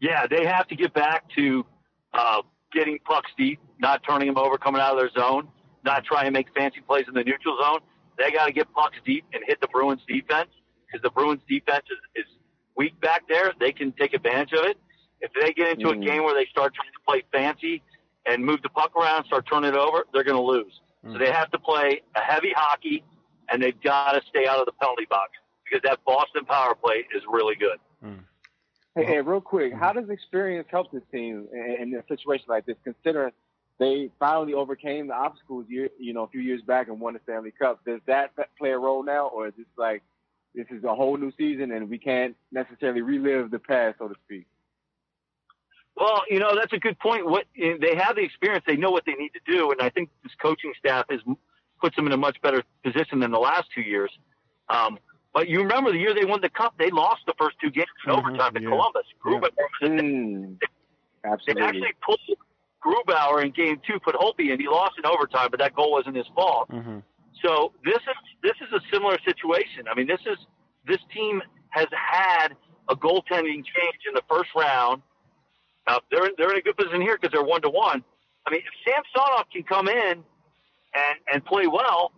Yeah, 0.00 0.26
they 0.26 0.46
have 0.46 0.68
to 0.68 0.76
get 0.76 0.94
back 0.94 1.24
to 1.36 1.64
uh, 2.12 2.42
getting 2.72 2.98
pucks 3.04 3.30
deep, 3.36 3.58
not 3.78 4.02
turning 4.08 4.28
them 4.28 4.38
over, 4.38 4.58
coming 4.58 4.80
out 4.80 4.92
of 4.92 4.98
their 4.98 5.10
zone, 5.10 5.48
not 5.84 6.04
trying 6.04 6.26
to 6.26 6.30
make 6.30 6.46
fancy 6.54 6.80
plays 6.80 7.06
in 7.08 7.14
the 7.14 7.24
neutral 7.24 7.58
zone. 7.62 7.80
They 8.18 8.30
got 8.30 8.46
to 8.46 8.52
get 8.52 8.72
pucks 8.72 8.96
deep 9.04 9.24
and 9.32 9.42
hit 9.46 9.60
the 9.60 9.68
Bruins 9.68 10.02
defense 10.06 10.50
because 10.86 11.02
the 11.02 11.10
Bruins 11.10 11.42
defense 11.48 11.84
is, 11.90 12.24
is 12.24 12.32
weak 12.76 12.98
back 13.00 13.22
there. 13.28 13.52
They 13.58 13.72
can 13.72 13.92
take 13.92 14.14
advantage 14.14 14.52
of 14.52 14.64
it. 14.66 14.76
If 15.20 15.32
they 15.40 15.52
get 15.52 15.68
into 15.68 15.86
Mhm. 15.88 16.02
a 16.02 16.04
game 16.04 16.24
where 16.24 16.34
they 16.34 16.46
start 16.46 16.74
trying 16.74 16.92
to 16.92 17.00
play 17.06 17.22
fancy 17.32 17.82
and 18.26 18.44
move 18.44 18.62
the 18.62 18.68
puck 18.68 18.94
around, 18.96 19.24
start 19.26 19.46
turning 19.50 19.70
it 19.72 19.76
over, 19.76 20.06
they're 20.12 20.24
going 20.24 20.36
to 20.36 20.42
lose. 20.42 20.80
So 21.12 21.18
they 21.18 21.30
have 21.30 21.50
to 21.50 21.58
play 21.58 22.00
a 22.16 22.20
heavy 22.20 22.52
hockey, 22.56 23.04
and 23.50 23.62
they've 23.62 23.78
got 23.82 24.12
to 24.12 24.22
stay 24.30 24.46
out 24.46 24.58
of 24.58 24.64
the 24.64 24.72
penalty 24.72 25.04
box 25.04 25.32
because 25.62 25.82
that 25.82 26.02
Boston 26.04 26.46
power 26.46 26.74
play 26.74 27.06
is 27.14 27.22
really 27.28 27.54
good. 27.56 27.78
Hey, 28.96 29.04
hey, 29.04 29.20
real 29.20 29.40
quick, 29.40 29.74
how 29.74 29.92
does 29.92 30.08
experience 30.08 30.66
help 30.70 30.92
this 30.92 31.02
team 31.12 31.48
in, 31.52 31.76
in 31.80 31.94
a 31.94 32.06
situation 32.06 32.46
like 32.48 32.64
this, 32.64 32.76
considering 32.84 33.32
they 33.78 34.10
finally 34.18 34.54
overcame 34.54 35.08
the 35.08 35.14
obstacles, 35.14 35.66
year, 35.68 35.90
you 35.98 36.12
know, 36.14 36.22
a 36.22 36.28
few 36.28 36.40
years 36.40 36.62
back 36.62 36.88
and 36.88 37.00
won 37.00 37.14
the 37.14 37.20
Stanley 37.24 37.50
Cup? 37.50 37.84
Does 37.84 38.00
that 38.06 38.30
play 38.56 38.70
a 38.70 38.78
role 38.78 39.02
now, 39.02 39.26
or 39.26 39.48
is 39.48 39.54
this 39.58 39.66
like 39.76 40.02
this 40.54 40.66
is 40.70 40.84
a 40.84 40.94
whole 40.94 41.16
new 41.16 41.32
season 41.36 41.72
and 41.72 41.88
we 41.90 41.98
can't 41.98 42.36
necessarily 42.52 43.02
relive 43.02 43.50
the 43.50 43.58
past, 43.58 43.98
so 43.98 44.08
to 44.08 44.14
speak? 44.24 44.46
Well, 45.96 46.22
you 46.28 46.40
know 46.40 46.54
that's 46.56 46.72
a 46.72 46.78
good 46.78 46.98
point. 46.98 47.24
What 47.26 47.44
they 47.56 47.94
have 47.96 48.16
the 48.16 48.22
experience, 48.22 48.64
they 48.66 48.76
know 48.76 48.90
what 48.90 49.04
they 49.06 49.14
need 49.14 49.30
to 49.34 49.40
do, 49.52 49.70
and 49.70 49.80
I 49.80 49.90
think 49.90 50.10
this 50.24 50.32
coaching 50.42 50.72
staff 50.78 51.06
has 51.08 51.20
puts 51.80 51.94
them 51.96 52.06
in 52.06 52.12
a 52.12 52.16
much 52.16 52.40
better 52.42 52.62
position 52.82 53.20
than 53.20 53.30
the 53.30 53.38
last 53.38 53.66
two 53.74 53.80
years. 53.82 54.10
Um, 54.68 54.98
but 55.32 55.48
you 55.48 55.60
remember 55.60 55.92
the 55.92 55.98
year 55.98 56.14
they 56.14 56.24
won 56.24 56.40
the 56.40 56.48
cup, 56.48 56.74
they 56.78 56.90
lost 56.90 57.22
the 57.26 57.34
first 57.38 57.56
two 57.60 57.70
games 57.70 57.86
in 58.06 58.12
Mhm, 58.12 58.18
overtime 58.18 58.54
to 58.54 58.60
yeah. 58.62 58.68
Columbus. 58.68 59.02
Grubauer, 59.22 59.50
Mm, 59.82 60.58
they 60.60 61.28
absolutely. 61.30 61.62
actually 61.62 61.92
pulled 62.04 62.20
Grubauer 62.82 63.44
in 63.44 63.50
game 63.50 63.80
two, 63.86 63.98
put 64.00 64.14
Holtby 64.14 64.50
in. 64.50 64.60
He 64.60 64.66
lost 64.68 64.98
in 64.98 65.06
overtime, 65.06 65.48
but 65.50 65.60
that 65.60 65.74
goal 65.74 65.92
wasn't 65.92 66.16
his 66.16 66.26
fault. 66.34 66.70
Mm-hmm. 66.70 66.98
So 67.44 67.72
this 67.84 67.96
is 67.96 68.16
this 68.42 68.56
is 68.66 68.72
a 68.72 68.80
similar 68.92 69.18
situation. 69.24 69.84
I 69.90 69.94
mean, 69.94 70.06
this 70.06 70.20
is 70.26 70.38
this 70.86 71.00
team 71.12 71.42
has 71.70 71.88
had 71.92 72.48
a 72.88 72.96
goaltending 72.96 73.64
change 73.64 74.00
in 74.08 74.14
the 74.14 74.22
first 74.30 74.50
round. 74.56 75.02
Uh, 75.86 76.00
they're 76.10 76.30
they're 76.38 76.50
in 76.52 76.58
a 76.58 76.62
good 76.62 76.76
position 76.76 77.02
here 77.02 77.18
because 77.20 77.32
they're 77.32 77.44
one 77.44 77.62
to 77.62 77.70
one. 77.70 78.02
I 78.46 78.50
mean, 78.50 78.60
if 78.60 78.92
Samsonov 78.92 79.46
can 79.52 79.62
come 79.64 79.88
in 79.88 80.24
and 80.94 81.16
and 81.32 81.44
play 81.44 81.66
well, 81.66 82.12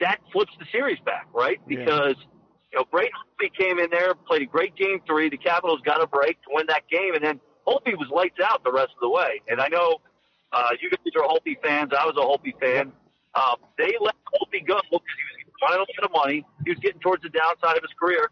that 0.00 0.18
flips 0.32 0.52
the 0.58 0.66
series 0.72 0.98
back, 1.04 1.28
right? 1.32 1.60
Yeah. 1.68 1.78
Because 1.78 2.16
you 2.72 2.78
know 2.78 2.84
Braden 2.90 3.12
Holtby 3.12 3.54
came 3.56 3.78
in 3.78 3.90
there, 3.90 4.14
played 4.14 4.42
a 4.42 4.46
great 4.46 4.74
game 4.74 5.00
three. 5.06 5.30
The 5.30 5.38
Capitals 5.38 5.80
got 5.84 6.02
a 6.02 6.08
break 6.08 6.42
to 6.42 6.48
win 6.50 6.66
that 6.68 6.88
game, 6.90 7.14
and 7.14 7.24
then 7.24 7.40
Holtby 7.68 7.96
was 7.96 8.08
lights 8.10 8.38
out 8.42 8.64
the 8.64 8.72
rest 8.72 8.90
of 8.94 9.00
the 9.00 9.10
way. 9.10 9.42
And 9.48 9.60
I 9.60 9.68
know 9.68 9.98
uh, 10.52 10.70
you 10.80 10.90
guys 10.90 10.98
are 11.14 11.28
Holtby 11.28 11.62
fans. 11.62 11.92
I 11.96 12.04
was 12.04 12.16
a 12.16 12.20
Holtby 12.20 12.58
fan. 12.60 12.92
Um, 13.36 13.56
they 13.78 13.92
let 14.00 14.14
Holtby 14.32 14.66
go 14.66 14.80
because 14.90 15.00
he 15.36 15.44
was 15.44 15.54
final 15.60 15.86
bit 15.86 16.04
of 16.04 16.12
money. 16.12 16.44
He 16.64 16.70
was 16.70 16.78
getting 16.80 17.00
towards 17.00 17.22
the 17.22 17.28
downside 17.28 17.76
of 17.76 17.82
his 17.82 17.92
career, 18.00 18.30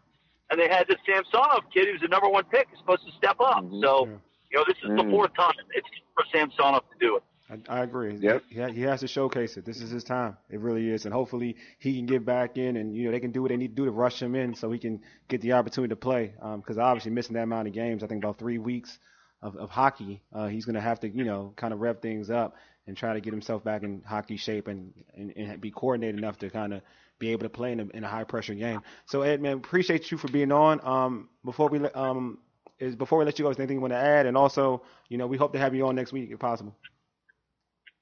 and 0.49 0.59
they 0.59 0.67
had 0.67 0.87
this 0.87 0.97
Samsonov 1.05 1.63
kid 1.73 1.87
who's 1.91 2.01
the 2.01 2.07
number 2.07 2.29
one 2.29 2.43
pick, 2.45 2.67
is 2.73 2.79
supposed 2.79 3.05
to 3.05 3.11
step 3.17 3.37
up. 3.39 3.63
Mhm. 3.63 3.81
So, 3.81 4.05
you 4.51 4.57
know, 4.57 4.63
this 4.67 4.77
is 4.77 4.89
the 4.95 5.03
Mm. 5.03 5.11
fourth 5.11 5.33
time 5.35 5.53
it's 5.75 5.87
for 6.15 6.23
Samsonov 6.33 6.83
to 6.91 6.97
do 6.99 7.17
it. 7.17 7.23
I, 7.47 7.79
I 7.79 7.83
agree. 7.83 8.15
Yep. 8.15 8.43
He, 8.49 8.71
he 8.71 8.81
has 8.81 9.01
to 9.01 9.07
showcase 9.07 9.55
it. 9.57 9.65
This 9.65 9.79
is 9.79 9.91
his 9.91 10.03
time. 10.03 10.35
It 10.49 10.59
really 10.59 10.89
is, 10.89 11.05
and 11.05 11.13
hopefully 11.13 11.57
he 11.77 11.95
can 11.95 12.07
get 12.07 12.25
back 12.25 12.57
in, 12.57 12.77
and 12.77 12.95
you 12.95 13.05
know 13.05 13.11
they 13.11 13.19
can 13.19 13.31
do 13.31 13.43
what 13.43 13.49
they 13.49 13.57
need 13.57 13.69
to 13.69 13.75
do 13.75 13.85
to 13.85 13.91
rush 13.91 14.19
him 14.19 14.33
in, 14.33 14.55
so 14.55 14.71
he 14.71 14.79
can 14.79 15.01
get 15.27 15.41
the 15.41 15.53
opportunity 15.53 15.89
to 15.89 15.95
play. 15.95 16.33
Because 16.57 16.79
obviously 16.79 17.11
missing 17.11 17.35
that 17.35 17.43
amount 17.43 17.67
of 17.67 17.73
games, 17.75 18.01
I 18.03 18.07
think 18.07 18.23
about 18.23 18.39
three 18.39 18.57
weeks 18.57 18.97
of, 19.43 19.55
of 19.57 19.69
hockey, 19.69 20.23
uh, 20.33 20.47
he's 20.47 20.65
going 20.65 20.73
to 20.75 20.81
have 20.81 20.99
to 21.01 21.09
you 21.09 21.23
know 21.23 21.53
kind 21.55 21.71
of 21.71 21.81
rev 21.81 21.99
things 22.01 22.31
up 22.31 22.55
and 22.87 22.95
try 22.95 23.13
to 23.13 23.21
get 23.21 23.33
himself 23.33 23.63
back 23.63 23.83
in 23.83 24.01
hockey 24.05 24.37
shape 24.37 24.67
and 24.67 24.93
and, 25.15 25.33
and 25.35 25.61
be 25.61 25.71
coordinated 25.71 26.17
enough 26.17 26.37
to 26.39 26.49
kind 26.49 26.73
of 26.73 26.81
be 27.19 27.29
able 27.31 27.43
to 27.43 27.49
play 27.49 27.71
in 27.71 27.79
a, 27.79 27.85
in 27.93 28.03
a 28.03 28.07
high 28.07 28.23
pressure 28.25 28.53
game. 28.53 28.81
So 29.05 29.21
Ed, 29.21 29.41
man, 29.41 29.53
appreciate 29.57 30.11
you 30.11 30.17
for 30.17 30.27
being 30.27 30.51
on. 30.51 30.79
Um, 30.85 31.29
before 31.43 31.69
we 31.69 31.79
let- 31.79 31.95
um 31.95 32.39
is 32.77 32.95
before 32.95 33.19
we 33.19 33.25
let 33.25 33.39
you 33.39 33.43
go, 33.45 33.49
is 33.51 33.55
there 33.57 33.63
anything 33.63 33.77
you 33.77 33.81
want 33.81 33.93
to 33.93 33.97
add? 33.97 34.25
And 34.25 34.35
also, 34.35 34.83
you 35.07 35.17
know, 35.17 35.27
we 35.27 35.37
hope 35.37 35.53
to 35.53 35.59
have 35.59 35.73
you 35.73 35.87
on 35.87 35.95
next 35.95 36.11
week 36.11 36.29
if 36.31 36.39
possible. 36.39 36.75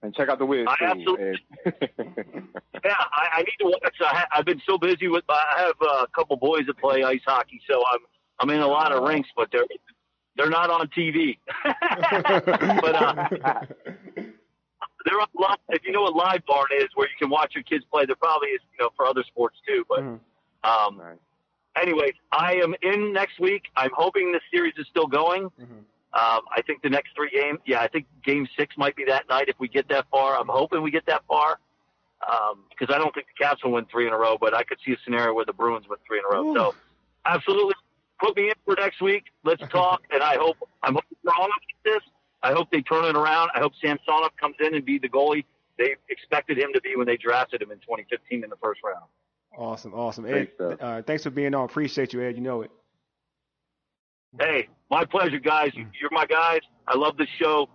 And 0.02 0.14
check 0.16 0.28
out 0.30 0.40
the 0.40 0.46
Wiz 0.46 0.66
I 0.68 0.76
too, 0.78 0.86
absolutely- 0.86 1.40
Yeah, 2.84 2.96
I, 2.98 3.28
I 3.36 3.38
need 3.44 3.56
to 3.60 3.66
watch. 3.66 3.96
I 4.02 4.06
ha- 4.18 4.28
I've 4.36 4.46
been 4.46 4.62
so 4.68 4.78
busy 4.78 5.08
with. 5.08 5.24
I 5.30 5.62
have 5.62 5.76
uh, 5.82 6.04
a 6.04 6.08
couple 6.14 6.36
boys 6.38 6.66
that 6.68 6.78
play 6.78 7.04
ice 7.04 7.22
hockey, 7.26 7.62
so 7.70 7.82
I'm 7.94 8.00
I'm 8.40 8.50
in 8.50 8.60
a 8.62 8.68
lot 8.68 8.92
of 8.92 9.04
rinks, 9.04 9.30
but 9.38 9.48
they're 9.52 9.64
they're 10.36 10.50
not 10.50 10.70
on 10.70 10.88
TV. 10.88 11.38
but 12.82 12.96
uh, 12.96 13.30
they're 15.06 15.20
on 15.20 15.28
live. 15.34 15.58
If 15.70 15.84
you 15.86 15.92
know 15.92 16.02
what 16.04 16.14
LiveBarn 16.14 16.66
is, 16.82 16.88
where 16.96 17.08
you 17.08 17.16
can 17.20 17.30
watch 17.30 17.54
your 17.56 17.64
kids 17.64 17.84
play, 17.92 18.06
there 18.06 18.16
probably 18.16 18.50
is, 18.50 18.62
you 18.78 18.84
know, 18.86 18.92
for 18.96 19.06
other 19.06 19.24
sports 19.24 19.58
too. 19.68 19.86
But 19.90 20.00
Mhm. 20.00 20.20
um, 20.64 20.98
Right. 21.00 21.18
anyways, 21.76 22.14
I 22.32 22.56
am 22.56 22.76
in 22.82 23.12
next 23.12 23.40
week. 23.40 23.70
I'm 23.76 23.92
hoping 23.94 24.32
the 24.32 24.42
series 24.52 24.74
is 24.78 24.88
still 24.88 25.08
going. 25.08 25.50
Mhm. 25.60 25.84
Um, 26.14 26.42
I 26.52 26.62
think 26.66 26.82
the 26.84 26.90
next 26.90 27.16
three 27.16 27.32
games, 27.32 27.60
yeah, 27.66 27.82
I 27.82 27.88
think 27.88 28.06
game 28.24 28.48
six 28.56 28.78
might 28.78 28.96
be 28.96 29.04
that 29.06 29.28
night 29.28 29.50
if 29.50 29.60
we 29.60 29.68
get 29.68 29.88
that 29.90 30.06
far. 30.12 30.38
I'm 30.38 30.48
hoping 30.48 30.82
we 30.84 30.92
get 30.92 31.06
that 31.08 31.24
far 31.28 31.60
because 32.70 32.94
I 32.94 32.98
don't 32.98 33.14
think 33.14 33.28
the 33.28 33.44
Caps 33.44 33.64
will 33.64 33.72
win 33.72 33.86
three 33.86 34.08
in 34.08 34.14
a 34.14 34.18
row, 34.18 34.38
but 34.38 34.54
I 34.54 34.64
could 34.64 34.80
see 34.86 34.94
a 34.94 34.98
scenario 35.04 35.34
where 35.34 35.44
the 35.44 35.52
Bruins 35.54 35.88
win 35.90 36.00
three 36.08 36.20
in 36.20 36.26
a 36.26 36.30
row. 36.30 36.48
Ooh. 36.48 36.56
So, 36.56 36.76
absolutely, 37.26 37.74
put 38.20 38.36
me 38.38 38.48
in 38.48 38.54
for 38.64 38.76
next 38.76 39.02
week. 39.02 39.26
Let's 39.44 39.62
talk, 39.70 40.04
and 40.12 40.24
I 40.24 40.38
hope 40.38 40.58
I'm 40.84 40.94
hoping 40.94 41.18
wrong 41.24 41.46
about 41.48 41.62
this. 41.84 42.02
I 42.44 42.52
hope 42.52 42.70
they 42.72 42.82
turn 42.82 43.06
it 43.06 43.16
around. 43.16 43.52
I 43.56 43.60
hope 43.60 43.74
Samsonov 43.82 44.32
comes 44.40 44.56
in 44.60 44.76
and 44.76 44.86
be 44.86 45.00
the 45.00 45.10
goalie 45.10 45.46
they 45.78 45.96
expected 46.10 46.58
him 46.60 46.70
to 46.74 46.82
be 46.82 46.96
when 46.96 47.08
they 47.08 47.18
drafted 47.18 47.62
him 47.62 47.72
in 47.72 47.80
2015 47.80 48.44
in 48.44 48.50
the 48.50 48.56
first 48.58 48.82
round. 48.84 49.06
Awesome, 49.58 49.94
awesome. 49.94 50.26
Ed, 50.26 50.50
Great 50.58 50.82
uh, 50.82 51.02
thanks 51.04 51.24
for 51.24 51.30
being 51.32 51.54
on. 51.56 51.66
Appreciate 51.66 52.14
you, 52.14 52.22
Ed. 52.22 52.36
You 52.36 52.42
know 52.42 52.62
it. 52.62 52.72
Hey, 54.40 54.68
my 54.92 55.06
pleasure, 55.06 55.40
guys. 55.40 55.72
You- 55.74 55.88
You're 56.00 56.12
my 56.12 56.26
guys. 56.26 56.62
I 56.88 56.98
love 56.98 57.18
this 57.18 57.28
show. 57.42 57.70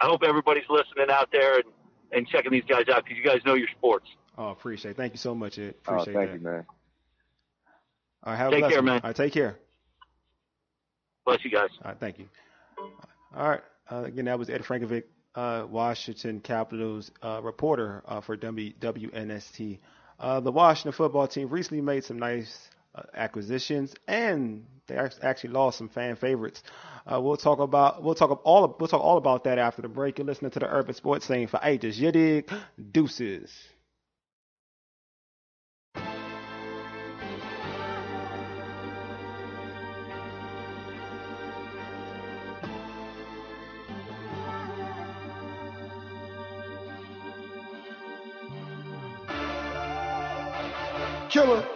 I 0.00 0.06
hope 0.06 0.22
everybody's 0.24 0.64
listening 0.70 1.10
out 1.10 1.28
there 1.32 1.56
and, 1.56 1.64
and 2.12 2.28
checking 2.28 2.52
these 2.52 2.64
guys 2.68 2.84
out 2.92 3.04
because 3.04 3.16
you 3.18 3.24
guys 3.24 3.40
know 3.44 3.54
your 3.54 3.68
sports. 3.76 4.06
Oh, 4.36 4.48
appreciate. 4.50 4.92
it. 4.92 4.96
Thank 4.96 5.12
you 5.12 5.18
so 5.18 5.34
much, 5.34 5.58
Ed. 5.58 5.74
Oh, 5.88 5.94
Appreciate 5.94 6.14
thank 6.14 6.30
that. 6.30 6.38
you, 6.38 6.44
man. 6.44 6.66
All 8.24 8.32
right, 8.32 8.36
have 8.38 8.50
Take 8.50 8.58
a 8.58 8.60
blessing. 8.60 8.74
care, 8.74 8.82
man. 8.82 9.00
All 9.02 9.08
right, 9.08 9.16
take 9.16 9.32
care. 9.32 9.58
Bless 11.26 11.44
you 11.44 11.50
guys. 11.50 11.68
All 11.84 11.90
right, 11.90 12.00
thank 12.00 12.18
you. 12.18 12.28
All 13.36 13.48
right, 13.50 13.60
uh, 13.90 14.04
again, 14.04 14.26
that 14.26 14.38
was 14.38 14.50
Ed 14.50 14.62
Frankovic, 14.62 15.04
uh, 15.34 15.66
Washington 15.68 16.40
Capitals 16.40 17.10
uh, 17.22 17.40
reporter 17.42 18.02
uh, 18.06 18.20
for 18.20 18.36
w- 18.36 18.72
WNST. 18.80 19.78
Uh, 20.18 20.40
the 20.40 20.50
Washington 20.52 20.92
football 20.92 21.28
team 21.28 21.48
recently 21.48 21.80
made 21.80 22.04
some 22.04 22.18
nice 22.18 22.68
uh, 22.94 23.02
acquisitions, 23.14 23.94
and 24.08 24.66
they 24.86 24.96
actually 25.22 25.50
lost 25.50 25.78
some 25.78 25.88
fan 25.88 26.16
favorites. 26.16 26.62
We'll 27.10 27.36
talk 27.38 27.58
about 27.58 28.02
we'll 28.02 28.14
talk 28.14 28.40
all 28.44 28.76
we'll 28.78 28.88
talk 28.88 29.00
all 29.00 29.16
about 29.16 29.44
that 29.44 29.58
after 29.58 29.80
the 29.80 29.88
break. 29.88 30.18
You're 30.18 30.26
listening 30.26 30.50
to 30.50 30.58
the 30.58 30.66
Urban 30.68 30.94
Sports 30.94 31.26
Scene 31.26 31.46
for 31.48 31.58
ages. 31.62 31.98
You 31.98 32.12
dig? 32.12 32.50
Deuces. 32.92 33.50
Killer, 51.28 51.66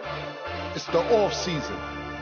it's 0.73 0.85
the 0.85 0.99
off 1.15 1.33
season. 1.33 1.77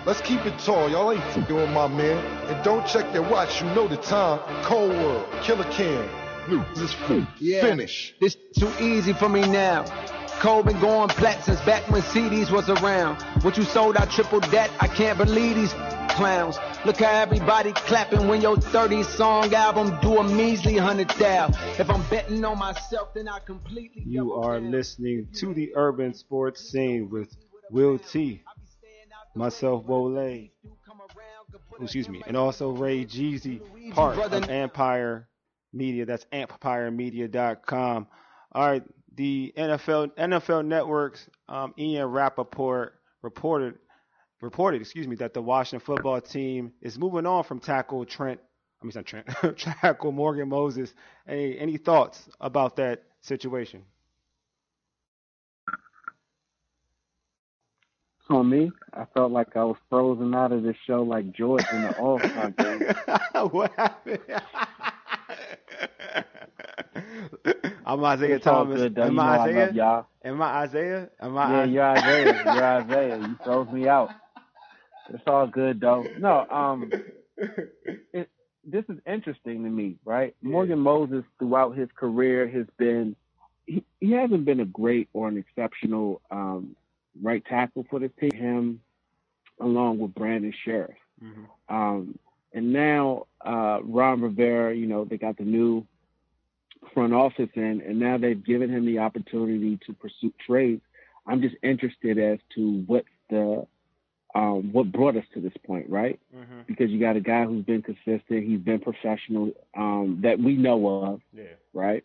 Let's 0.05 0.21
keep 0.21 0.45
it 0.45 0.57
tall. 0.59 0.89
Y'all 0.89 1.11
ain't 1.11 1.21
f***ing 1.21 1.55
with 1.55 1.69
my 1.69 1.87
man. 1.87 2.17
And 2.47 2.63
don't 2.63 2.85
check 2.87 3.13
your 3.13 3.23
watch. 3.23 3.61
You 3.61 3.67
know 3.69 3.87
the 3.87 3.97
time. 3.97 4.39
Cold 4.63 4.91
World, 4.91 5.27
Killer 5.43 5.63
Cam, 5.71 6.09
this 6.75 6.95
yeah. 7.39 7.61
finish. 7.61 8.15
This 8.19 8.35
too 8.57 8.71
easy 8.79 9.13
for 9.13 9.29
me 9.29 9.47
now. 9.47 9.85
Cole 10.39 10.63
been 10.63 10.79
going 10.79 11.09
plat 11.09 11.43
since 11.43 11.61
back 11.61 11.87
when 11.89 12.01
CDs 12.01 12.49
was 12.49 12.67
around. 12.67 13.21
What 13.43 13.57
you 13.57 13.63
sold, 13.63 13.95
I 13.95 14.05
tripled 14.05 14.43
that. 14.45 14.71
I 14.79 14.87
can't 14.87 15.17
believe 15.17 15.55
these 15.55 15.73
clowns. 16.09 16.57
Look 16.83 16.97
how 16.97 17.11
everybody 17.11 17.73
clapping 17.73 18.27
when 18.27 18.41
your 18.41 18.57
30 18.57 19.03
song 19.03 19.53
album 19.53 19.99
do 20.01 20.17
a 20.17 20.23
measly 20.23 20.77
hundred 20.77 21.09
thou. 21.11 21.49
If 21.77 21.91
I'm 21.91 22.01
betting 22.09 22.43
on 22.43 22.57
myself, 22.57 23.13
then 23.13 23.27
I 23.27 23.37
completely. 23.37 24.01
You 24.03 24.33
are 24.33 24.59
down. 24.59 24.71
listening 24.71 25.27
to 25.35 25.53
the 25.53 25.73
Urban 25.75 26.15
Sports 26.15 26.71
Scene 26.71 27.07
with 27.11 27.35
Will 27.69 27.99
T 27.99 28.41
myself, 29.35 29.85
Wole, 29.85 30.49
excuse 31.79 32.09
me, 32.09 32.23
and 32.25 32.35
also 32.35 32.71
Ray 32.71 33.05
Jeezy, 33.05 33.61
part 33.93 34.17
of 34.17 34.49
Empire 34.49 35.29
Media. 35.71 36.07
That's 36.07 36.25
empiremedia.com. 36.33 38.07
All 38.53 38.67
right, 38.67 38.83
the 39.15 39.53
NFL 39.55 40.15
NFL 40.17 40.65
Network's 40.65 41.29
um, 41.47 41.75
Ian 41.77 42.07
Rapoport 42.07 42.95
reported 43.21 43.75
reported, 44.41 44.81
excuse 44.81 45.07
me, 45.07 45.15
that 45.17 45.33
the 45.33 45.41
Washington 45.41 45.85
football 45.85 46.19
team 46.21 46.73
is 46.81 46.97
moving 46.97 47.25
on 47.25 47.43
from 47.43 47.59
tackle 47.59 48.05
Trent. 48.05 48.39
I 48.81 48.85
mean, 48.85 48.93
not 48.95 49.05
Trent, 49.05 49.27
tackle 49.57 50.11
Morgan 50.11 50.49
Moses. 50.49 50.93
Any 51.27 51.57
any 51.57 51.77
thoughts 51.77 52.27
about 52.39 52.75
that 52.77 53.03
situation? 53.21 53.83
on 58.31 58.49
me. 58.49 58.71
I 58.93 59.05
felt 59.13 59.31
like 59.31 59.55
I 59.55 59.63
was 59.63 59.77
frozen 59.89 60.33
out 60.33 60.51
of 60.51 60.63
the 60.63 60.73
show 60.87 61.03
like 61.03 61.31
George 61.31 61.65
in 61.71 61.81
the 61.83 61.97
All 61.99 62.19
Star 62.19 62.49
game. 62.51 62.81
what 63.51 63.71
happened? 63.75 64.19
I'm 67.85 68.03
Isaiah 68.03 68.35
it's 68.35 68.43
Thomas. 68.43 68.79
Good, 68.79 68.97
Am 68.97 69.19
I 69.19 69.39
Isaiah? 69.39 70.05
I. 70.23 70.27
Am 70.27 70.41
I 70.41 70.45
Isaiah? 70.63 71.09
Am 71.19 71.37
I? 71.37 71.51
Yeah, 71.51 71.65
you're 71.65 71.83
Isaiah. 71.83 72.43
You're 72.45 72.63
Isaiah. 72.63 73.19
You 73.19 73.35
froze 73.43 73.71
me 73.71 73.87
out. 73.87 74.09
It's 75.13 75.23
all 75.27 75.47
good 75.47 75.79
though. 75.79 76.05
No, 76.17 76.47
um, 76.49 76.91
it, 78.13 78.29
this 78.63 78.85
is 78.89 78.97
interesting 79.05 79.63
to 79.63 79.69
me, 79.69 79.97
right? 80.05 80.35
Yeah. 80.41 80.49
Morgan 80.49 80.79
Moses, 80.79 81.23
throughout 81.39 81.75
his 81.75 81.89
career, 81.95 82.47
has 82.47 82.65
been 82.77 83.15
he, 83.65 83.83
he 83.99 84.11
hasn't 84.11 84.45
been 84.45 84.59
a 84.59 84.65
great 84.65 85.09
or 85.13 85.27
an 85.27 85.37
exceptional 85.37 86.21
um, 86.31 86.75
right 87.21 87.43
tackle 87.45 87.85
for 87.89 87.99
the 87.99 88.09
team, 88.09 88.31
him 88.33 88.81
along 89.59 89.99
with 89.99 90.13
Brandon 90.13 90.53
Scherff. 90.65 90.95
Mm-hmm. 91.23 91.75
Um, 91.75 92.19
and 92.53 92.73
now 92.73 93.27
uh, 93.45 93.79
Ron 93.83 94.21
Rivera, 94.21 94.75
you 94.75 94.87
know, 94.87 95.05
they 95.05 95.17
got 95.17 95.37
the 95.37 95.43
new 95.43 95.85
front 96.93 97.13
office 97.13 97.49
in, 97.55 97.81
and 97.85 97.99
now 97.99 98.17
they've 98.17 98.43
given 98.43 98.69
him 98.69 98.85
the 98.85 98.99
opportunity 98.99 99.79
to 99.85 99.93
pursue 99.93 100.33
trades. 100.45 100.81
I'm 101.27 101.41
just 101.41 101.55
interested 101.63 102.17
as 102.17 102.39
to 102.55 102.83
what 102.87 103.05
the 103.29 103.65
um, 104.33 104.71
what 104.71 104.91
brought 104.91 105.17
us 105.17 105.25
to 105.33 105.41
this 105.41 105.53
point, 105.65 105.89
right? 105.89 106.19
Mm-hmm. 106.35 106.61
Because 106.67 106.89
you 106.89 106.99
got 106.99 107.15
a 107.15 107.21
guy 107.21 107.45
who's 107.45 107.65
been 107.65 107.81
consistent, 107.81 108.47
he's 108.47 108.59
been 108.59 108.79
professional, 108.79 109.51
um, 109.75 110.19
that 110.23 110.39
we 110.39 110.55
know 110.55 110.87
of, 110.87 111.21
yeah. 111.33 111.43
right? 111.73 112.03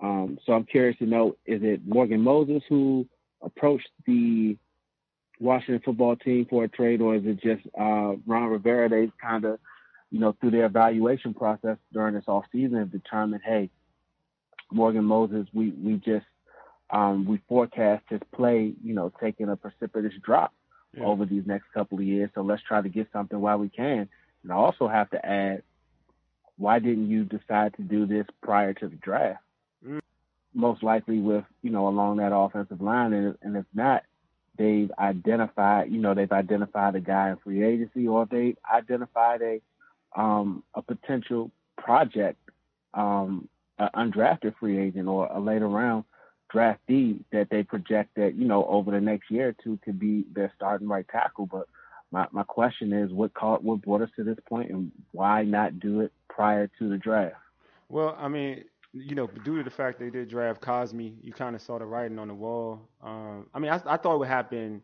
Um, 0.00 0.38
so 0.44 0.52
I'm 0.52 0.64
curious 0.64 0.98
to 0.98 1.06
know: 1.06 1.36
is 1.46 1.62
it 1.62 1.86
Morgan 1.86 2.20
Moses 2.20 2.62
who 2.68 3.06
approached 3.42 3.88
the 4.06 4.56
Washington 5.38 5.82
football 5.84 6.16
team 6.16 6.46
for 6.48 6.64
a 6.64 6.68
trade, 6.68 7.00
or 7.00 7.14
is 7.14 7.22
it 7.24 7.40
just 7.42 7.66
uh, 7.78 8.14
Ron 8.26 8.48
Rivera? 8.48 8.88
They 8.88 9.10
kind 9.20 9.44
of, 9.44 9.58
you 10.10 10.20
know, 10.20 10.34
through 10.40 10.52
their 10.52 10.66
evaluation 10.66 11.34
process 11.34 11.76
during 11.92 12.14
this 12.14 12.24
off 12.28 12.44
season, 12.52 12.78
have 12.78 12.92
determined, 12.92 13.42
hey, 13.44 13.70
Morgan 14.70 15.04
Moses, 15.04 15.46
we 15.52 15.70
we 15.70 15.94
just 15.96 16.26
um, 16.90 17.26
we 17.26 17.40
forecast 17.48 18.04
his 18.08 18.20
play, 18.34 18.72
you 18.82 18.94
know, 18.94 19.12
taking 19.20 19.48
a 19.48 19.56
precipitous 19.56 20.14
drop 20.22 20.52
yeah. 20.96 21.04
over 21.04 21.24
these 21.24 21.46
next 21.46 21.66
couple 21.72 21.98
of 21.98 22.04
years. 22.04 22.30
So 22.34 22.42
let's 22.42 22.62
try 22.62 22.80
to 22.80 22.88
get 22.88 23.08
something 23.12 23.40
while 23.40 23.58
we 23.58 23.68
can. 23.68 24.08
And 24.42 24.52
I 24.52 24.54
also 24.54 24.88
have 24.88 25.10
to 25.10 25.24
add, 25.24 25.62
why 26.56 26.78
didn't 26.78 27.08
you 27.10 27.24
decide 27.24 27.74
to 27.76 27.82
do 27.82 28.06
this 28.06 28.26
prior 28.42 28.74
to 28.74 28.88
the 28.88 28.96
draft? 28.96 29.42
most 30.54 30.82
likely 30.82 31.20
with 31.20 31.44
you 31.62 31.70
know 31.70 31.88
along 31.88 32.16
that 32.16 32.34
offensive 32.34 32.80
line, 32.80 33.12
and, 33.12 33.36
and 33.42 33.56
if 33.56 33.66
not, 33.74 34.04
they've 34.56 34.90
identified 34.98 35.90
you 35.90 35.98
know 35.98 36.14
they've 36.14 36.32
identified 36.32 36.94
a 36.94 37.00
guy 37.00 37.30
in 37.30 37.36
free 37.38 37.64
agency, 37.64 38.06
or 38.06 38.26
they've 38.26 38.58
identified 38.72 39.42
a 39.42 39.60
um, 40.20 40.62
a 40.74 40.82
potential 40.82 41.50
project, 41.78 42.38
um, 42.94 43.48
an 43.78 43.88
undrafted 43.94 44.54
free 44.58 44.78
agent 44.78 45.08
or 45.08 45.26
a 45.26 45.40
later 45.40 45.68
round 45.68 46.04
draftee 46.54 47.22
that 47.32 47.48
they 47.50 47.62
project 47.62 48.10
that 48.16 48.34
you 48.34 48.46
know 48.46 48.64
over 48.66 48.90
the 48.90 49.00
next 49.00 49.30
year 49.30 49.48
or 49.48 49.56
two 49.62 49.78
could 49.84 49.98
be 49.98 50.24
their 50.32 50.52
starting 50.56 50.88
right 50.88 51.06
tackle. 51.08 51.46
But 51.46 51.66
my 52.10 52.26
my 52.32 52.42
question 52.42 52.92
is, 52.92 53.12
what 53.12 53.34
caught 53.34 53.62
what 53.62 53.82
brought 53.82 54.02
us 54.02 54.10
to 54.16 54.24
this 54.24 54.38
point, 54.48 54.70
and 54.70 54.90
why 55.12 55.42
not 55.42 55.80
do 55.80 56.00
it 56.00 56.12
prior 56.28 56.70
to 56.78 56.88
the 56.88 56.98
draft? 56.98 57.36
Well, 57.88 58.16
I 58.18 58.28
mean, 58.28 58.64
you 58.92 59.14
know, 59.14 59.28
due 59.44 59.58
to 59.58 59.62
the 59.62 59.70
fact 59.70 59.98
they 59.98 60.10
did 60.10 60.28
draft 60.28 60.60
Cosmi, 60.60 61.14
you 61.22 61.32
kind 61.32 61.54
of 61.54 61.62
saw 61.62 61.78
the 61.78 61.84
writing 61.84 62.18
on 62.18 62.28
the 62.28 62.34
wall. 62.34 62.88
Um, 63.02 63.46
I 63.54 63.58
mean, 63.58 63.70
I, 63.70 63.80
I 63.86 63.96
thought 63.96 64.14
it 64.14 64.18
would 64.18 64.28
happen 64.28 64.82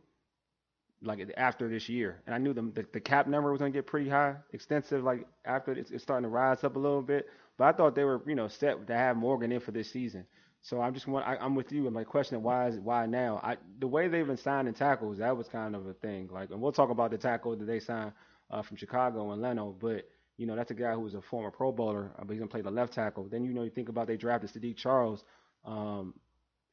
like 1.03 1.21
after 1.37 1.69
this 1.69 1.89
year, 1.89 2.23
and 2.27 2.35
I 2.35 2.39
knew 2.39 2.53
the 2.53 2.63
the, 2.63 2.87
the 2.93 3.01
cap 3.01 3.27
number 3.27 3.51
was 3.51 3.59
going 3.59 3.73
to 3.73 3.77
get 3.77 3.87
pretty 3.87 4.09
high, 4.09 4.37
extensive. 4.53 5.03
Like 5.03 5.27
after 5.45 5.73
it's, 5.73 5.91
it's, 5.91 6.03
starting 6.03 6.25
to 6.25 6.29
rise 6.29 6.65
up 6.65 6.77
a 6.77 6.79
little 6.79 7.03
bit, 7.03 7.29
but 7.59 7.65
I 7.65 7.73
thought 7.73 7.95
they 7.95 8.05
were, 8.05 8.23
you 8.27 8.35
know, 8.35 8.49
set 8.49 8.87
to 8.87 8.95
have 8.95 9.17
Morgan 9.17 9.53
in 9.53 9.61
for 9.61 9.73
this 9.73 9.91
season. 9.91 10.27
So 10.67 10.81
I'm 10.81 10.95
just 10.95 11.07
want 11.07 11.25
I, 11.29 11.37
am 11.37 11.55
with 11.55 11.71
you. 11.71 11.85
And 11.85 11.95
my 11.95 12.03
question 12.03 12.43
why 12.43 12.67
is 12.67 12.81
why 12.81 13.07
now? 13.07 13.39
I 13.41 13.57
the 13.79 13.87
way 13.87 14.09
they've 14.09 14.27
been 14.27 14.37
signing 14.37 14.75
tackles, 14.75 15.19
that 15.19 15.37
was 15.37 15.49
kind 15.49 15.77
of 15.77 15.87
a 15.87 15.93
thing. 15.93 16.29
Like, 16.33 16.51
and 16.51 16.61
we'll 16.61 16.73
talk 16.73 16.91
about 16.91 17.13
the 17.13 17.19
tackle 17.19 17.55
that 17.55 17.67
they 17.67 17.79
signed 17.79 18.13
uh, 18.51 18.63
from 18.63 18.77
Chicago 18.77 19.31
and 19.31 19.41
Leno, 19.41 19.77
but 19.79 20.09
you 20.39 20.45
know, 20.45 20.57
that's 20.57 20.73
a 20.73 20.75
guy 20.75 20.93
who 20.93 21.01
was 21.01 21.15
a 21.15 21.21
former 21.23 21.53
Pro 21.53 21.71
Bowler, 21.71 22.11
uh, 22.19 22.25
but 22.25 22.33
he's 22.33 22.41
gonna 22.41 22.51
play 22.51 22.63
the 22.63 22.71
left 22.73 22.93
tackle. 22.93 23.29
Then 23.31 23.45
you 23.45 23.53
know, 23.53 23.63
you 23.63 23.71
think 23.71 23.89
about 23.89 24.09
they 24.09 24.17
drafted 24.17 24.51
Saahdiq 24.51 24.77
Charles, 24.77 25.23
um, 25.65 26.15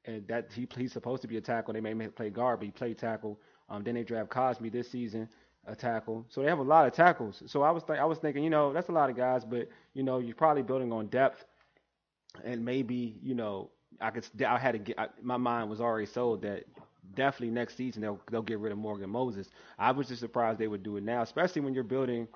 and 0.05 0.27
that 0.27 0.51
he 0.51 0.67
he's 0.75 0.91
supposed 0.91 1.21
to 1.21 1.27
be 1.27 1.37
a 1.37 1.41
tackle. 1.41 1.75
They 1.75 1.79
may 1.79 2.07
play 2.07 2.31
guard, 2.31 2.61
but 2.61 2.65
he 2.65 2.71
played 2.71 2.97
tackle. 2.97 3.39
Um, 3.69 3.83
then 3.83 3.93
they 3.93 4.03
draft 4.03 4.31
Cosmi 4.31 4.71
this 4.71 4.89
season, 4.89 5.29
a 5.67 5.75
tackle. 5.75 6.25
So 6.29 6.41
they 6.41 6.47
have 6.47 6.57
a 6.57 6.63
lot 6.63 6.87
of 6.87 6.93
tackles. 6.93 7.43
So 7.45 7.61
I 7.61 7.69
was 7.69 7.83
th- 7.83 7.99
I 7.99 8.05
was 8.05 8.17
thinking, 8.17 8.43
you 8.43 8.49
know, 8.49 8.73
that's 8.73 8.89
a 8.89 8.91
lot 8.91 9.11
of 9.11 9.15
guys, 9.15 9.45
but 9.45 9.69
you 9.93 10.01
know, 10.01 10.17
you're 10.17 10.33
probably 10.33 10.63
building 10.63 10.91
on 10.91 11.09
depth, 11.09 11.45
and 12.43 12.65
maybe 12.65 13.19
you 13.21 13.35
know, 13.35 13.69
I 14.01 14.11
could 14.11 14.25
I 14.43 14.57
had 14.57 14.73
to 14.73 14.79
get 14.79 14.99
I, 14.99 15.07
my 15.21 15.37
mind 15.37 15.69
was 15.69 15.81
already 15.81 16.05
sold 16.05 16.41
that 16.43 16.65
definitely 17.15 17.51
next 17.51 17.75
season 17.77 18.01
they'll 18.01 18.19
they'll 18.31 18.41
get 18.41 18.59
rid 18.59 18.71
of 18.71 18.77
Morgan 18.77 19.09
Moses. 19.09 19.49
I 19.77 19.91
was 19.91 20.07
just 20.07 20.21
surprised 20.21 20.59
they 20.59 20.67
would 20.67 20.83
do 20.83 20.97
it 20.97 21.03
now, 21.03 21.21
especially 21.21 21.61
when 21.61 21.73
you're 21.73 21.83
building 21.83 22.27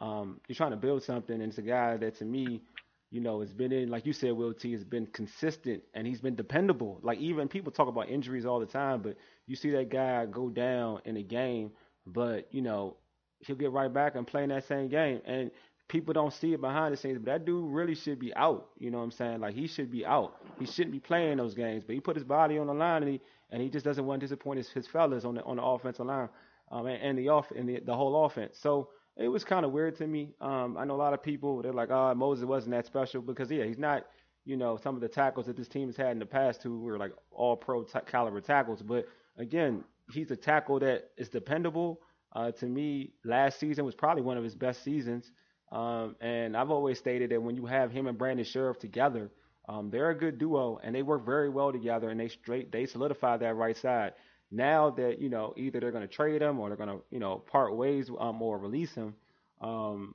um, 0.00 0.40
you're 0.46 0.56
trying 0.56 0.72
to 0.72 0.76
build 0.76 1.02
something, 1.02 1.34
and 1.40 1.44
it's 1.50 1.58
a 1.58 1.62
guy 1.62 1.96
that 1.96 2.16
to 2.16 2.24
me, 2.24 2.62
you 3.10 3.20
know, 3.20 3.40
has 3.40 3.52
been 3.52 3.72
in, 3.72 3.88
like 3.88 4.04
you 4.04 4.12
said, 4.12 4.32
Will 4.32 4.52
T 4.52 4.72
has 4.72 4.84
been 4.84 5.06
consistent 5.06 5.82
and 5.94 6.06
he's 6.06 6.20
been 6.20 6.34
dependable. 6.34 7.00
Like 7.02 7.18
even 7.18 7.48
people 7.48 7.72
talk 7.72 7.88
about 7.88 8.08
injuries 8.08 8.44
all 8.44 8.60
the 8.60 8.66
time, 8.66 9.00
but 9.00 9.16
you 9.46 9.56
see 9.56 9.70
that 9.70 9.88
guy 9.90 10.26
go 10.26 10.50
down 10.50 11.00
in 11.06 11.16
a 11.16 11.22
game, 11.22 11.70
but 12.06 12.48
you 12.52 12.62
know, 12.62 12.96
he'll 13.40 13.56
get 13.56 13.72
right 13.72 13.92
back 13.92 14.16
and 14.16 14.26
play 14.26 14.42
in 14.42 14.50
that 14.50 14.66
same 14.66 14.88
game. 14.88 15.20
And 15.24 15.50
people 15.88 16.12
don't 16.12 16.32
see 16.32 16.52
it 16.52 16.60
behind 16.60 16.92
the 16.92 16.96
scenes, 16.96 17.18
but 17.18 17.26
that 17.26 17.44
dude 17.44 17.72
really 17.72 17.94
should 17.94 18.18
be 18.18 18.34
out. 18.34 18.68
You 18.78 18.90
know 18.90 18.98
what 18.98 19.04
I'm 19.04 19.10
saying? 19.10 19.40
Like 19.40 19.54
he 19.54 19.66
should 19.66 19.90
be 19.90 20.04
out. 20.04 20.36
He 20.58 20.66
shouldn't 20.66 20.92
be 20.92 21.00
playing 21.00 21.36
those 21.36 21.54
games, 21.54 21.84
but 21.86 21.94
he 21.94 22.00
put 22.00 22.16
his 22.16 22.24
body 22.24 22.58
on 22.58 22.66
the 22.66 22.74
line 22.74 23.02
and 23.02 23.12
he 23.12 23.20
and 23.50 23.62
he 23.62 23.68
just 23.68 23.84
doesn't 23.84 24.04
want 24.04 24.20
to 24.20 24.26
disappoint 24.26 24.58
his, 24.58 24.68
his 24.70 24.86
fellas 24.86 25.24
on 25.24 25.34
the 25.36 25.44
on 25.44 25.56
the 25.56 25.62
offensive 25.62 26.06
line, 26.06 26.28
um, 26.72 26.86
and, 26.86 27.02
and 27.02 27.18
the 27.18 27.28
off 27.28 27.50
and 27.52 27.68
the, 27.68 27.80
the 27.80 27.94
whole 27.94 28.24
offense. 28.24 28.58
So 28.60 28.88
it 29.16 29.28
was 29.28 29.44
kind 29.44 29.64
of 29.64 29.72
weird 29.72 29.96
to 29.96 30.06
me. 30.06 30.34
Um, 30.40 30.76
I 30.76 30.84
know 30.84 30.94
a 30.94 30.96
lot 30.96 31.14
of 31.14 31.22
people 31.22 31.62
they're 31.62 31.72
like, 31.72 31.90
oh, 31.90 32.14
Moses 32.14 32.44
wasn't 32.44 32.72
that 32.72 32.86
special 32.86 33.22
because 33.22 33.50
yeah, 33.50 33.64
he's 33.64 33.78
not. 33.78 34.06
You 34.44 34.56
know, 34.56 34.76
some 34.76 34.94
of 34.94 35.00
the 35.00 35.08
tackles 35.08 35.46
that 35.46 35.56
this 35.56 35.66
team 35.66 35.88
has 35.88 35.96
had 35.96 36.12
in 36.12 36.20
the 36.20 36.26
past 36.26 36.62
who 36.62 36.78
were 36.80 36.98
like 36.98 37.10
all 37.32 37.56
pro 37.56 37.82
t- 37.82 37.98
caliber 38.06 38.40
tackles, 38.40 38.80
but 38.80 39.06
again, 39.38 39.82
he's 40.12 40.30
a 40.30 40.36
tackle 40.36 40.78
that 40.80 41.10
is 41.16 41.28
dependable. 41.28 42.00
Uh, 42.32 42.52
to 42.52 42.66
me, 42.66 43.12
last 43.24 43.58
season 43.58 43.84
was 43.84 43.94
probably 43.96 44.22
one 44.22 44.36
of 44.36 44.44
his 44.44 44.54
best 44.54 44.84
seasons. 44.84 45.32
Um, 45.76 46.16
and 46.22 46.56
I've 46.56 46.70
always 46.70 46.98
stated 46.98 47.30
that 47.32 47.42
when 47.42 47.54
you 47.54 47.66
have 47.66 47.92
him 47.92 48.06
and 48.06 48.16
Brandon 48.16 48.46
Scherff 48.46 48.78
together, 48.78 49.30
um, 49.68 49.90
they're 49.90 50.08
a 50.08 50.16
good 50.16 50.38
duo 50.38 50.80
and 50.82 50.94
they 50.94 51.02
work 51.02 51.26
very 51.26 51.50
well 51.50 51.70
together 51.70 52.08
and 52.08 52.18
they 52.18 52.28
straight 52.28 52.72
they 52.72 52.86
solidify 52.86 53.36
that 53.36 53.56
right 53.56 53.76
side. 53.76 54.14
Now 54.50 54.90
that 54.92 55.20
you 55.20 55.28
know 55.28 55.52
either 55.58 55.78
they're 55.78 55.92
going 55.92 56.08
to 56.08 56.14
trade 56.14 56.40
him 56.40 56.58
or 56.60 56.70
they're 56.70 56.78
going 56.78 56.88
to 56.88 57.04
you 57.10 57.18
know 57.18 57.36
part 57.36 57.76
ways 57.76 58.10
um, 58.18 58.40
or 58.40 58.56
release 58.58 58.94
him. 58.94 59.14
Um, 59.60 60.14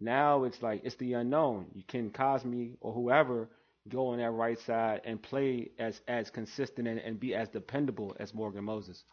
now 0.00 0.44
it's 0.44 0.62
like 0.62 0.80
it's 0.84 0.96
the 0.96 1.12
unknown. 1.14 1.66
You 1.74 1.82
can 1.86 2.08
Cosmi 2.10 2.76
or 2.80 2.94
whoever 2.94 3.50
go 3.90 4.08
on 4.08 4.18
that 4.20 4.30
right 4.30 4.58
side 4.60 5.02
and 5.04 5.22
play 5.22 5.70
as 5.78 6.00
as 6.08 6.30
consistent 6.30 6.88
and, 6.88 6.98
and 6.98 7.20
be 7.20 7.34
as 7.34 7.50
dependable 7.50 8.16
as 8.18 8.32
Morgan 8.32 8.64
Moses. 8.64 9.04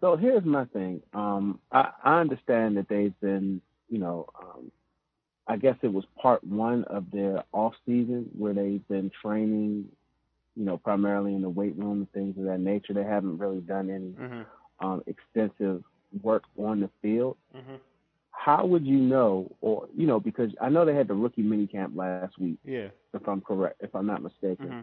So 0.00 0.16
here's 0.16 0.44
my 0.44 0.64
thing. 0.66 1.02
Um, 1.12 1.58
I, 1.72 1.90
I 2.02 2.20
understand 2.20 2.76
that 2.76 2.88
they've 2.88 3.18
been, 3.20 3.60
you 3.88 3.98
know, 3.98 4.26
um, 4.40 4.70
I 5.46 5.56
guess 5.56 5.76
it 5.82 5.92
was 5.92 6.04
part 6.20 6.42
one 6.44 6.84
of 6.84 7.04
their 7.12 7.44
off 7.52 7.74
season 7.84 8.30
where 8.36 8.54
they've 8.54 8.86
been 8.88 9.10
training, 9.22 9.86
you 10.56 10.64
know, 10.64 10.78
primarily 10.78 11.34
in 11.34 11.42
the 11.42 11.50
weight 11.50 11.76
room 11.76 11.98
and 11.98 12.12
things 12.12 12.38
of 12.38 12.44
that 12.44 12.60
nature. 12.60 12.94
They 12.94 13.04
haven't 13.04 13.38
really 13.38 13.60
done 13.60 13.90
any 13.90 14.12
Mm-hmm. 14.12 14.86
um, 14.86 15.02
extensive 15.06 15.82
work 16.22 16.44
on 16.58 16.80
the 16.80 16.88
field. 17.02 17.36
Mm-hmm. 17.54 17.74
How 18.30 18.64
would 18.66 18.86
you 18.86 18.96
know, 18.98 19.50
or 19.60 19.86
you 19.96 20.06
know, 20.06 20.18
because 20.18 20.50
I 20.60 20.68
know 20.70 20.84
they 20.84 20.94
had 20.94 21.08
the 21.08 21.14
rookie 21.14 21.42
mini 21.42 21.66
camp 21.66 21.92
last 21.96 22.38
week, 22.38 22.58
Yeah. 22.64 22.88
if 23.12 23.26
I'm 23.28 23.40
correct, 23.40 23.76
if 23.80 23.94
I'm 23.94 24.06
not 24.06 24.22
mistaken. 24.22 24.66
Mm-hmm. 24.66 24.80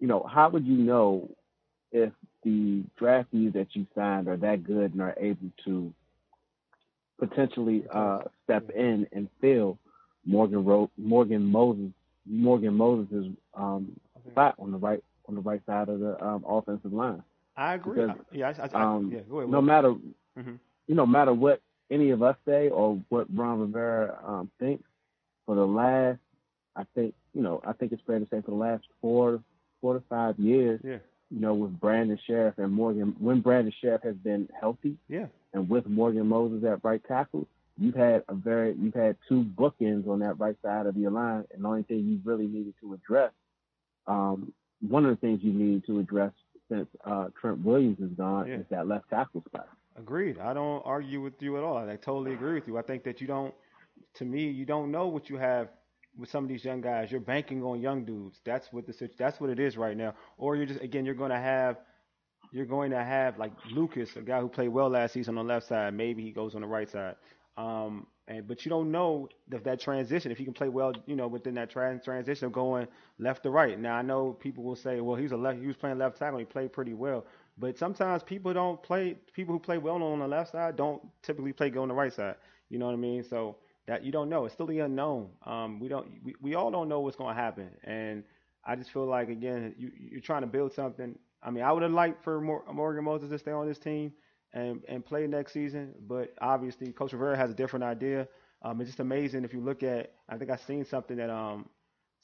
You 0.00 0.08
know, 0.08 0.26
how 0.30 0.48
would 0.50 0.66
you 0.66 0.76
know 0.76 1.30
if 1.92 2.12
the 2.42 2.82
draftees 3.00 3.52
that 3.52 3.68
you 3.74 3.86
signed 3.94 4.26
are 4.28 4.36
that 4.38 4.64
good 4.64 4.92
and 4.92 5.00
are 5.02 5.14
able 5.20 5.50
to 5.64 5.92
potentially 7.18 7.84
uh, 7.92 8.20
step 8.44 8.68
in 8.70 9.06
and 9.12 9.28
fill 9.40 9.78
Morgan 10.26 10.64
Ro- 10.64 10.90
Morgan 10.96 11.44
Moses 11.44 11.90
Morgan 12.26 12.74
Moses' 12.74 13.26
um, 13.54 13.92
spot 14.30 14.54
on 14.58 14.70
the 14.72 14.78
right 14.78 15.02
on 15.28 15.34
the 15.34 15.40
right 15.40 15.60
side 15.66 15.88
of 15.88 16.00
the 16.00 16.22
um, 16.24 16.44
offensive 16.48 16.92
line. 16.92 17.22
I 17.56 17.74
agree. 17.74 18.00
Because, 18.00 18.16
I- 18.32 18.36
yeah, 18.36 18.52
I, 18.58 18.78
I, 18.78 18.82
Um, 18.96 19.10
yeah. 19.12 19.20
Go 19.28 19.38
ahead. 19.40 19.50
no 19.50 19.60
matter 19.60 19.94
Mhm. 20.38 20.58
you 20.88 20.94
know, 20.94 21.06
matter 21.06 21.32
what 21.34 21.60
any 21.90 22.10
of 22.10 22.22
us 22.22 22.36
say 22.46 22.70
or 22.70 23.00
what 23.10 23.26
Ron 23.34 23.60
Rivera 23.60 24.18
um, 24.24 24.50
thinks, 24.58 24.84
for 25.46 25.54
the 25.54 25.66
last, 25.66 26.18
I 26.74 26.84
think, 26.94 27.14
you 27.34 27.42
know, 27.42 27.60
I 27.66 27.72
think 27.74 27.92
it's 27.92 28.02
fair 28.06 28.18
to 28.18 28.24
say 28.30 28.40
for 28.40 28.50
the 28.52 28.56
last 28.56 28.84
four, 29.00 29.42
four 29.80 29.94
to 29.94 30.00
five 30.08 30.38
years, 30.38 30.80
Yeah. 30.82 30.98
You 31.32 31.40
know, 31.40 31.54
with 31.54 31.80
Brandon 31.80 32.18
Scherff 32.28 32.58
and 32.58 32.72
Morgan, 32.72 33.16
when 33.18 33.40
Brandon 33.40 33.72
Scherff 33.82 34.02
has 34.02 34.16
been 34.16 34.48
healthy, 34.60 34.96
Yeah. 35.08 35.26
and 35.54 35.68
with 35.68 35.86
Morgan 35.86 36.26
Moses 36.28 36.62
at 36.64 36.84
right 36.84 37.02
tackle, 37.08 37.46
you've 37.78 37.94
had 37.94 38.22
a 38.28 38.34
very, 38.34 38.74
you've 38.74 38.92
had 38.94 39.16
two 39.28 39.42
bookends 39.44 40.06
on 40.06 40.18
that 40.18 40.38
right 40.38 40.56
side 40.60 40.84
of 40.86 40.96
your 40.96 41.10
line, 41.10 41.44
and 41.54 41.64
the 41.64 41.68
only 41.68 41.82
thing 41.84 42.00
you 42.00 42.20
really 42.24 42.46
needed 42.46 42.74
to 42.82 42.92
address, 42.92 43.32
um, 44.06 44.52
one 44.86 45.06
of 45.06 45.10
the 45.12 45.20
things 45.26 45.40
you 45.42 45.52
needed 45.54 45.86
to 45.86 46.00
address 46.00 46.32
since 46.68 46.88
uh, 47.04 47.28
Trent 47.40 47.64
Williams 47.64 47.98
is 48.00 48.10
gone 48.10 48.46
Yeah. 48.48 48.56
is 48.56 48.66
that 48.70 48.86
left 48.86 49.08
tackle 49.08 49.42
spot. 49.46 49.68
Agreed. 49.96 50.38
I 50.38 50.52
don't 50.52 50.82
argue 50.84 51.20
with 51.22 51.40
you 51.40 51.56
at 51.56 51.62
all. 51.62 51.76
I 51.78 51.96
totally 51.96 52.34
agree 52.34 52.54
with 52.54 52.66
you. 52.66 52.76
I 52.78 52.82
think 52.82 53.04
that 53.04 53.20
you 53.20 53.26
don't, 53.26 53.54
to 54.14 54.24
me, 54.24 54.50
you 54.50 54.64
don't 54.66 54.90
know 54.90 55.06
what 55.08 55.30
you 55.30 55.36
have 55.36 55.68
with 56.18 56.30
some 56.30 56.44
of 56.44 56.48
these 56.48 56.64
young 56.64 56.80
guys. 56.80 57.10
You're 57.10 57.20
banking 57.20 57.62
on 57.62 57.80
young 57.80 58.04
dudes. 58.04 58.40
That's 58.44 58.72
what 58.72 58.86
the 58.86 59.10
that's 59.18 59.40
what 59.40 59.50
it 59.50 59.58
is 59.58 59.76
right 59.76 59.96
now. 59.96 60.14
Or 60.36 60.56
you're 60.56 60.66
just 60.66 60.80
again, 60.80 61.04
you're 61.04 61.14
going 61.14 61.30
to 61.30 61.38
have, 61.38 61.78
you're 62.52 62.66
going 62.66 62.90
to 62.90 63.02
have 63.02 63.38
like 63.38 63.52
Lucas, 63.70 64.16
a 64.16 64.22
guy 64.22 64.40
who 64.40 64.48
played 64.48 64.68
well 64.68 64.88
last 64.88 65.14
season 65.14 65.38
on 65.38 65.46
the 65.46 65.54
left 65.54 65.68
side. 65.68 65.94
Maybe 65.94 66.22
he 66.22 66.32
goes 66.32 66.54
on 66.54 66.60
the 66.60 66.66
right 66.66 66.90
side. 66.90 67.16
Um, 67.56 68.06
and 68.28 68.46
but 68.46 68.64
you 68.64 68.70
don't 68.70 68.90
know 68.90 69.28
if 69.50 69.64
that 69.64 69.80
transition, 69.80 70.30
if 70.30 70.38
he 70.38 70.44
can 70.44 70.54
play 70.54 70.68
well, 70.68 70.92
you 71.06 71.16
know, 71.16 71.26
within 71.26 71.54
that 71.54 71.70
trans 71.70 72.04
transition 72.04 72.46
of 72.46 72.52
going 72.52 72.86
left 73.18 73.42
to 73.42 73.50
right. 73.50 73.78
Now 73.78 73.96
I 73.96 74.02
know 74.02 74.32
people 74.32 74.64
will 74.64 74.76
say, 74.76 75.00
well, 75.00 75.16
he's 75.16 75.32
a 75.32 75.36
left, 75.36 75.58
he 75.60 75.66
was 75.66 75.76
playing 75.76 75.98
left 75.98 76.18
tackle, 76.18 76.38
he 76.38 76.44
played 76.44 76.72
pretty 76.72 76.94
well. 76.94 77.26
But 77.58 77.78
sometimes 77.78 78.22
people 78.22 78.54
don't 78.54 78.82
play. 78.82 79.16
People 79.34 79.54
who 79.54 79.58
play 79.58 79.78
well 79.78 80.02
on 80.02 80.20
the 80.20 80.28
left 80.28 80.52
side 80.52 80.76
don't 80.76 81.02
typically 81.22 81.52
play 81.52 81.70
good 81.70 81.82
on 81.82 81.88
the 81.88 81.94
right 81.94 82.12
side. 82.12 82.36
You 82.70 82.78
know 82.78 82.86
what 82.86 82.94
I 82.94 82.96
mean? 82.96 83.22
So 83.22 83.56
that 83.86 84.04
you 84.04 84.12
don't 84.12 84.28
know. 84.28 84.44
It's 84.44 84.54
still 84.54 84.66
the 84.66 84.80
unknown. 84.80 85.30
Um, 85.44 85.80
we 85.80 85.88
don't. 85.88 86.06
We, 86.22 86.34
we 86.40 86.54
all 86.54 86.70
don't 86.70 86.88
know 86.88 87.00
what's 87.00 87.16
going 87.16 87.34
to 87.34 87.40
happen. 87.40 87.70
And 87.84 88.24
I 88.64 88.76
just 88.76 88.90
feel 88.92 89.06
like 89.06 89.28
again, 89.28 89.74
you 89.78 89.90
you're 89.98 90.20
trying 90.20 90.42
to 90.42 90.46
build 90.46 90.72
something. 90.72 91.18
I 91.42 91.50
mean, 91.50 91.64
I 91.64 91.72
would 91.72 91.82
have 91.82 91.92
liked 91.92 92.22
for 92.22 92.40
Morgan 92.40 93.04
Moses 93.04 93.30
to 93.30 93.38
stay 93.38 93.50
on 93.52 93.66
this 93.66 93.78
team 93.78 94.12
and 94.52 94.82
and 94.88 95.04
play 95.04 95.26
next 95.26 95.52
season. 95.52 95.94
But 96.06 96.34
obviously, 96.40 96.92
Coach 96.92 97.12
Rivera 97.12 97.36
has 97.36 97.50
a 97.50 97.54
different 97.54 97.84
idea. 97.84 98.28
Um, 98.62 98.80
it's 98.80 98.90
just 98.90 99.00
amazing 99.00 99.44
if 99.44 99.52
you 99.52 99.60
look 99.60 99.82
at. 99.82 100.12
I 100.28 100.36
think 100.36 100.50
I 100.50 100.56
seen 100.56 100.84
something 100.84 101.16
that 101.16 101.30
um 101.30 101.68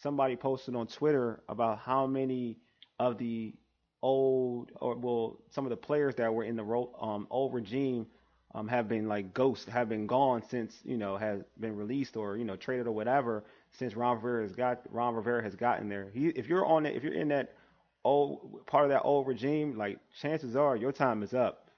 somebody 0.03 0.37
posted 0.37 0.77
on 0.77 0.87
Twitter 0.87 1.43
about 1.49 1.79
how 1.79 2.07
many 2.07 2.59
of 3.01 3.19
the 3.19 3.55
old 4.03 4.71
or 4.81 4.97
well 4.97 5.41
some 5.51 5.67
of 5.67 5.71
the 5.71 5.77
players 5.77 6.15
that 6.17 6.33
were 6.33 6.45
in 6.45 6.57
the 6.57 6.63
ro- 6.63 6.95
um 7.01 7.27
old 7.31 7.53
regime 7.53 8.07
um 8.59 8.69
have 8.69 8.89
been 8.89 9.09
like 9.09 9.33
ghosts 9.35 9.69
have 9.69 9.89
been 9.89 10.07
gone 10.07 10.43
since 10.51 10.75
you 10.85 10.97
know 10.97 11.17
has 11.17 11.43
been 11.61 11.77
released 11.77 12.17
or 12.17 12.37
you 12.37 12.45
know 12.45 12.57
traded 12.57 12.87
or 12.87 12.93
whatever 12.93 13.45
since 13.73 13.95
Ron 13.95 14.17
Rivera 14.17 14.43
has 14.43 14.53
got 14.53 14.81
Ron 14.91 15.15
Rivera 15.15 15.43
has 15.43 15.55
gotten 15.55 15.89
there. 15.89 16.09
He 16.13 16.29
if 16.29 16.49
you're 16.49 16.67
on 16.67 16.87
it 16.87 16.97
if 16.97 17.03
you're 17.03 17.15
in 17.15 17.29
that 17.29 17.55
old 18.05 18.67
part 18.67 18.85
of 18.85 18.91
that 18.91 19.03
old 19.03 19.27
regime 19.27 19.77
like 19.77 19.99
chances 20.21 20.57
are 20.57 20.77
your 20.77 20.93
time 20.93 21.23
is 21.23 21.35
up 21.35 21.71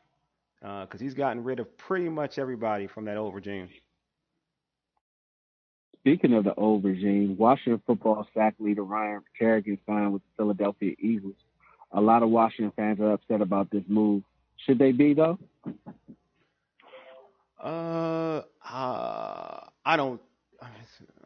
because 0.61 1.01
he's 1.01 1.15
gotten 1.15 1.43
rid 1.43 1.59
of 1.59 1.77
pretty 1.79 2.09
much 2.09 2.39
everybody 2.39 2.87
from 2.87 3.05
that 3.07 3.17
old 3.17 3.35
regime. 3.35 3.69
Speaking 6.01 6.33
of 6.33 6.45
the 6.45 6.55
old 6.55 6.85
regime, 6.85 7.37
Washington 7.37 7.83
football 7.87 8.27
sack 8.35 8.55
leader 8.59 8.85
Ryan 8.85 9.21
Kerrigan 9.39 9.79
signed 9.87 10.15
with 10.15 10.23
the 10.23 10.43
Philadelphia 10.43 10.95
Eagles. 10.99 11.35
A 11.93 12.01
lot 12.01 12.23
of 12.23 12.31
Washington 12.31 12.73
fans 12.75 13.01
are 13.01 13.13
upset 13.13 13.43
about 13.43 13.71
this 13.71 13.83
move. 13.89 14.23
Should 14.67 14.79
they 14.79 14.93
be 14.93 15.15
though? 15.15 15.39
Uh, 17.63 18.43
I 18.65 19.97
don't, 19.97 20.21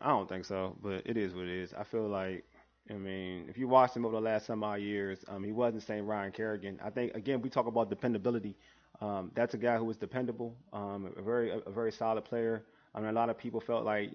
I 0.01 0.09
don't 0.09 0.29
think 0.29 0.45
so. 0.45 0.77
But 0.83 1.03
it 1.07 1.17
is 1.17 1.35
what 1.35 1.45
it 1.45 1.63
is. 1.63 1.75
I 1.75 1.85
feel 1.85 2.09
like, 2.09 2.45
I 2.91 2.95
mean, 2.95 3.47
if 3.49 3.57
you 3.57 3.69
watched 3.69 3.97
him 3.97 4.05
over 4.05 4.17
the 4.17 4.21
last 4.21 4.47
some 4.47 4.63
odd 4.65 4.81
years, 4.81 5.25
um, 5.29 5.45
he 5.45 5.53
wasn't 5.53 5.83
same 5.83 6.07
Ryan 6.07 6.33
Kerrigan. 6.33 6.79
I 6.85 6.91
think 6.91 7.15
again 7.15 7.41
we 7.41 7.49
talk 7.51 7.67
about 7.67 7.89
dependability. 7.91 8.57
Um, 9.01 9.33
that's 9.35 9.55
a 9.55 9.59
guy 9.59 9.77
who 9.77 9.85
was 9.85 9.97
dependable, 9.97 10.57
um, 10.73 11.13
a 11.17 11.23
very, 11.23 11.51
a, 11.51 11.59
a 11.59 11.71
very 11.73 11.91
solid 11.91 12.25
player. 12.25 12.65
I 12.95 13.01
mean, 13.01 13.09
a 13.09 13.13
lot 13.13 13.29
of 13.29 13.37
people 13.37 13.61
felt 13.61 13.85
like 13.85 14.13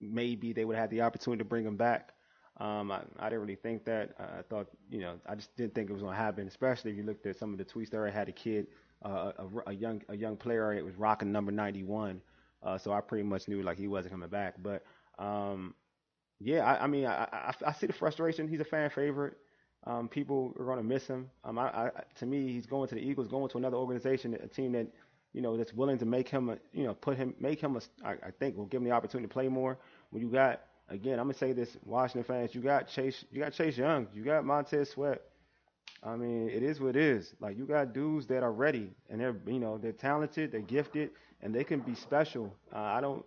maybe 0.00 0.52
they 0.52 0.64
would 0.64 0.76
have 0.76 0.90
the 0.90 1.02
opportunity 1.02 1.38
to 1.38 1.44
bring 1.44 1.64
him 1.64 1.76
back. 1.76 2.10
Um, 2.58 2.90
I, 2.90 3.02
I 3.20 3.28
didn't 3.28 3.42
really 3.42 3.54
think 3.54 3.84
that. 3.84 4.14
I 4.18 4.42
thought, 4.48 4.66
you 4.90 5.00
know, 5.00 5.14
I 5.28 5.36
just 5.36 5.56
didn't 5.56 5.74
think 5.74 5.90
it 5.90 5.92
was 5.92 6.02
going 6.02 6.14
to 6.14 6.20
happen. 6.20 6.48
Especially 6.48 6.90
if 6.90 6.96
you 6.96 7.04
looked 7.04 7.24
at 7.26 7.36
some 7.36 7.52
of 7.52 7.58
the 7.58 7.64
tweets 7.64 7.90
there. 7.90 8.04
I 8.06 8.10
had 8.10 8.28
a 8.28 8.32
kid, 8.32 8.66
uh, 9.04 9.32
a, 9.38 9.70
a 9.70 9.72
young, 9.72 10.02
a 10.08 10.16
young 10.16 10.36
player. 10.36 10.72
It 10.72 10.84
was 10.84 10.96
rocking 10.96 11.32
number 11.32 11.52
91. 11.52 12.20
Uh, 12.62 12.78
so 12.78 12.92
I 12.92 13.00
pretty 13.00 13.24
much 13.24 13.48
knew 13.48 13.62
like 13.62 13.78
he 13.78 13.88
wasn't 13.88 14.12
coming 14.12 14.28
back. 14.28 14.56
But 14.62 14.84
um, 15.18 15.74
yeah, 16.40 16.64
I, 16.64 16.84
I 16.84 16.86
mean, 16.86 17.06
I, 17.06 17.28
I, 17.32 17.54
I 17.66 17.72
see 17.72 17.86
the 17.86 17.92
frustration. 17.92 18.48
He's 18.48 18.60
a 18.60 18.64
fan 18.64 18.90
favorite. 18.90 19.36
Um, 19.84 20.08
people 20.08 20.52
are 20.58 20.64
going 20.64 20.78
to 20.78 20.84
miss 20.84 21.06
him. 21.06 21.30
Um, 21.44 21.58
I, 21.58 21.90
to 22.16 22.26
me, 22.26 22.52
he's 22.52 22.66
going 22.66 22.88
to 22.88 22.94
the 22.94 23.00
Eagles, 23.00 23.28
going 23.28 23.48
to 23.50 23.58
another 23.58 23.76
organization, 23.76 24.34
a 24.34 24.48
team 24.48 24.72
that, 24.72 24.88
you 25.32 25.40
know, 25.40 25.56
that's 25.56 25.72
willing 25.72 25.98
to 25.98 26.04
make 26.04 26.28
him, 26.28 26.50
a, 26.50 26.58
you 26.72 26.84
know, 26.84 26.94
put 26.94 27.16
him, 27.16 27.34
make 27.40 27.60
him 27.60 27.76
a, 27.76 27.80
I, 28.04 28.12
I 28.12 28.30
think 28.38 28.56
will 28.56 28.66
give 28.66 28.82
him 28.82 28.88
the 28.88 28.94
opportunity 28.94 29.28
to 29.28 29.32
play 29.32 29.48
more. 29.48 29.78
When 30.10 30.22
you 30.22 30.28
got, 30.30 30.62
again, 30.88 31.18
I'm 31.18 31.26
gonna 31.26 31.38
say 31.38 31.52
this, 31.52 31.76
Washington 31.84 32.24
fans, 32.24 32.54
you 32.54 32.60
got 32.60 32.88
Chase, 32.88 33.24
you 33.30 33.40
got 33.40 33.52
Chase 33.52 33.78
Young, 33.78 34.08
you 34.12 34.24
got 34.24 34.44
Montez 34.44 34.90
Sweat. 34.90 35.22
I 36.02 36.16
mean, 36.16 36.48
it 36.48 36.62
is 36.62 36.80
what 36.80 36.90
it 36.90 36.96
is. 36.96 37.34
Like 37.40 37.56
you 37.58 37.64
got 37.66 37.92
dudes 37.92 38.26
that 38.28 38.42
are 38.42 38.52
ready 38.52 38.90
and 39.10 39.20
they're, 39.20 39.36
you 39.46 39.58
know, 39.58 39.78
they're 39.78 39.92
talented, 39.92 40.52
they're 40.52 40.60
gifted, 40.60 41.10
and 41.42 41.54
they 41.54 41.64
can 41.64 41.80
be 41.80 41.94
special. 41.94 42.54
Uh, 42.74 42.78
I 42.78 43.00
don't 43.00 43.24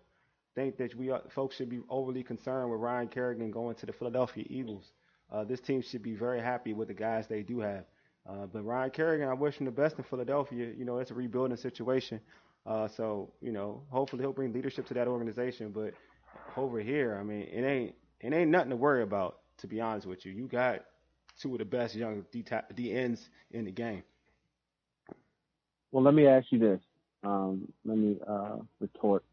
think 0.55 0.77
that 0.77 0.95
we 0.95 1.09
are, 1.09 1.21
folks 1.29 1.55
should 1.55 1.69
be 1.69 1.79
overly 1.89 2.23
concerned 2.23 2.71
with 2.71 2.79
Ryan 2.79 3.07
Kerrigan 3.07 3.51
going 3.51 3.75
to 3.75 3.85
the 3.85 3.93
Philadelphia 3.93 4.45
Eagles. 4.49 4.91
Uh, 5.31 5.43
this 5.43 5.59
team 5.61 5.81
should 5.81 6.03
be 6.03 6.13
very 6.13 6.41
happy 6.41 6.73
with 6.73 6.87
the 6.87 6.93
guys 6.93 7.27
they 7.27 7.41
do 7.41 7.59
have. 7.59 7.85
Uh, 8.29 8.45
but 8.45 8.63
Ryan 8.63 8.91
Kerrigan, 8.91 9.27
I 9.27 9.33
wish 9.33 9.57
him 9.57 9.65
the 9.65 9.71
best 9.71 9.97
in 9.97 10.03
Philadelphia. 10.03 10.71
You 10.77 10.85
know, 10.85 10.99
it's 10.99 11.11
a 11.11 11.15
rebuilding 11.15 11.57
situation. 11.57 12.19
Uh, 12.65 12.87
so, 12.87 13.31
you 13.41 13.51
know, 13.51 13.81
hopefully 13.89 14.21
he'll 14.21 14.33
bring 14.33 14.53
leadership 14.53 14.85
to 14.87 14.93
that 14.93 15.07
organization. 15.07 15.71
But 15.71 15.93
over 16.55 16.79
here, 16.79 17.17
I 17.19 17.23
mean, 17.23 17.47
it 17.51 17.63
ain't 17.63 17.95
it 18.19 18.33
ain't 18.33 18.51
nothing 18.51 18.69
to 18.69 18.75
worry 18.75 19.03
about. 19.03 19.39
To 19.57 19.67
be 19.67 19.79
honest 19.79 20.07
with 20.07 20.25
you, 20.25 20.31
you 20.31 20.47
got 20.47 20.85
two 21.41 21.53
of 21.53 21.59
the 21.59 21.65
best 21.65 21.95
young 21.95 22.25
D, 22.31 22.93
ends 22.93 23.29
in 23.51 23.65
the 23.65 23.71
game. 23.71 24.03
Well, 25.91 26.03
let 26.03 26.13
me 26.13 26.27
ask 26.27 26.47
you 26.51 26.59
this. 26.59 26.79
Um, 27.23 27.67
let 27.85 27.97
me 27.97 28.17
uh, 28.27 28.57
retort. 28.79 29.23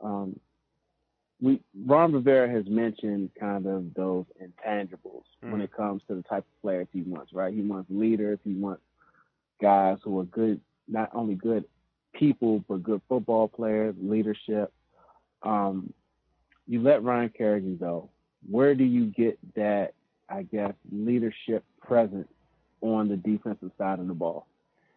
Um, 0.00 0.38
we 1.40 1.60
Ron 1.86 2.12
Rivera 2.12 2.48
has 2.50 2.66
mentioned 2.66 3.30
kind 3.38 3.66
of 3.66 3.94
those 3.94 4.24
intangibles 4.42 5.22
Mm. 5.44 5.52
when 5.52 5.60
it 5.60 5.70
comes 5.72 6.02
to 6.08 6.14
the 6.14 6.22
type 6.22 6.44
of 6.44 6.62
players 6.62 6.88
he 6.92 7.02
wants. 7.02 7.32
Right? 7.32 7.52
He 7.52 7.60
wants 7.60 7.90
leaders. 7.90 8.38
He 8.44 8.54
wants 8.54 8.82
guys 9.60 9.98
who 10.02 10.18
are 10.20 10.24
good, 10.24 10.60
not 10.88 11.10
only 11.14 11.34
good 11.34 11.64
people, 12.14 12.64
but 12.68 12.82
good 12.82 13.02
football 13.08 13.48
players, 13.48 13.94
leadership. 14.00 14.72
Um, 15.42 15.92
you 16.66 16.80
let 16.80 17.02
Ryan 17.02 17.28
Kerrigan 17.28 17.76
go. 17.76 18.10
Where 18.48 18.74
do 18.74 18.84
you 18.84 19.06
get 19.06 19.38
that? 19.54 19.92
I 20.28 20.42
guess 20.42 20.72
leadership 20.90 21.64
presence 21.80 22.28
on 22.80 23.08
the 23.08 23.16
defensive 23.16 23.70
side 23.78 23.98
of 23.98 24.06
the 24.06 24.14
ball, 24.14 24.46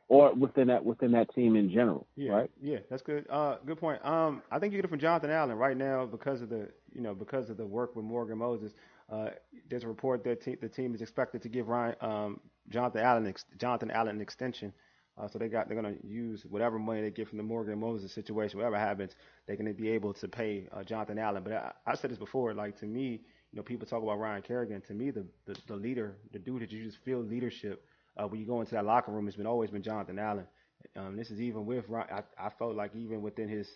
or 0.08 0.34
within 0.34 0.68
that 0.68 0.84
within 0.84 1.12
that 1.14 1.34
team 1.34 1.56
in 1.56 1.70
general, 1.72 2.08
Yeah, 2.16 2.32
right? 2.34 2.52
yeah, 2.62 2.80
that's 2.90 3.02
good. 3.02 3.26
Uh, 3.30 3.58
good 3.66 3.80
point. 3.80 4.04
Um, 4.06 4.42
I 4.52 4.60
think 4.60 4.74
you 4.74 4.78
get 4.80 4.86
it 4.86 4.90
from 4.90 5.00
Jonathan 5.00 5.30
Allen 5.32 5.58
right 5.58 5.78
now 5.78 6.06
because 6.06 6.42
of 6.42 6.50
the 6.50 6.70
you 6.94 7.02
know 7.02 7.14
because 7.14 7.50
of 7.50 7.58
the 7.58 7.66
work 7.66 7.96
with 7.96 8.06
Morgan 8.06 8.38
Moses. 8.38 8.74
Uh, 9.12 9.30
there's 9.70 9.84
a 9.84 9.88
report 9.88 10.24
that 10.24 10.42
te- 10.44 10.56
the 10.56 10.70
team 10.70 10.94
is 10.94 11.02
expected 11.02 11.42
to 11.42 11.50
give 11.50 11.68
Ryan 11.68 11.96
um, 12.02 12.40
Jonathan 12.70 13.02
Allen 13.02 13.28
ex- 13.28 13.46
Jonathan 13.58 13.90
Allen 13.92 14.16
an 14.16 14.22
extension. 14.22 14.74
Uh, 15.18 15.28
so 15.28 15.38
they 15.40 15.48
got 15.50 15.68
they're 15.68 15.76
gonna 15.82 15.96
use 16.04 16.46
whatever 16.50 16.80
money 16.80 17.02
they 17.02 17.10
get 17.12 17.28
from 17.28 17.38
the 17.38 17.44
Morgan 17.44 17.80
Moses 17.80 18.14
situation, 18.14 18.58
whatever 18.58 18.78
happens, 18.78 19.14
they're 19.48 19.56
gonna 19.58 19.74
be 19.74 19.90
able 19.90 20.14
to 20.14 20.28
pay 20.28 20.68
uh, 20.72 20.84
Jonathan 20.84 21.18
Allen. 21.20 21.44
But 21.44 21.54
I, 21.54 21.72
I 21.88 21.96
said 21.96 22.10
this 22.12 22.18
before, 22.18 22.54
like 22.54 22.80
to 22.80 22.86
me, 22.86 23.22
you 23.52 23.58
know, 23.58 23.64
people 23.64 23.88
talk 23.88 24.04
about 24.04 24.20
Ryan 24.20 24.41
Kerrigan. 24.41 24.82
To 24.88 24.93
me, 24.93 25.12
the 25.12 25.26
the, 25.45 25.56
the 25.68 25.76
leader, 25.76 26.16
the 26.32 26.39
dude 26.39 26.62
that 26.62 26.72
you 26.72 26.84
just 26.84 26.97
feel 27.04 27.20
leadership 27.20 27.84
uh, 28.18 28.28
when 28.28 28.39
you 28.39 28.45
go 28.45 28.60
into 28.62 28.74
that 28.76 28.86
locker 28.86 29.12
room 29.12 29.26
has 29.26 29.36
been 29.36 29.47
always 29.47 29.70
been 29.70 29.84
Jonathan 29.84 30.20
Allen. 30.20 30.45
Um, 30.95 31.18
this 31.18 31.30
is 31.30 31.41
even 31.41 31.66
with 31.66 31.86
Ryan. 31.89 32.08
I, 32.12 32.47
I 32.47 32.50
felt 32.58 32.76
like 32.76 32.95
even 32.95 33.22
within 33.22 33.50
his 33.50 33.68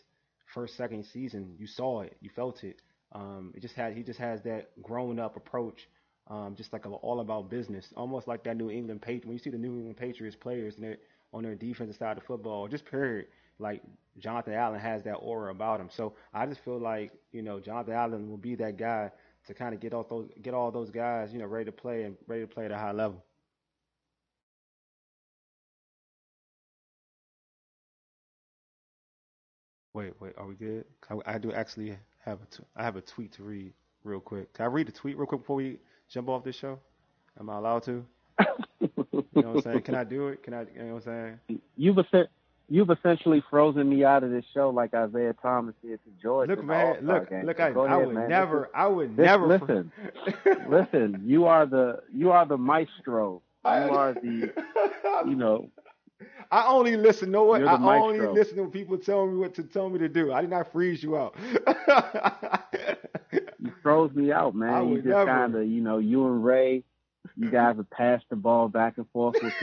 first 0.53 0.77
second 0.77 1.05
season, 1.05 1.55
you 1.57 1.67
saw 1.67 2.01
it, 2.01 2.15
you 2.21 2.29
felt 2.35 2.63
it. 2.63 2.81
Um, 3.13 3.53
it 3.55 3.61
just 3.61 3.75
had 3.75 3.93
he 3.93 4.03
just 4.03 4.19
has 4.19 4.41
that 4.43 4.69
grown 4.81 5.19
up 5.19 5.35
approach, 5.37 5.87
um, 6.27 6.55
just 6.57 6.73
like 6.73 6.85
a, 6.85 6.89
all 6.89 7.19
about 7.19 7.49
business, 7.49 7.85
almost 7.95 8.27
like 8.27 8.43
that 8.43 8.57
New 8.57 8.69
England 8.69 9.01
Patriot. 9.01 9.25
When 9.25 9.33
you 9.33 9.39
see 9.39 9.49
the 9.49 9.57
New 9.57 9.75
England 9.75 9.97
Patriots 9.97 10.35
players 10.35 10.75
and 10.77 10.97
on 11.33 11.43
their 11.43 11.55
defensive 11.55 11.95
side 11.97 12.17
of 12.17 12.23
football, 12.23 12.67
just 12.67 12.85
period, 12.85 13.27
like 13.59 13.81
Jonathan 14.19 14.53
Allen 14.53 14.79
has 14.79 15.03
that 15.03 15.15
aura 15.15 15.51
about 15.51 15.79
him. 15.79 15.89
So 15.95 16.13
I 16.33 16.45
just 16.45 16.63
feel 16.63 16.79
like 16.79 17.11
you 17.31 17.41
know 17.41 17.59
Jonathan 17.59 17.93
Allen 17.93 18.29
will 18.29 18.37
be 18.37 18.55
that 18.55 18.77
guy 18.77 19.11
to 19.47 19.53
kind 19.53 19.73
of 19.73 19.79
get 19.81 19.93
all 19.93 20.05
those 20.09 20.29
get 20.41 20.53
all 20.53 20.71
those 20.71 20.89
guys 20.91 21.33
you 21.33 21.39
know 21.39 21.45
ready 21.47 21.65
to 21.65 21.71
play 21.71 22.03
and 22.03 22.15
ready 22.27 22.41
to 22.43 22.47
play 22.47 22.65
at 22.65 22.71
a 22.71 22.77
high 22.77 22.91
level. 22.93 23.23
Wait, 29.93 30.13
wait, 30.19 30.33
are 30.37 30.47
we 30.47 30.55
good? 30.55 30.85
I, 31.09 31.35
I 31.35 31.37
do 31.39 31.51
actually 31.53 31.97
have 32.25 32.41
a 32.41 32.45
t- 32.45 32.63
I 32.75 32.83
have 32.83 32.95
a 32.95 33.01
tweet 33.01 33.33
to 33.33 33.43
read 33.43 33.73
real 34.03 34.19
quick. 34.19 34.53
Can 34.53 34.65
I 34.65 34.67
read 34.69 34.87
the 34.87 34.91
tweet 34.91 35.17
real 35.17 35.27
quick 35.27 35.41
before 35.41 35.57
we 35.57 35.79
jump 36.09 36.29
off 36.29 36.43
this 36.43 36.55
show? 36.55 36.79
Am 37.39 37.49
I 37.49 37.57
allowed 37.57 37.83
to? 37.83 38.05
You 39.33 39.41
know 39.41 39.49
what 39.49 39.53
I'm 39.55 39.59
saying? 39.59 39.81
Can 39.83 39.95
I 39.95 40.03
do 40.03 40.29
it? 40.29 40.43
Can 40.43 40.53
I? 40.53 40.61
You 40.73 40.79
know 40.83 40.93
what 40.95 41.07
I'm 41.07 41.39
saying? 41.49 41.61
You've 41.75 41.97
essen- 41.99 42.27
you've 42.69 42.89
essentially 42.89 43.43
frozen 43.49 43.89
me 43.89 44.03
out 44.03 44.23
of 44.23 44.31
this 44.31 44.45
show 44.53 44.69
like 44.69 44.93
Isaiah 44.93 45.33
Thomas 45.41 45.75
did 45.83 45.99
to 46.03 46.09
George. 46.21 46.49
Look, 46.49 46.63
man, 46.63 46.97
look, 47.01 47.29
game. 47.29 47.45
look. 47.45 47.57
So 47.57 47.63
I, 47.63 47.71
go 47.71 47.85
I 47.85 47.97
would 47.97 48.15
man. 48.15 48.29
never, 48.29 48.69
I 48.73 48.87
would 48.87 49.15
this- 49.15 49.25
never. 49.25 49.47
listen. 49.47 49.91
listen, 50.69 51.21
you 51.25 51.45
are 51.45 51.65
the 51.65 51.99
you 52.13 52.31
are 52.31 52.45
the 52.45 52.57
maestro. 52.57 53.41
You 53.65 53.69
are 53.71 54.13
the 54.13 54.53
you 55.25 55.35
know 55.35 55.69
I 56.51 56.67
only 56.67 56.97
listen. 56.97 57.31
Know 57.31 57.45
what? 57.45 57.61
I 57.65 57.77
the 57.77 57.83
only 57.83 58.19
listen 58.27 58.57
to 58.57 58.67
people 58.67 58.97
tell 58.97 59.25
me 59.25 59.37
what 59.37 59.55
to 59.55 59.63
tell 59.63 59.89
me 59.89 59.99
to 59.99 60.09
do. 60.09 60.31
I 60.31 60.41
did 60.41 60.49
not 60.49 60.71
freeze 60.71 61.01
you 61.01 61.17
out. 61.17 61.35
you 63.31 63.71
froze 63.81 64.13
me 64.13 64.31
out, 64.31 64.55
man. 64.55 64.89
You 64.89 65.01
just 65.01 65.27
kind 65.27 65.55
of 65.55 65.65
you 65.67 65.81
know 65.81 65.97
you 65.97 66.25
and 66.27 66.43
Ray, 66.43 66.83
you 67.35 67.49
guys 67.49 67.77
have 67.77 67.89
passed 67.89 68.25
the 68.29 68.35
ball 68.35 68.69
back 68.69 68.97
and 68.97 69.09
forth 69.11 69.35
with, 69.41 69.53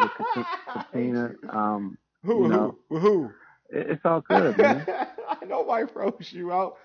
with 0.00 0.46
Katina. 0.72 1.32
Um, 1.48 1.96
who? 2.24 2.48
know, 2.48 2.78
who? 2.88 2.98
Who? 2.98 3.30
it, 3.72 3.90
it's 3.90 4.02
all 4.04 4.20
good, 4.20 4.56
man. 4.58 4.86
Nobody 5.46 5.86
froze 5.92 6.28
you 6.30 6.52
out. 6.52 6.76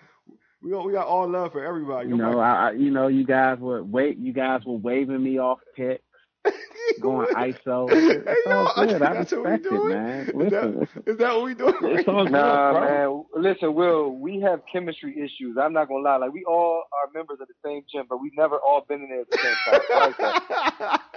We 0.61 0.71
got, 0.71 0.85
we 0.85 0.93
got 0.93 1.07
all 1.07 1.29
love 1.29 1.51
for 1.51 1.63
everybody. 1.63 2.09
You 2.09 2.17
know, 2.17 2.39
I, 2.39 2.69
I 2.69 2.71
you 2.71 2.89
know 2.89 3.07
you 3.07 3.25
guys 3.25 3.59
were 3.59 3.83
wait 3.83 4.17
you 4.17 4.33
guys 4.33 4.61
were 4.65 4.77
waving 4.77 5.23
me 5.23 5.37
off 5.39 5.59
picks, 5.75 6.03
going 6.99 7.27
ISO. 7.35 7.99
It's 8.23 8.41
Hey, 8.43 8.43
all 8.45 8.67
yo, 8.75 8.87
good. 8.87 9.01
I 9.01 9.13
that's 9.13 9.31
what 9.31 9.47
we 9.47 9.57
respect 9.57 9.71
it, 9.71 9.83
doing? 9.83 9.87
man. 9.87 10.27
Is 10.27 10.33
Listen, 10.33 10.51
that, 10.51 10.87
is 11.05 11.17
that 11.17 11.33
what 11.35 11.43
we 11.43 11.53
doing? 11.55 11.75
it's 11.81 12.07
all 12.07 12.27
good, 12.27 12.31
Nah, 12.31 12.73
man. 12.73 13.23
Listen, 13.35 13.73
Will, 13.75 14.11
we 14.11 14.39
have 14.41 14.61
chemistry 14.71 15.13
issues. 15.19 15.57
I'm 15.59 15.73
not 15.73 15.87
gonna 15.89 16.03
lie. 16.03 16.17
Like 16.17 16.33
we 16.33 16.43
all 16.45 16.83
are 16.93 17.11
members 17.13 17.39
of 17.41 17.47
the 17.47 17.53
same 17.65 17.83
gym, 17.91 18.05
but 18.09 18.19
we've 18.21 18.35
never 18.37 18.57
all 18.57 18.85
been 18.87 19.03
in 19.03 19.09
there 19.09 19.21
at 19.21 19.29
the 19.29 19.37
same 19.37 19.55
time. 19.65 20.13
Like. 20.19 21.01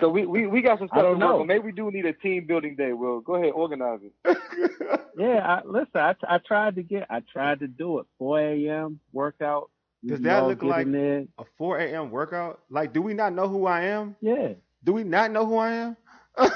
So 0.00 0.08
we, 0.08 0.26
we, 0.26 0.46
we 0.46 0.62
got 0.62 0.78
some 0.78 0.88
I 0.92 0.98
stuff 0.98 1.08
to 1.10 1.10
don't 1.10 1.18
work 1.18 1.20
know. 1.20 1.40
on. 1.40 1.46
Maybe 1.48 1.64
we 1.64 1.72
do 1.72 1.90
need 1.90 2.06
a 2.06 2.12
team 2.12 2.46
building 2.46 2.76
day, 2.76 2.92
Will. 2.92 3.20
Go 3.20 3.34
ahead, 3.34 3.52
organize 3.54 4.00
it. 4.02 4.38
Yeah, 5.16 5.38
I, 5.44 5.62
listen, 5.66 5.96
I, 6.00 6.14
I 6.28 6.38
tried 6.38 6.76
to 6.76 6.82
get, 6.82 7.06
I 7.10 7.20
tried 7.32 7.60
to 7.60 7.66
do 7.66 7.98
it. 7.98 8.06
4 8.18 8.40
a.m. 8.40 9.00
workout. 9.12 9.70
Does 10.04 10.20
that 10.20 10.46
look 10.46 10.62
like 10.62 10.90
there. 10.90 11.24
a 11.38 11.44
4 11.56 11.78
a.m. 11.78 12.10
workout? 12.10 12.60
Like, 12.70 12.92
do 12.92 13.02
we 13.02 13.14
not 13.14 13.32
know 13.32 13.48
who 13.48 13.66
I 13.66 13.84
am? 13.84 14.16
Yeah, 14.20 14.54
Do 14.84 14.92
we 14.92 15.04
not 15.04 15.30
know 15.30 15.44
who 15.46 15.56
I 15.56 15.72
am? 15.72 15.96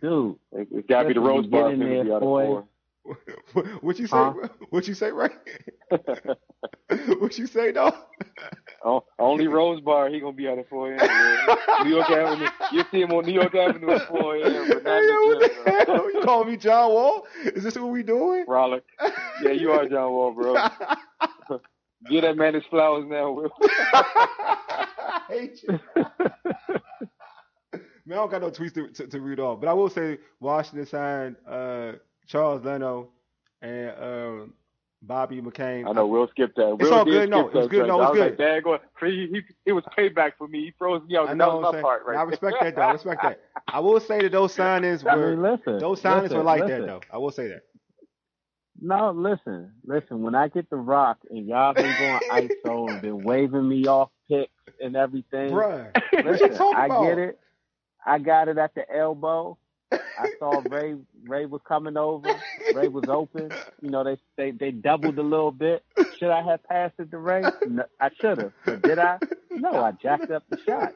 dude. 0.00 0.36
It, 0.52 0.68
it's 0.70 0.88
gotta 0.88 1.08
be 1.08 1.14
the 1.14 1.20
Rose 1.20 1.46
Bar 1.46 1.70
get 1.70 1.80
in 1.80 2.10
out 2.10 2.16
of 2.16 2.22
four. 2.22 2.64
what 3.80 3.98
you 3.98 4.06
say? 4.06 4.16
Huh? 4.16 4.34
What 4.70 4.86
you 4.86 4.94
say, 4.94 5.10
right? 5.12 5.32
what 7.18 7.38
you 7.38 7.46
say, 7.46 7.72
though? 7.72 7.94
Oh, 8.84 9.04
only 9.18 9.46
Rose 9.48 9.80
Bar, 9.80 10.08
he 10.10 10.20
gonna 10.20 10.32
be 10.32 10.46
out 10.48 10.58
at 10.58 10.68
4 10.68 10.92
a.m. 10.92 11.56
New 11.84 11.94
York 11.96 12.10
Avenue. 12.10 12.48
You 12.72 12.84
see 12.90 13.00
him 13.00 13.12
on 13.12 13.24
New 13.24 13.32
York 13.32 13.54
Avenue 13.54 13.90
at 13.90 14.08
4 14.08 14.36
a.m. 14.36 14.68
But 14.68 14.84
not 14.84 15.00
Hey, 15.00 15.06
yo, 15.08 15.26
what 15.26 15.40
the 15.40 15.48
the 15.48 15.84
bro. 15.86 15.94
hell? 15.96 16.12
You 16.12 16.20
call 16.22 16.44
me 16.44 16.56
John 16.56 16.90
Wall? 16.92 17.26
Is 17.44 17.64
this 17.64 17.76
what 17.76 17.88
we 17.88 18.02
doing? 18.02 18.44
Frolic. 18.44 18.84
Yeah, 19.42 19.52
you 19.52 19.70
are 19.72 19.88
John 19.88 20.12
Wall, 20.12 20.32
bro. 20.32 20.54
Get 22.06 22.22
that 22.22 22.36
man 22.36 22.54
his 22.54 22.64
flowers 22.70 23.04
now, 23.08 23.32
Will. 23.32 23.50
I 23.92 25.22
hate 25.28 25.62
you. 25.64 25.78
Man, 28.06 28.16
I 28.16 28.22
don't 28.22 28.30
got 28.30 28.40
no 28.40 28.50
tweets 28.50 28.74
to, 28.74 28.88
to, 28.88 29.06
to 29.08 29.20
read 29.20 29.40
off, 29.40 29.60
but 29.60 29.68
I 29.68 29.74
will 29.74 29.90
say 29.90 30.18
Washington 30.40 30.86
signed 30.86 31.36
uh, 31.46 31.92
Charles 32.26 32.64
Leno 32.64 33.10
and 33.60 33.90
um, 34.00 34.54
Bobby 35.02 35.42
McCain. 35.42 35.86
I 35.86 35.92
know 35.92 36.06
Will 36.06 36.26
skipped 36.30 36.56
that. 36.56 36.76
It's 36.80 36.90
Will 36.90 36.94
all 36.94 37.04
good. 37.04 37.28
No, 37.28 37.48
skip 37.50 37.54
it's 37.54 37.54
that 37.54 37.70
good. 37.70 37.76
track. 37.78 37.88
No, 37.88 38.00
it's 38.02 38.08
was 38.10 38.18
good. 38.18 38.30
like, 38.30 38.38
Dad, 38.38 38.64
go. 38.64 38.78
He, 39.02 39.28
he, 39.30 39.40
it 39.66 39.72
was 39.72 39.84
payback 39.96 40.32
for 40.38 40.48
me. 40.48 40.60
He 40.64 40.74
froze 40.78 41.02
me 41.06 41.16
out. 41.16 41.28
I 41.28 41.34
That 41.36 41.36
know 41.36 41.58
was 41.58 41.74
my 41.74 41.80
part 41.82 42.02
saying. 42.02 42.16
right 42.16 42.18
I 42.18 42.22
respect 42.22 42.56
that 42.60 42.76
though. 42.76 42.82
I 42.82 42.92
respect 42.92 43.22
that. 43.22 43.40
I 43.68 43.80
will 43.80 44.00
say 44.00 44.22
that 44.22 44.32
those 44.32 44.56
signings 44.56 45.06
I 45.06 45.16
were 45.16 45.36
mean, 45.36 45.42
listen. 45.42 45.78
those 45.78 46.00
signings 46.00 46.22
listen, 46.22 46.38
were 46.38 46.44
like 46.44 46.62
listen. 46.62 46.80
that 46.80 46.86
though. 46.86 47.00
I 47.12 47.18
will 47.18 47.30
say 47.30 47.48
that. 47.48 47.62
No, 48.80 49.12
listen, 49.12 49.72
listen. 49.86 50.22
When 50.22 50.34
I 50.34 50.48
get 50.48 50.70
the 50.70 50.76
rock 50.76 51.18
and 51.30 51.46
y'all 51.46 51.74
been 51.74 51.96
going 51.96 52.20
ISO 52.30 52.90
and 52.90 53.00
been 53.00 53.22
waving 53.22 53.68
me 53.68 53.86
off 53.86 54.10
picks 54.30 54.52
and 54.80 54.96
everything, 54.96 55.52
Bruh, 55.52 55.92
listen, 56.22 56.62
I 56.72 56.86
about? 56.86 57.00
get 57.00 57.18
it. 57.18 57.38
I 58.06 58.18
got 58.18 58.48
it 58.48 58.58
at 58.58 58.74
the 58.74 58.84
elbow. 58.94 59.58
I 60.16 60.26
saw 60.38 60.62
Ray. 60.66 60.96
Ray 61.26 61.46
was 61.46 61.60
coming 61.66 61.96
over. 61.96 62.42
Ray 62.70 62.88
was 62.88 63.06
open. 63.08 63.54
You 63.80 63.90
know, 63.90 64.04
they 64.04 64.18
they 64.36 64.52
they 64.52 64.70
doubled 64.72 65.18
a 65.18 65.22
little 65.22 65.52
bit. 65.52 65.84
Should 66.18 66.30
I 66.30 66.42
have 66.42 66.64
passed 66.64 66.94
it 66.98 67.10
to 67.12 67.18
Ray? 67.18 67.52
No, 67.64 67.84
I 68.00 68.10
should 68.20 68.38
have, 68.38 68.52
but 68.66 68.82
did 68.84 68.98
I? 68.98 69.18
No, 69.56 69.80
I 69.82 69.92
jacked 69.92 70.30
up 70.30 70.44
the 70.50 70.56
shot. 70.66 70.94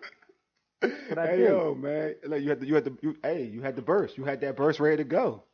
But 1.08 1.18
I 1.18 1.26
hey 1.26 1.36
did. 1.36 1.44
yo, 1.44 1.74
man, 1.74 2.16
like 2.26 2.42
you 2.42 2.50
had 2.50 2.60
the 2.60 2.66
you 2.66 2.74
had 2.74 2.84
the 2.84 2.96
you, 3.02 3.16
hey 3.22 3.44
you 3.44 3.62
had 3.62 3.76
the 3.76 3.82
burst. 3.82 4.18
You 4.18 4.24
had 4.24 4.40
that 4.42 4.56
burst 4.56 4.80
ready 4.80 4.98
to 4.98 5.04
go. 5.04 5.44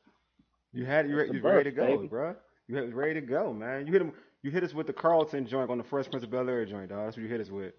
You 0.78 0.84
had 0.86 1.08
you, 1.10 1.16
That's 1.16 1.32
you 1.32 1.40
ready 1.42 1.70
to 1.70 1.76
go, 1.76 1.86
baby. 1.96 2.06
bro. 2.06 2.36
You 2.68 2.76
had 2.76 2.94
ready 2.94 3.14
to 3.14 3.20
go, 3.26 3.52
man. 3.52 3.84
You 3.86 3.92
hit 3.92 4.00
him. 4.00 4.12
You 4.44 4.52
hit 4.52 4.62
us 4.62 4.72
with 4.72 4.86
the 4.86 4.92
Carlton 4.92 5.44
joint 5.48 5.70
on 5.70 5.78
the 5.78 5.82
Fresh 5.82 6.08
Prince 6.08 6.22
of 6.22 6.30
Bel 6.30 6.48
Air 6.48 6.64
joint, 6.64 6.88
dog. 6.90 7.04
That's 7.06 7.16
what 7.16 7.24
you 7.24 7.28
hit 7.28 7.40
us 7.40 7.50
with. 7.50 7.74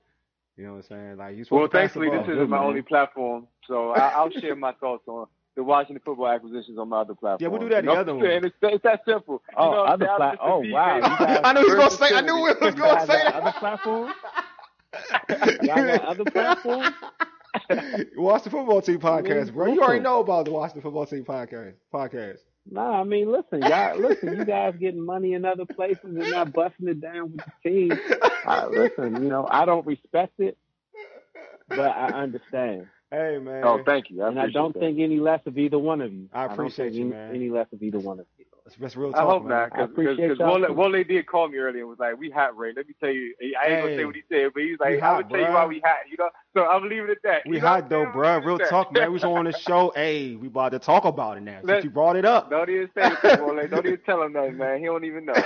You 0.58 0.66
know 0.66 0.72
what 0.74 0.78
I'm 0.80 0.84
saying? 0.84 1.18
Like 1.18 1.38
you 1.38 1.46
supposed 1.46 1.60
Well, 1.60 1.68
to 1.70 1.72
pass 1.72 1.80
thankfully, 1.94 2.10
this 2.10 2.28
isn't 2.28 2.50
my 2.50 2.58
man. 2.58 2.66
only 2.68 2.82
platform, 2.82 3.48
so 3.66 3.92
I, 3.92 4.10
I'll 4.10 4.30
share 4.30 4.54
my 4.58 4.74
thoughts 4.74 5.04
on 5.08 5.28
the 5.56 5.64
Washington 5.64 6.02
football 6.04 6.28
acquisitions 6.28 6.78
on 6.78 6.90
my 6.90 7.00
other 7.00 7.16
platform. 7.16 7.38
Yeah, 7.40 7.48
we'll 7.48 7.62
do 7.62 7.70
that 7.70 7.86
the 7.86 7.90
You 7.92 7.96
know 7.96 8.02
other 8.02 8.16
what 8.16 8.26
I'm 8.26 8.34
one. 8.42 8.46
It's, 8.48 8.56
it's 8.62 8.84
that 8.84 9.00
simple. 9.08 9.42
You 9.52 9.56
Oh, 9.56 9.72
know 9.72 9.84
other 9.86 10.06
saying? 10.06 10.18
pla- 10.18 10.36
oh, 10.42 10.60
wow, 10.60 11.00
BK 11.00 11.20
you 11.22 11.26
guys- 11.26 11.42
I 11.46 11.54
knew 11.54 11.60
he 11.62 11.66
was 11.68 11.76
gonna 11.76 11.92
say. 11.92 12.06
I 12.06 12.10
versatility. 12.10 12.26
knew 12.28 12.36
he 12.36 12.66
was 12.66 12.76
gonna 12.76 13.00
say 13.08 13.24
got 13.24 13.34
other 13.36 13.44
that. 13.46 13.56
platforms? 13.56 14.14
Y'all 15.64 15.76
got 15.88 16.06
other 16.06 16.26
platforms? 16.26 16.96
Washington 18.18 18.52
Football 18.52 18.82
Team 18.82 19.00
podcast, 19.00 19.54
bro. 19.54 19.68
You 19.74 19.82
already 19.82 20.02
know 20.02 20.20
about 20.20 20.44
the 20.46 20.52
Washington 20.52 20.82
Football 20.82 21.06
Team 21.06 21.24
podcast. 21.24 21.74
Podcast. 21.94 22.40
Nah, 22.72 23.02
I 23.02 23.04
mean, 23.04 23.32
listen, 23.32 23.62
y'all, 23.62 23.98
listen, 24.00 24.38
you 24.38 24.46
guys 24.46 24.76
getting 24.80 25.06
money 25.06 25.34
in 25.34 25.46
other 25.46 25.66
places 25.66 26.04
and 26.04 26.32
not 26.32 26.54
busting 26.54 26.88
it 26.88 27.02
down 27.02 27.32
with 27.32 27.42
the 27.64 27.70
team. 27.70 28.00
Uh, 28.46 28.68
listen, 28.72 29.22
you 29.24 29.30
know, 29.30 29.48
I 29.50 29.66
don't 29.66 29.86
respect 29.86 30.40
it, 30.40 30.58
but 31.68 31.80
I 31.80 32.08
understand. 32.10 32.88
Hey 33.12 33.40
man. 33.42 33.64
Oh, 33.64 33.82
thank 33.84 34.12
you. 34.12 34.24
I 34.24 34.28
and 34.28 34.40
I 34.40 34.50
don't 34.52 34.74
that. 34.74 34.80
think 34.80 35.00
any 35.00 35.20
less 35.20 35.42
of 35.48 35.58
either 35.58 35.80
one 35.80 36.02
of 36.02 36.14
you. 36.14 36.30
I 36.32 36.46
don't 36.46 36.54
appreciate 36.54 36.94
think 36.94 36.96
you, 36.96 37.02
any, 37.02 37.10
man. 37.10 37.36
Any 37.36 37.50
less 37.50 37.68
of 37.74 37.82
either 37.82 38.00
one 38.00 38.20
of 38.20 38.28
you. 38.38 38.39
That's, 38.70 38.82
that's 38.82 38.96
real 38.96 39.12
I 39.16 39.22
hope 39.22 39.44
man. 39.44 39.50
not, 39.50 39.72
because 39.72 39.90
appreciate 39.90 40.40
Wole, 40.40 40.62
y'all. 40.62 41.04
Did 41.04 41.26
call 41.26 41.48
me 41.48 41.58
earlier 41.58 41.82
and 41.82 41.90
was 41.90 41.98
like, 41.98 42.20
"We 42.20 42.30
hot, 42.30 42.56
Ray." 42.56 42.72
Let 42.76 42.88
me 42.88 42.94
tell 43.00 43.10
you, 43.10 43.34
I 43.42 43.68
ain't 43.68 43.82
gonna 43.82 43.98
say 43.98 44.06
what 44.06 44.16
he 44.16 44.22
said, 44.30 44.52
but 44.54 44.62
he's 44.62 44.80
like, 44.80 45.00
hot, 45.00 45.16
"I'm 45.16 45.22
gonna 45.24 45.34
tell 45.34 45.50
you 45.50 45.56
why 45.56 45.66
we 45.66 45.80
hot," 45.84 45.98
you 46.10 46.18
know. 46.20 46.30
So 46.54 46.66
I'm 46.66 46.84
leaving 46.84 47.10
it 47.10 47.12
at 47.12 47.18
that. 47.24 47.42
We 47.50 47.56
You 47.56 47.62
hot 47.62 47.90
though, 47.90 48.06
bro. 48.14 48.38
Real 48.40 48.60
talk, 48.60 48.94
man. 48.94 49.08
We 49.08 49.14
was 49.14 49.24
on 49.24 49.46
the 49.46 49.52
show. 49.68 49.92
Hey, 49.96 50.36
we 50.36 50.48
about 50.48 50.74
to 50.74 50.80
talk 50.80 51.06
about 51.06 51.38
it 51.38 51.42
now. 51.42 51.62
Since 51.66 51.84
you 51.84 51.90
brought 51.90 52.16
it 52.16 52.26
up. 52.26 52.52
Don't 52.52 52.70
even 52.70 52.90
say 52.94 53.12
it. 53.12 53.72
Don't 53.72 53.86
even 53.86 54.00
tell 54.06 54.22
him 54.22 54.34
nothing, 54.34 54.58
man. 54.58 54.80
He 54.80 54.86
don't 54.86 55.04
even 55.04 55.26
know. 55.26 55.34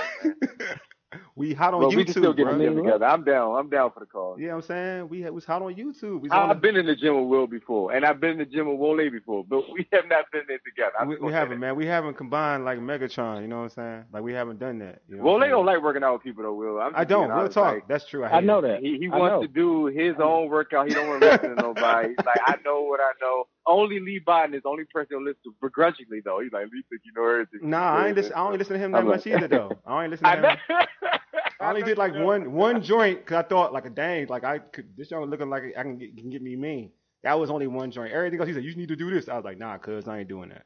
Man. 1.14 1.22
we 1.36 1.54
hot 1.54 1.74
on 1.74 1.80
but 1.82 1.90
YouTube, 1.90 1.96
we 1.96 2.04
can 2.04 2.12
still 2.12 2.32
get 2.32 2.44
bro. 2.44 2.58
the 2.58 2.64
gym 2.64 2.76
together. 2.76 3.04
I'm 3.06 3.24
down. 3.24 3.56
I'm 3.56 3.70
down 3.70 3.90
for 3.92 4.00
the 4.00 4.06
call. 4.06 4.38
You 4.38 4.48
know 4.48 4.56
what 4.56 4.64
I'm 4.64 4.68
saying? 4.68 5.08
We 5.08 5.30
was 5.30 5.44
hot 5.44 5.62
on 5.62 5.74
YouTube. 5.74 6.20
We 6.20 6.28
was 6.28 6.32
on 6.32 6.50
I've 6.50 6.60
been 6.60 6.76
in 6.76 6.86
the 6.86 6.96
gym 6.96 7.16
with 7.20 7.28
Will 7.28 7.46
before, 7.46 7.92
and 7.92 8.04
I've 8.04 8.20
been 8.20 8.32
in 8.32 8.38
the 8.38 8.44
gym 8.44 8.68
with 8.68 8.78
Wole 8.78 9.10
before, 9.10 9.44
but 9.44 9.62
we 9.72 9.86
have 9.92 10.04
not 10.08 10.26
been 10.32 10.42
there 10.48 10.58
together. 10.64 10.92
I'm 11.00 11.08
we, 11.08 11.16
we 11.16 11.32
haven't, 11.32 11.58
man. 11.60 11.76
We 11.76 11.86
haven't 11.86 12.16
combined 12.16 12.64
like 12.64 12.78
Megatron. 12.78 13.42
You 13.42 13.48
know 13.48 13.58
what 13.58 13.62
I'm 13.64 13.70
saying? 13.70 14.04
Like 14.12 14.22
we 14.22 14.32
haven't 14.32 14.58
done 14.58 14.78
that. 14.80 15.00
You 15.08 15.16
know 15.16 15.22
Wole 15.22 15.40
don't 15.40 15.66
like 15.66 15.82
working 15.82 16.02
out 16.02 16.14
with 16.14 16.22
people 16.22 16.42
though, 16.44 16.54
Will. 16.54 16.80
I'm 16.80 16.94
I 16.94 17.04
don't. 17.04 17.22
being 17.22 17.30
Real 17.30 17.38
honest, 17.40 17.54
talk. 17.54 17.74
like, 17.74 17.88
That's 17.88 18.06
true. 18.06 18.24
I, 18.24 18.38
I 18.38 18.40
know 18.40 18.60
that. 18.60 18.80
He, 18.80 18.98
he 18.98 19.08
wants 19.08 19.32
know. 19.32 19.42
to 19.42 19.48
do 19.48 19.86
his 19.86 20.16
own 20.22 20.48
workout. 20.48 20.88
He 20.88 20.94
don't 20.94 21.08
want 21.08 21.22
to 21.22 21.30
listen 21.30 21.56
to 21.56 21.62
nobody. 21.62 22.08
He's 22.08 22.16
like, 22.26 22.40
I 22.46 22.56
know 22.64 22.82
what 22.82 23.00
I 23.00 23.12
know. 23.20 23.44
Only 23.66 23.98
Lee 24.00 24.20
Biden 24.26 24.54
is 24.54 24.62
the 24.62 24.68
only 24.68 24.84
person 24.84 25.16
who 25.18 25.24
listens 25.24 25.42
to 25.44 25.54
begrudgingly 25.62 26.20
though. 26.24 26.40
He's 26.40 26.52
like, 26.52 26.64
Lee 26.72 26.84
think 26.90 27.02
you 27.04 27.12
know 27.16 27.28
everything. 27.28 27.70
Nah, 27.70 27.94
I 27.96 28.08
ain't 28.08 28.16
listen. 28.16 28.32
I 28.34 28.38
don't 28.48 28.58
listen 28.58 28.74
to 28.74 28.78
him 28.78 28.92
that 28.92 28.98
I'm 28.98 29.06
much 29.06 29.24
like- 29.26 29.36
either, 29.36 29.48
though. 29.48 29.72
I 29.86 30.02
ain't 30.04 30.10
listen 30.10 30.24
to 30.24 30.50
him. 30.50 30.86
Know. 31.04 31.40
I 31.60 31.68
only 31.68 31.82
did 31.82 31.98
like 31.98 32.14
one 32.14 32.52
one 32.52 32.82
joint 32.82 33.20
because 33.20 33.44
I 33.44 33.48
thought 33.48 33.72
like 33.72 33.86
a 33.86 33.90
dang, 33.90 34.26
like 34.28 34.44
I 34.44 34.58
could 34.58 34.96
this 34.96 35.10
young 35.10 35.24
looking 35.30 35.50
like 35.50 35.64
I 35.76 35.82
can 35.82 35.98
get, 35.98 36.16
can 36.16 36.30
get 36.30 36.42
me 36.42 36.56
mean. 36.56 36.90
That 37.22 37.38
was 37.38 37.50
only 37.50 37.66
one 37.66 37.90
joint. 37.90 38.12
Everything 38.12 38.40
else, 38.40 38.48
he 38.48 38.54
said 38.54 38.64
you 38.64 38.74
need 38.74 38.88
to 38.88 38.96
do 38.96 39.10
this. 39.10 39.28
I 39.28 39.36
was 39.36 39.44
like, 39.44 39.58
nah, 39.58 39.78
cuz 39.78 40.08
I 40.08 40.20
ain't 40.20 40.28
doing 40.28 40.50
that. 40.50 40.64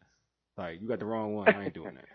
Like 0.57 0.81
you 0.81 0.89
got 0.89 0.99
the 0.99 1.07
wrong 1.07 1.35
one. 1.35 1.49
I 1.49 1.67
ain't 1.67 1.75
doing 1.75 1.95
that. 1.95 2.07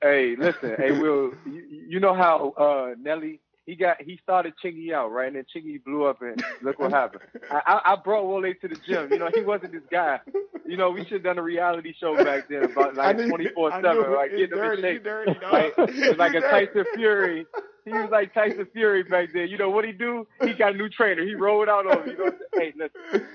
Hey, 0.00 0.36
listen, 0.38 0.76
hey, 0.78 0.92
Will, 0.92 1.32
you, 1.44 1.84
you 1.88 1.98
know 1.98 2.14
how 2.14 2.50
uh 2.56 2.94
Nelly 2.96 3.40
he 3.66 3.76
got 3.76 4.02
he 4.02 4.18
started 4.22 4.54
Chingy 4.62 4.92
out 4.92 5.10
right, 5.10 5.28
and 5.28 5.36
then 5.36 5.44
Chingy 5.54 5.82
blew 5.82 6.04
up, 6.04 6.20
and 6.22 6.42
look 6.62 6.78
what 6.78 6.92
happened. 6.92 7.22
I, 7.50 7.60
I, 7.66 7.92
I 7.92 7.96
brought 7.96 8.24
Wole 8.24 8.42
to 8.42 8.68
the 8.68 8.76
gym. 8.86 9.10
You 9.10 9.18
know, 9.18 9.30
he 9.34 9.40
wasn't 9.42 9.72
this 9.72 9.82
guy. 9.90 10.20
You 10.66 10.76
know, 10.76 10.90
we 10.90 11.04
should 11.04 11.12
have 11.12 11.22
done 11.22 11.38
a 11.38 11.42
reality 11.42 11.94
show 11.98 12.16
back 12.22 12.48
then 12.48 12.64
about 12.64 12.94
like 12.94 13.16
twenty 13.16 13.48
four 13.54 13.70
seven, 13.70 14.12
like 14.14 14.30
getting 14.30 14.46
him 14.46 14.52
in 14.52 14.58
dirty, 14.58 14.82
shape. 14.82 15.04
dirty. 15.04 15.34
Like, 15.50 15.78
like 16.18 16.34
a 16.34 16.40
dirty. 16.40 16.66
Tyson 16.66 16.84
Fury. 16.94 17.46
He 17.84 17.92
was 17.92 18.08
like 18.10 18.32
Tyson 18.32 18.66
Fury 18.72 19.02
back 19.02 19.30
then. 19.34 19.48
You 19.48 19.58
know 19.58 19.70
what 19.70 19.84
he 19.84 19.92
do? 19.92 20.26
He 20.42 20.54
got 20.54 20.74
a 20.74 20.76
new 20.76 20.88
trainer. 20.88 21.24
He 21.24 21.34
rolled 21.34 21.68
out 21.68 21.86
on 21.86 22.02
him. 22.02 22.08
You 22.08 22.24
know, 22.24 22.32
hey, 22.54 22.72
listen, 22.76 23.26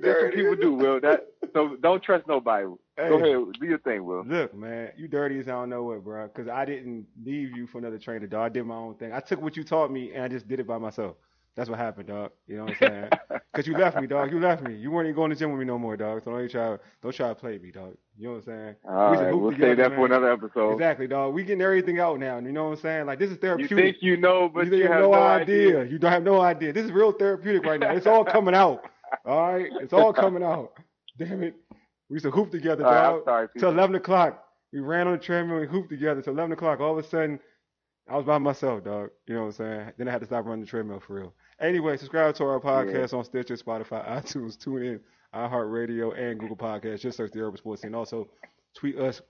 that's 0.00 0.22
what 0.22 0.34
people 0.34 0.56
do, 0.56 0.72
Will. 0.74 1.00
That 1.00 1.26
so 1.52 1.76
don't 1.76 2.02
trust 2.02 2.26
nobody. 2.26 2.66
Go 2.96 3.16
ahead, 3.16 3.60
do 3.60 3.66
your 3.66 3.78
thing, 3.78 4.04
Will. 4.04 4.24
Look, 4.24 4.54
man, 4.54 4.92
you 4.96 5.08
dirty 5.08 5.38
as 5.38 5.48
I 5.48 5.52
don't 5.52 5.70
know 5.70 5.84
what, 5.84 6.04
bro. 6.04 6.28
Because 6.28 6.48
I 6.48 6.64
didn't 6.64 7.06
leave 7.24 7.56
you 7.56 7.66
for 7.66 7.78
another 7.78 7.98
trainer, 7.98 8.26
dog. 8.26 8.46
I 8.46 8.48
did 8.48 8.64
my 8.64 8.74
own 8.74 8.94
thing. 8.94 9.12
I 9.12 9.20
took 9.20 9.40
what 9.40 9.56
you 9.56 9.64
taught 9.64 9.90
me 9.90 10.12
and 10.14 10.22
I 10.22 10.28
just 10.28 10.48
did 10.48 10.60
it 10.60 10.66
by 10.66 10.78
myself. 10.78 11.16
That's 11.60 11.68
what 11.68 11.78
happened, 11.78 12.08
dog. 12.08 12.30
You 12.46 12.56
know 12.56 12.64
what 12.64 12.76
I'm 12.80 12.88
saying? 12.88 13.10
Because 13.52 13.66
you 13.66 13.76
left 13.76 14.00
me, 14.00 14.06
dog. 14.06 14.30
You 14.30 14.38
left 14.40 14.62
me. 14.62 14.74
You 14.76 14.90
weren't 14.92 15.06
even 15.08 15.16
going 15.16 15.28
to 15.30 15.34
the 15.34 15.40
gym 15.40 15.50
with 15.50 15.58
me 15.58 15.66
no 15.66 15.76
more, 15.76 15.94
dog. 15.96 16.22
So 16.24 16.30
don't 16.30 16.48
try, 16.48 16.78
don't 17.02 17.12
try 17.14 17.28
to 17.28 17.34
play 17.34 17.58
me, 17.58 17.70
dog. 17.72 17.96
You 18.16 18.28
know 18.28 18.34
what 18.34 18.36
I'm 18.38 18.44
saying? 18.44 18.76
All 18.88 19.10
We 19.10 19.16
right, 19.18 19.32
we'll 19.32 19.50
save 19.58 19.76
that 19.76 19.90
man. 19.90 19.98
for 19.98 20.06
another 20.06 20.32
episode. 20.32 20.72
Exactly, 20.72 21.06
dog. 21.08 21.34
We 21.34 21.42
getting 21.42 21.60
everything 21.60 21.98
out 21.98 22.18
now. 22.20 22.38
You 22.38 22.52
know 22.52 22.68
what 22.70 22.76
I'm 22.78 22.82
saying? 22.82 23.06
Like 23.06 23.18
this 23.18 23.30
is 23.30 23.36
therapeutic. 23.38 23.72
You 23.72 23.76
think 23.76 23.96
you 24.00 24.16
know, 24.16 24.48
but 24.48 24.68
you, 24.68 24.76
you, 24.76 24.82
have, 24.84 24.92
have 24.92 25.02
no, 25.02 25.12
idea. 25.14 25.80
idea. 25.80 25.92
You 25.92 25.98
don't 25.98 26.12
have 26.12 26.22
no 26.22 26.40
idea. 26.40 26.72
This 26.72 26.86
is 26.86 26.92
real 26.92 27.12
therapeutic 27.12 27.64
right 27.66 27.80
now. 27.80 27.90
It's 27.90 28.06
all 28.06 28.24
coming 28.24 28.54
out. 28.54 28.82
All 29.26 29.52
right, 29.52 29.70
it's 29.82 29.92
all 29.92 30.14
coming 30.14 30.42
out. 30.44 30.72
Damn 31.18 31.42
it. 31.42 31.56
We 32.08 32.14
used 32.14 32.24
to 32.24 32.30
hoop 32.30 32.52
together, 32.52 32.86
All 32.86 32.92
right, 32.92 33.02
dog. 33.02 33.24
sorry, 33.24 33.48
Till 33.58 33.70
11 33.70 33.96
o'clock. 33.96 34.42
We 34.72 34.78
ran 34.78 35.08
on 35.08 35.14
the 35.14 35.18
treadmill 35.18 35.60
We 35.60 35.66
hooped 35.66 35.90
together. 35.90 36.22
Till 36.22 36.32
11 36.32 36.52
o'clock. 36.52 36.80
All 36.80 36.96
of 36.98 37.04
a 37.04 37.08
sudden, 37.08 37.40
I 38.08 38.16
was 38.16 38.24
by 38.24 38.38
myself, 38.38 38.84
dog. 38.84 39.10
You 39.26 39.34
know 39.34 39.40
what 39.42 39.46
I'm 39.48 39.52
saying? 39.52 39.92
Then 39.98 40.08
I 40.08 40.12
had 40.12 40.20
to 40.20 40.26
stop 40.26 40.44
running 40.46 40.62
the 40.64 40.66
treadmill 40.66 41.00
for 41.00 41.14
real. 41.14 41.34
Anyway, 41.60 41.96
subscribe 41.96 42.34
to 42.36 42.44
our 42.44 42.60
podcast 42.60 43.12
on 43.12 43.24
Stitcher, 43.24 43.56
Spotify, 43.56 44.08
iTunes, 44.22 44.56
TuneIn, 44.56 45.00
iHeartRadio, 45.34 46.18
and 46.18 46.40
Google 46.40 46.56
Podcasts. 46.56 47.00
Just 47.00 47.18
search 47.18 47.32
the 47.32 47.40
Urban 47.40 47.58
Sports 47.58 47.82
Scene. 47.82 47.94
Also, 47.94 48.28
tweet 48.74 48.98
us 48.98 49.20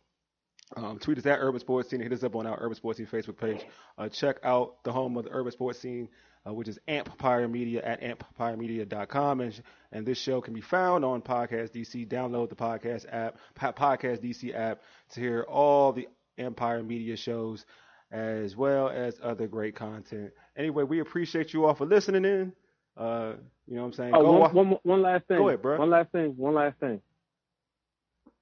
um, 0.76 0.98
tweet 0.98 1.18
us 1.18 1.26
at 1.26 1.38
Urban 1.40 1.60
Sports 1.60 1.90
Scene. 1.90 2.00
Hit 2.00 2.12
us 2.12 2.22
up 2.22 2.36
on 2.36 2.46
our 2.46 2.56
Urban 2.60 2.76
Sports 2.76 2.98
Scene 2.98 3.06
Facebook 3.06 3.36
page. 3.36 3.66
Uh, 3.98 4.08
check 4.08 4.36
out 4.44 4.82
the 4.84 4.92
home 4.92 5.16
of 5.16 5.24
the 5.24 5.30
Urban 5.32 5.50
Sports 5.50 5.80
Scene, 5.80 6.08
uh, 6.46 6.54
which 6.54 6.68
is 6.68 6.78
Empire 6.86 7.48
Media 7.48 7.82
at 7.82 8.00
empiremedia.com. 8.00 9.40
And, 9.40 9.62
and 9.90 10.06
this 10.06 10.18
show 10.18 10.40
can 10.40 10.54
be 10.54 10.60
found 10.60 11.04
on 11.04 11.22
Podcast 11.22 11.72
DC. 11.72 12.06
Download 12.06 12.48
the 12.48 12.54
podcast 12.54 13.06
app, 13.12 13.38
Podcast 13.58 14.22
DC 14.22 14.54
app, 14.54 14.82
to 15.10 15.20
hear 15.20 15.42
all 15.42 15.92
the 15.92 16.08
Empire 16.38 16.82
Media 16.84 17.16
shows 17.16 17.66
as 18.12 18.56
well 18.56 18.88
as 18.88 19.20
other 19.22 19.46
great 19.46 19.74
content. 19.74 20.32
Anyway, 20.60 20.84
we 20.84 21.00
appreciate 21.00 21.54
you 21.54 21.64
all 21.64 21.74
for 21.74 21.86
listening 21.86 22.26
in. 22.26 22.52
Uh, 22.94 23.32
you 23.66 23.76
know 23.76 23.80
what 23.80 23.86
I'm 23.86 23.92
saying? 23.94 24.12
Oh, 24.14 24.22
Go 24.22 24.32
one, 24.32 24.54
one, 24.54 24.78
one 24.82 25.02
last 25.02 25.26
thing. 25.26 25.38
Go 25.38 25.48
ahead, 25.48 25.62
bro. 25.62 25.78
One 25.78 25.88
last 25.88 26.12
thing. 26.12 26.36
One 26.36 26.52
last 26.54 26.78
thing. 26.78 27.00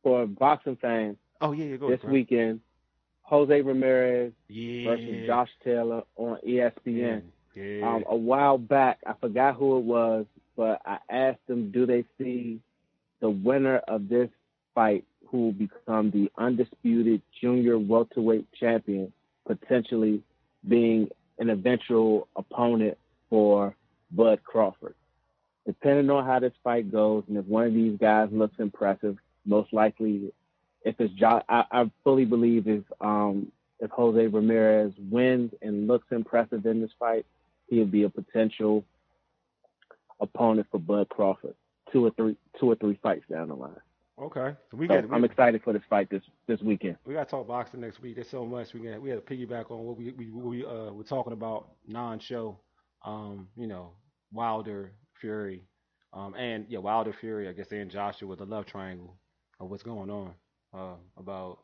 For 0.03 0.27
boxing 0.27 0.77
fans, 0.83 1.17
oh, 1.41 1.53
yeah, 1.53 1.67
yeah, 1.67 1.77
go 1.77 1.89
this 1.89 2.01
ahead, 2.01 2.11
weekend, 2.11 2.61
Jose 3.23 3.61
Ramirez 3.61 4.33
Yeah. 4.49 4.91
versus 4.91 5.27
Josh 5.29 5.51
Taylor 5.63 6.03
on 6.17 6.39
ESPN. 6.45 7.23
Yeah. 7.55 7.89
Um, 7.89 8.05
a 8.09 8.17
while 8.17 8.59
back, 8.59 8.99
I 9.07 9.13
forgot 9.21 9.55
who 9.55 9.79
it 9.79 9.85
was, 9.85 10.27
but 10.57 10.83
I 10.85 10.99
asked 11.09 11.47
them, 11.47 11.71
do 11.71 11.87
they 11.87 12.05
see 12.19 12.61
the 13.21 13.31
winner 13.31 13.77
of 13.87 14.09
this 14.09 14.29
fight, 14.75 15.05
who 15.29 15.45
will 15.47 15.53
become 15.53 16.11
the 16.11 16.33
undisputed 16.37 17.23
junior 17.41 17.79
welterweight 17.79 18.47
champion, 18.59 19.13
potentially 19.47 20.23
being 20.67 21.11
an 21.39 21.51
eventual 21.51 22.29
opponent 22.37 22.99
for 23.31 23.75
Bud 24.11 24.41
Crawford? 24.45 24.95
Depending 25.67 26.09
on 26.11 26.25
how 26.25 26.39
this 26.39 26.53
fight 26.65 26.91
goes, 26.91 27.25
and 27.29 27.37
if 27.37 27.45
one 27.45 27.67
of 27.67 27.75
these 27.75 27.99
guys 27.99 28.29
looks 28.33 28.59
impressive, 28.59 29.17
most 29.45 29.73
likely, 29.73 30.33
if 30.83 30.95
it's 30.99 31.13
Josh, 31.15 31.43
I, 31.49 31.65
I 31.71 31.91
fully 32.05 32.25
believe 32.25 32.67
if 32.67 32.85
um, 33.01 33.53
if 33.81 33.91
Jose 33.91 34.27
Ramirez 34.27 34.93
wins 35.11 35.53
and 35.63 35.87
looks 35.87 36.07
impressive 36.11 36.67
in 36.67 36.81
this 36.81 36.91
fight, 36.99 37.27
he'll 37.69 37.87
be 37.87 38.05
a 38.05 38.09
potential 38.09 38.85
opponent 40.21 40.67
for 40.71 40.81
Bud 40.81 41.09
Crawford. 41.09 41.55
Two 41.93 42.07
or 42.07 42.11
three, 42.11 42.37
two 42.59 42.71
or 42.71 42.75
three 42.75 42.99
fights 43.03 43.25
down 43.31 43.49
the 43.49 43.55
line. 43.55 43.73
Okay. 44.23 44.57
So 44.71 44.77
we 44.77 44.89
So 44.89 44.95
got, 44.95 45.05
I'm 45.13 45.23
we, 45.23 45.27
excited 45.27 45.63
for 45.63 45.73
this 45.73 45.83
fight 45.89 46.09
this 46.11 46.23
this 46.47 46.61
weekend. 46.63 46.97
We 47.05 47.15
got 47.15 47.25
to 47.25 47.31
talk 47.31 47.47
boxing 47.49 47.81
next 47.81 48.01
week. 48.01 48.17
There's 48.17 48.29
so 48.31 48.45
much 48.45 48.75
we 48.75 48.81
got. 48.81 49.01
We 49.01 49.11
had 49.11 49.25
to 49.27 49.35
piggyback 49.35 49.71
on 49.71 49.79
what 49.85 49.97
we 49.97 50.13
we, 50.13 50.31
we 50.31 50.65
uh 50.65 50.93
were 50.93 51.05
talking 51.05 51.33
about 51.33 51.69
non-show. 51.87 52.59
Um, 53.05 53.49
you 53.57 53.67
know, 53.67 53.93
Wilder, 54.33 54.93
Fury, 55.21 55.63
um, 56.13 56.35
and 56.35 56.67
yeah, 56.69 56.79
Wilder, 56.81 57.13
Fury. 57.13 57.49
I 57.49 57.53
guess 57.53 57.71
and 57.73 57.91
Joshua 57.91 58.29
with 58.29 58.41
the 58.41 58.45
love 58.47 58.67
triangle 58.67 59.17
of 59.61 59.71
what's 59.71 59.83
going 59.83 60.11
on. 60.11 60.35
Uh, 60.75 60.97
about 61.17 61.59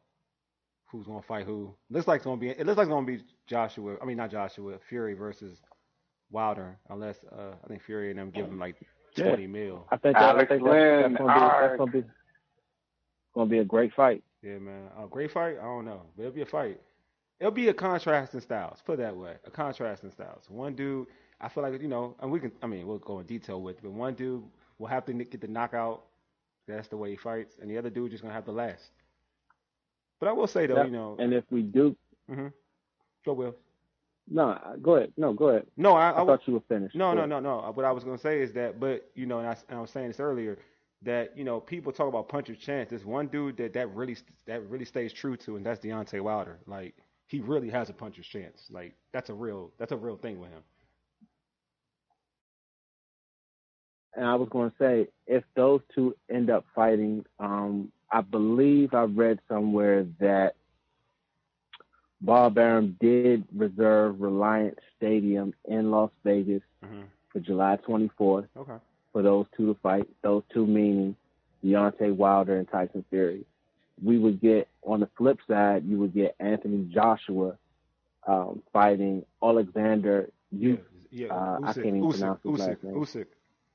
who's 0.90 1.06
gonna 1.06 1.22
fight 1.22 1.44
who. 1.46 1.74
Looks 1.90 2.06
like 2.08 2.18
it's 2.18 2.24
gonna 2.24 2.40
be. 2.40 2.50
It 2.50 2.66
looks 2.66 2.78
like 2.78 2.86
it's 2.86 2.92
gonna 2.92 3.06
be 3.06 3.20
Joshua. 3.48 3.96
I 4.00 4.04
mean, 4.06 4.16
not 4.16 4.30
Joshua. 4.30 4.78
Fury 4.88 5.14
versus 5.14 5.60
Wilder, 6.30 6.78
unless 6.90 7.24
uh 7.32 7.54
I 7.64 7.68
think 7.68 7.82
Fury 7.82 8.10
and 8.10 8.18
them 8.18 8.30
give 8.30 8.46
him 8.46 8.58
like 8.58 8.76
Yeah. 9.16 9.24
twenty 9.24 9.46
mil. 9.46 9.86
I 9.90 9.96
think, 9.96 10.18
that, 10.18 10.36
I 10.36 10.44
think 10.44 10.62
that's 10.64 11.16
gonna 11.18 11.32
be 11.34 11.52
that's 11.60 11.76
gonna 11.76 11.90
be 11.92 12.04
gonna 13.34 13.50
be 13.50 13.58
a 13.58 13.64
great 13.64 13.92
fight. 13.94 14.22
Yeah, 14.42 14.58
man. 14.58 14.88
A 15.02 15.06
great 15.06 15.30
fight? 15.30 15.56
I 15.60 15.64
don't 15.64 15.84
know. 15.84 16.02
But 16.16 16.24
it'll 16.24 16.34
be 16.34 16.42
a 16.42 16.46
fight. 16.46 16.80
It'll 17.40 17.50
be 17.52 17.68
a 17.68 17.74
contrasting 17.74 18.40
styles. 18.40 18.80
Put 18.84 18.94
it 18.94 18.96
that 18.98 19.16
way. 19.16 19.34
A 19.46 19.50
contrasting 19.50 20.10
styles. 20.10 20.44
One 20.48 20.74
dude, 20.74 21.06
I 21.40 21.48
feel 21.48 21.62
like, 21.62 21.80
you 21.80 21.88
know, 21.88 22.14
and 22.20 22.30
we 22.30 22.40
can, 22.40 22.52
I 22.62 22.66
mean, 22.66 22.86
we'll 22.86 22.98
go 22.98 23.18
in 23.20 23.26
detail 23.26 23.60
with, 23.60 23.82
but 23.82 23.90
one 23.92 24.14
dude 24.14 24.44
will 24.78 24.86
have 24.86 25.04
to 25.06 25.12
get 25.12 25.40
the 25.40 25.48
knockout. 25.48 26.04
That's 26.68 26.88
the 26.88 26.96
way 26.96 27.10
he 27.10 27.16
fights. 27.16 27.56
And 27.60 27.70
the 27.70 27.76
other 27.78 27.90
dude 27.90 28.10
just 28.10 28.22
going 28.22 28.30
to 28.30 28.34
have 28.34 28.44
to 28.46 28.52
last. 28.52 28.90
But 30.20 30.28
I 30.28 30.32
will 30.32 30.46
say, 30.46 30.66
though, 30.66 30.76
Yep. 30.76 30.86
you 30.86 30.92
know, 30.92 31.16
And 31.18 31.34
if 31.34 31.44
we 31.50 31.62
do, 31.62 31.96
hmm 32.28 32.48
go 33.26 33.32
Will. 33.34 33.54
no, 34.30 34.58
go 34.82 34.96
ahead. 34.96 35.12
No, 35.16 35.32
go 35.32 35.48
ahead. 35.48 35.66
No, 35.76 35.94
I, 35.94 36.10
I, 36.10 36.22
I, 36.22 36.26
thought 36.26 36.46
you 36.46 36.54
were 36.54 36.60
finished. 36.68 36.94
No, 36.94 37.12
no, 37.14 37.26
no, 37.26 37.40
no. 37.40 37.70
What 37.74 37.84
I 37.84 37.90
was 37.92 38.04
gonna 38.04 38.18
say 38.18 38.40
is 38.40 38.52
that, 38.52 38.78
but 38.80 39.10
you 39.14 39.26
know, 39.26 39.38
and 39.40 39.48
I, 39.48 39.56
and 39.68 39.78
I 39.78 39.80
was 39.80 39.90
saying 39.90 40.08
this 40.08 40.20
earlier, 40.20 40.58
that 41.04 41.36
you 41.36 41.44
know, 41.44 41.60
people 41.60 41.92
talk 41.92 42.08
about 42.08 42.28
puncher's 42.28 42.58
chance. 42.58 42.90
There's 42.90 43.04
one 43.04 43.28
dude 43.28 43.56
that 43.58 43.72
that 43.74 43.94
really 43.94 44.16
that 44.46 44.68
really 44.68 44.84
stays 44.84 45.12
true 45.12 45.36
to, 45.38 45.56
and 45.56 45.64
that's 45.64 45.84
Deontay 45.84 46.20
Wilder. 46.20 46.58
Like 46.66 46.94
he 47.26 47.40
really 47.40 47.70
has 47.70 47.90
a 47.90 47.92
puncher's 47.92 48.26
chance. 48.26 48.62
Like 48.70 48.94
that's 49.12 49.30
a 49.30 49.34
real 49.34 49.70
that's 49.78 49.92
a 49.92 49.96
real 49.96 50.16
thing 50.16 50.40
with 50.40 50.50
him. 50.50 50.62
And 54.16 54.26
I 54.26 54.36
was 54.36 54.48
going 54.48 54.70
to 54.70 54.76
say, 54.78 55.08
if 55.26 55.42
those 55.56 55.80
two 55.92 56.14
end 56.30 56.48
up 56.48 56.64
fighting, 56.72 57.24
um, 57.40 57.90
I 58.12 58.20
believe 58.20 58.94
I 58.94 59.02
read 59.02 59.40
somewhere 59.48 60.06
that 60.20 60.54
Bob 62.20 62.56
Arum 62.56 62.96
did 63.00 63.44
reserve 63.52 64.20
Reliance 64.20 64.78
Stadium 64.96 65.52
in 65.64 65.90
Las 65.90 66.10
Vegas 66.24 66.62
hmm 66.82 67.02
for 67.34 67.40
July 67.40 67.76
24th. 67.86 68.46
Okay. 68.56 68.76
For 69.14 69.22
those 69.22 69.46
two 69.56 69.72
to 69.72 69.80
fight. 69.80 70.08
Those 70.22 70.42
two 70.52 70.66
meaning 70.66 71.16
Deontay 71.64 72.14
Wilder 72.14 72.58
and 72.58 72.68
Tyson 72.68 73.04
Fury. 73.08 73.46
We 74.02 74.18
would 74.18 74.40
get 74.40 74.68
on 74.82 75.00
the 75.00 75.08
flip 75.16 75.38
side, 75.48 75.84
you 75.86 75.98
would 76.00 76.12
get 76.12 76.34
Anthony 76.40 76.90
Joshua 76.92 77.56
um, 78.26 78.60
fighting 78.72 79.24
Alexander. 79.42 80.28
Yeah, 80.50 80.74
yeah. 81.10 81.28
uh, 81.28 81.60
I 81.62 81.72
can't 81.72 81.86
even 81.86 82.02
Usyk, 82.02 82.10
pronounce 82.18 82.40
his 82.42 82.52
Usyk, 82.52 82.58
last 82.58 82.82
name. 82.82 82.94
Usyk. 82.94 83.26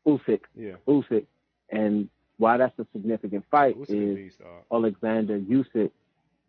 Usyk. 0.05 0.41
Yeah, 0.55 0.73
Usyk. 0.87 1.25
And 1.71 2.09
why 2.37 2.57
that's 2.57 2.77
a 2.77 2.85
significant 2.91 3.45
fight 3.49 3.79
Usyk 3.79 4.27
is. 4.27 4.33
Alexander 4.71 5.39
Usyk 5.39 5.91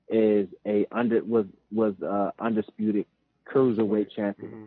is 0.09 0.49
a 0.66 0.86
under 0.91 1.22
was 1.22 1.47
was 1.72 1.95
uh, 2.03 2.32
undisputed 2.41 3.07
cruiserweight 3.47 4.11
champion. 4.11 4.51
Mhm. 4.51 4.66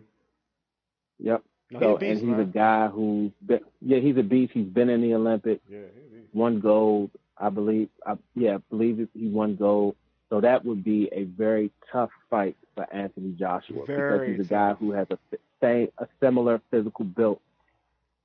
Yep. 1.20 1.44
No, 1.74 1.80
so 1.80 1.88
he 1.88 1.94
a 1.96 1.98
beast, 2.00 2.22
and 2.24 2.30
he's 2.30 2.40
a 2.40 2.52
guy 2.52 2.88
who's 2.88 3.32
been 3.46 3.60
yeah 3.82 4.00
he's 4.00 4.18
a 4.18 4.24
beast. 4.24 4.54
He's 4.54 4.66
been 4.68 4.90
in 4.90 5.02
the 5.02 5.14
Olympics, 5.16 5.62
Yeah, 5.70 5.80
he 6.12 6.22
won 6.34 6.60
gold. 6.60 7.12
I 7.38 7.50
believe. 7.50 7.90
I, 8.06 8.14
yeah, 8.36 8.56
I 8.56 8.58
believe 8.70 9.08
he 9.14 9.28
won 9.28 9.56
gold. 9.56 9.96
So 10.30 10.42
that 10.42 10.64
would 10.66 10.84
be 10.84 11.10
a 11.12 11.24
very 11.26 11.72
tough 11.92 12.10
fight 12.30 12.56
for 12.76 12.92
Anthony 12.94 13.34
Joshua 13.38 13.86
Very 13.86 14.02
because 14.02 14.28
he's 14.28 14.40
a 14.46 14.50
guy 14.50 14.74
who 14.74 14.92
has 14.92 15.08
a 15.12 15.18
same 15.62 15.90
a 15.98 16.08
similar 16.20 16.62
physical 16.72 17.06
build 17.06 17.40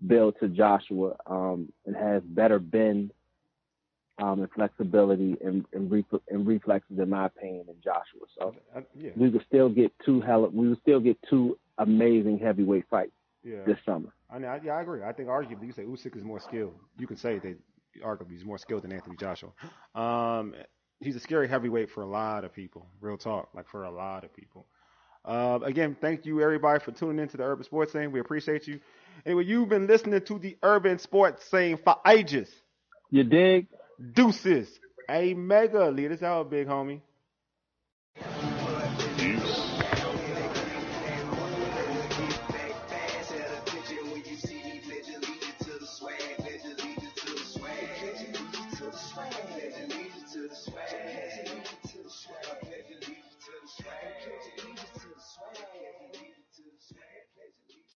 build 0.07 0.35
to 0.41 0.49
Joshua 0.49 1.17
um, 1.27 1.73
and 1.87 1.97
has 1.97 2.23
better 2.23 2.59
bend 2.59 3.11
um, 4.19 4.41
and 4.41 4.51
flexibility 4.53 5.37
and, 5.45 5.65
and, 5.73 5.91
and 6.29 6.47
reflexes, 6.47 6.99
in 6.99 7.09
my 7.11 7.27
opinion, 7.27 7.67
than 7.67 7.77
Joshua. 7.83 8.27
So 8.39 8.55
I- 8.75 8.83
yeah, 8.97 9.11
we 9.17 9.29
would 9.29 9.45
still 9.47 9.69
get 9.69 9.93
two 10.05 10.21
hell. 10.21 10.49
We 10.53 10.69
would 10.69 10.81
still 10.81 11.01
get 11.01 11.19
two 11.29 11.59
amazing 11.79 12.39
heavyweight 12.39 12.85
fights 12.91 13.13
yeah. 13.49 13.65
this 13.67 13.79
summer. 13.85 14.13
I 14.31 14.39
mean, 14.39 14.49
I, 14.49 14.61
yeah, 14.63 14.73
I 14.73 14.83
agree. 14.83 15.03
I 15.03 15.13
think 15.13 15.29
arguably 15.29 15.67
you 15.67 15.73
say 15.73 15.85
Usyk 15.85 16.17
is 16.17 16.25
more 16.25 16.41
skilled. 16.41 16.75
You 16.99 17.07
can 17.07 17.17
say 17.17 17.39
that 17.39 17.57
arguably 18.05 18.33
he's 18.33 18.45
more 18.45 18.59
skilled 18.59 18.83
than 18.83 18.93
Anthony 18.93 19.17
Joshua. 19.17 19.51
Um, 19.95 20.55
he's 21.01 21.17
a 21.17 21.21
scary 21.21 21.49
heavyweight 21.49 21.91
for 21.91 22.03
a 22.03 22.07
lot 22.07 22.45
of 22.45 22.53
people. 22.53 22.87
Real 23.01 23.17
talk, 23.17 23.49
like 23.55 23.69
for 23.69 23.85
a 23.85 23.91
lot 23.91 24.25
of 24.25 24.35
people. 24.35 24.67
Uh, 25.25 25.59
again, 25.63 25.97
thank 26.01 26.27
you 26.27 26.41
everybody 26.41 26.83
for 26.83 26.93
tuning 26.93 27.19
into 27.19 27.37
the 27.37 27.43
Urban 27.43 27.65
Sports 27.65 27.93
Scene. 27.93 28.13
We 28.13 28.21
appreciate 28.21 28.67
you. 28.67 28.81
Anyway, 29.27 29.45
you've 29.45 29.69
been 29.69 29.87
listening 29.87 30.21
to 30.21 30.39
the 30.39 30.57
Urban 30.63 30.99
Sports 30.99 31.45
Scene 31.51 31.79
for 31.83 31.97
ages. 32.07 32.49
You 33.11 33.25
dig? 33.25 33.67
Deuces. 34.13 34.69
A 35.11 35.35
mega 35.35 35.91
lead 35.91 36.13
us 36.13 36.23
out, 36.23 36.51
big 36.51 36.67
homie. 36.67 37.01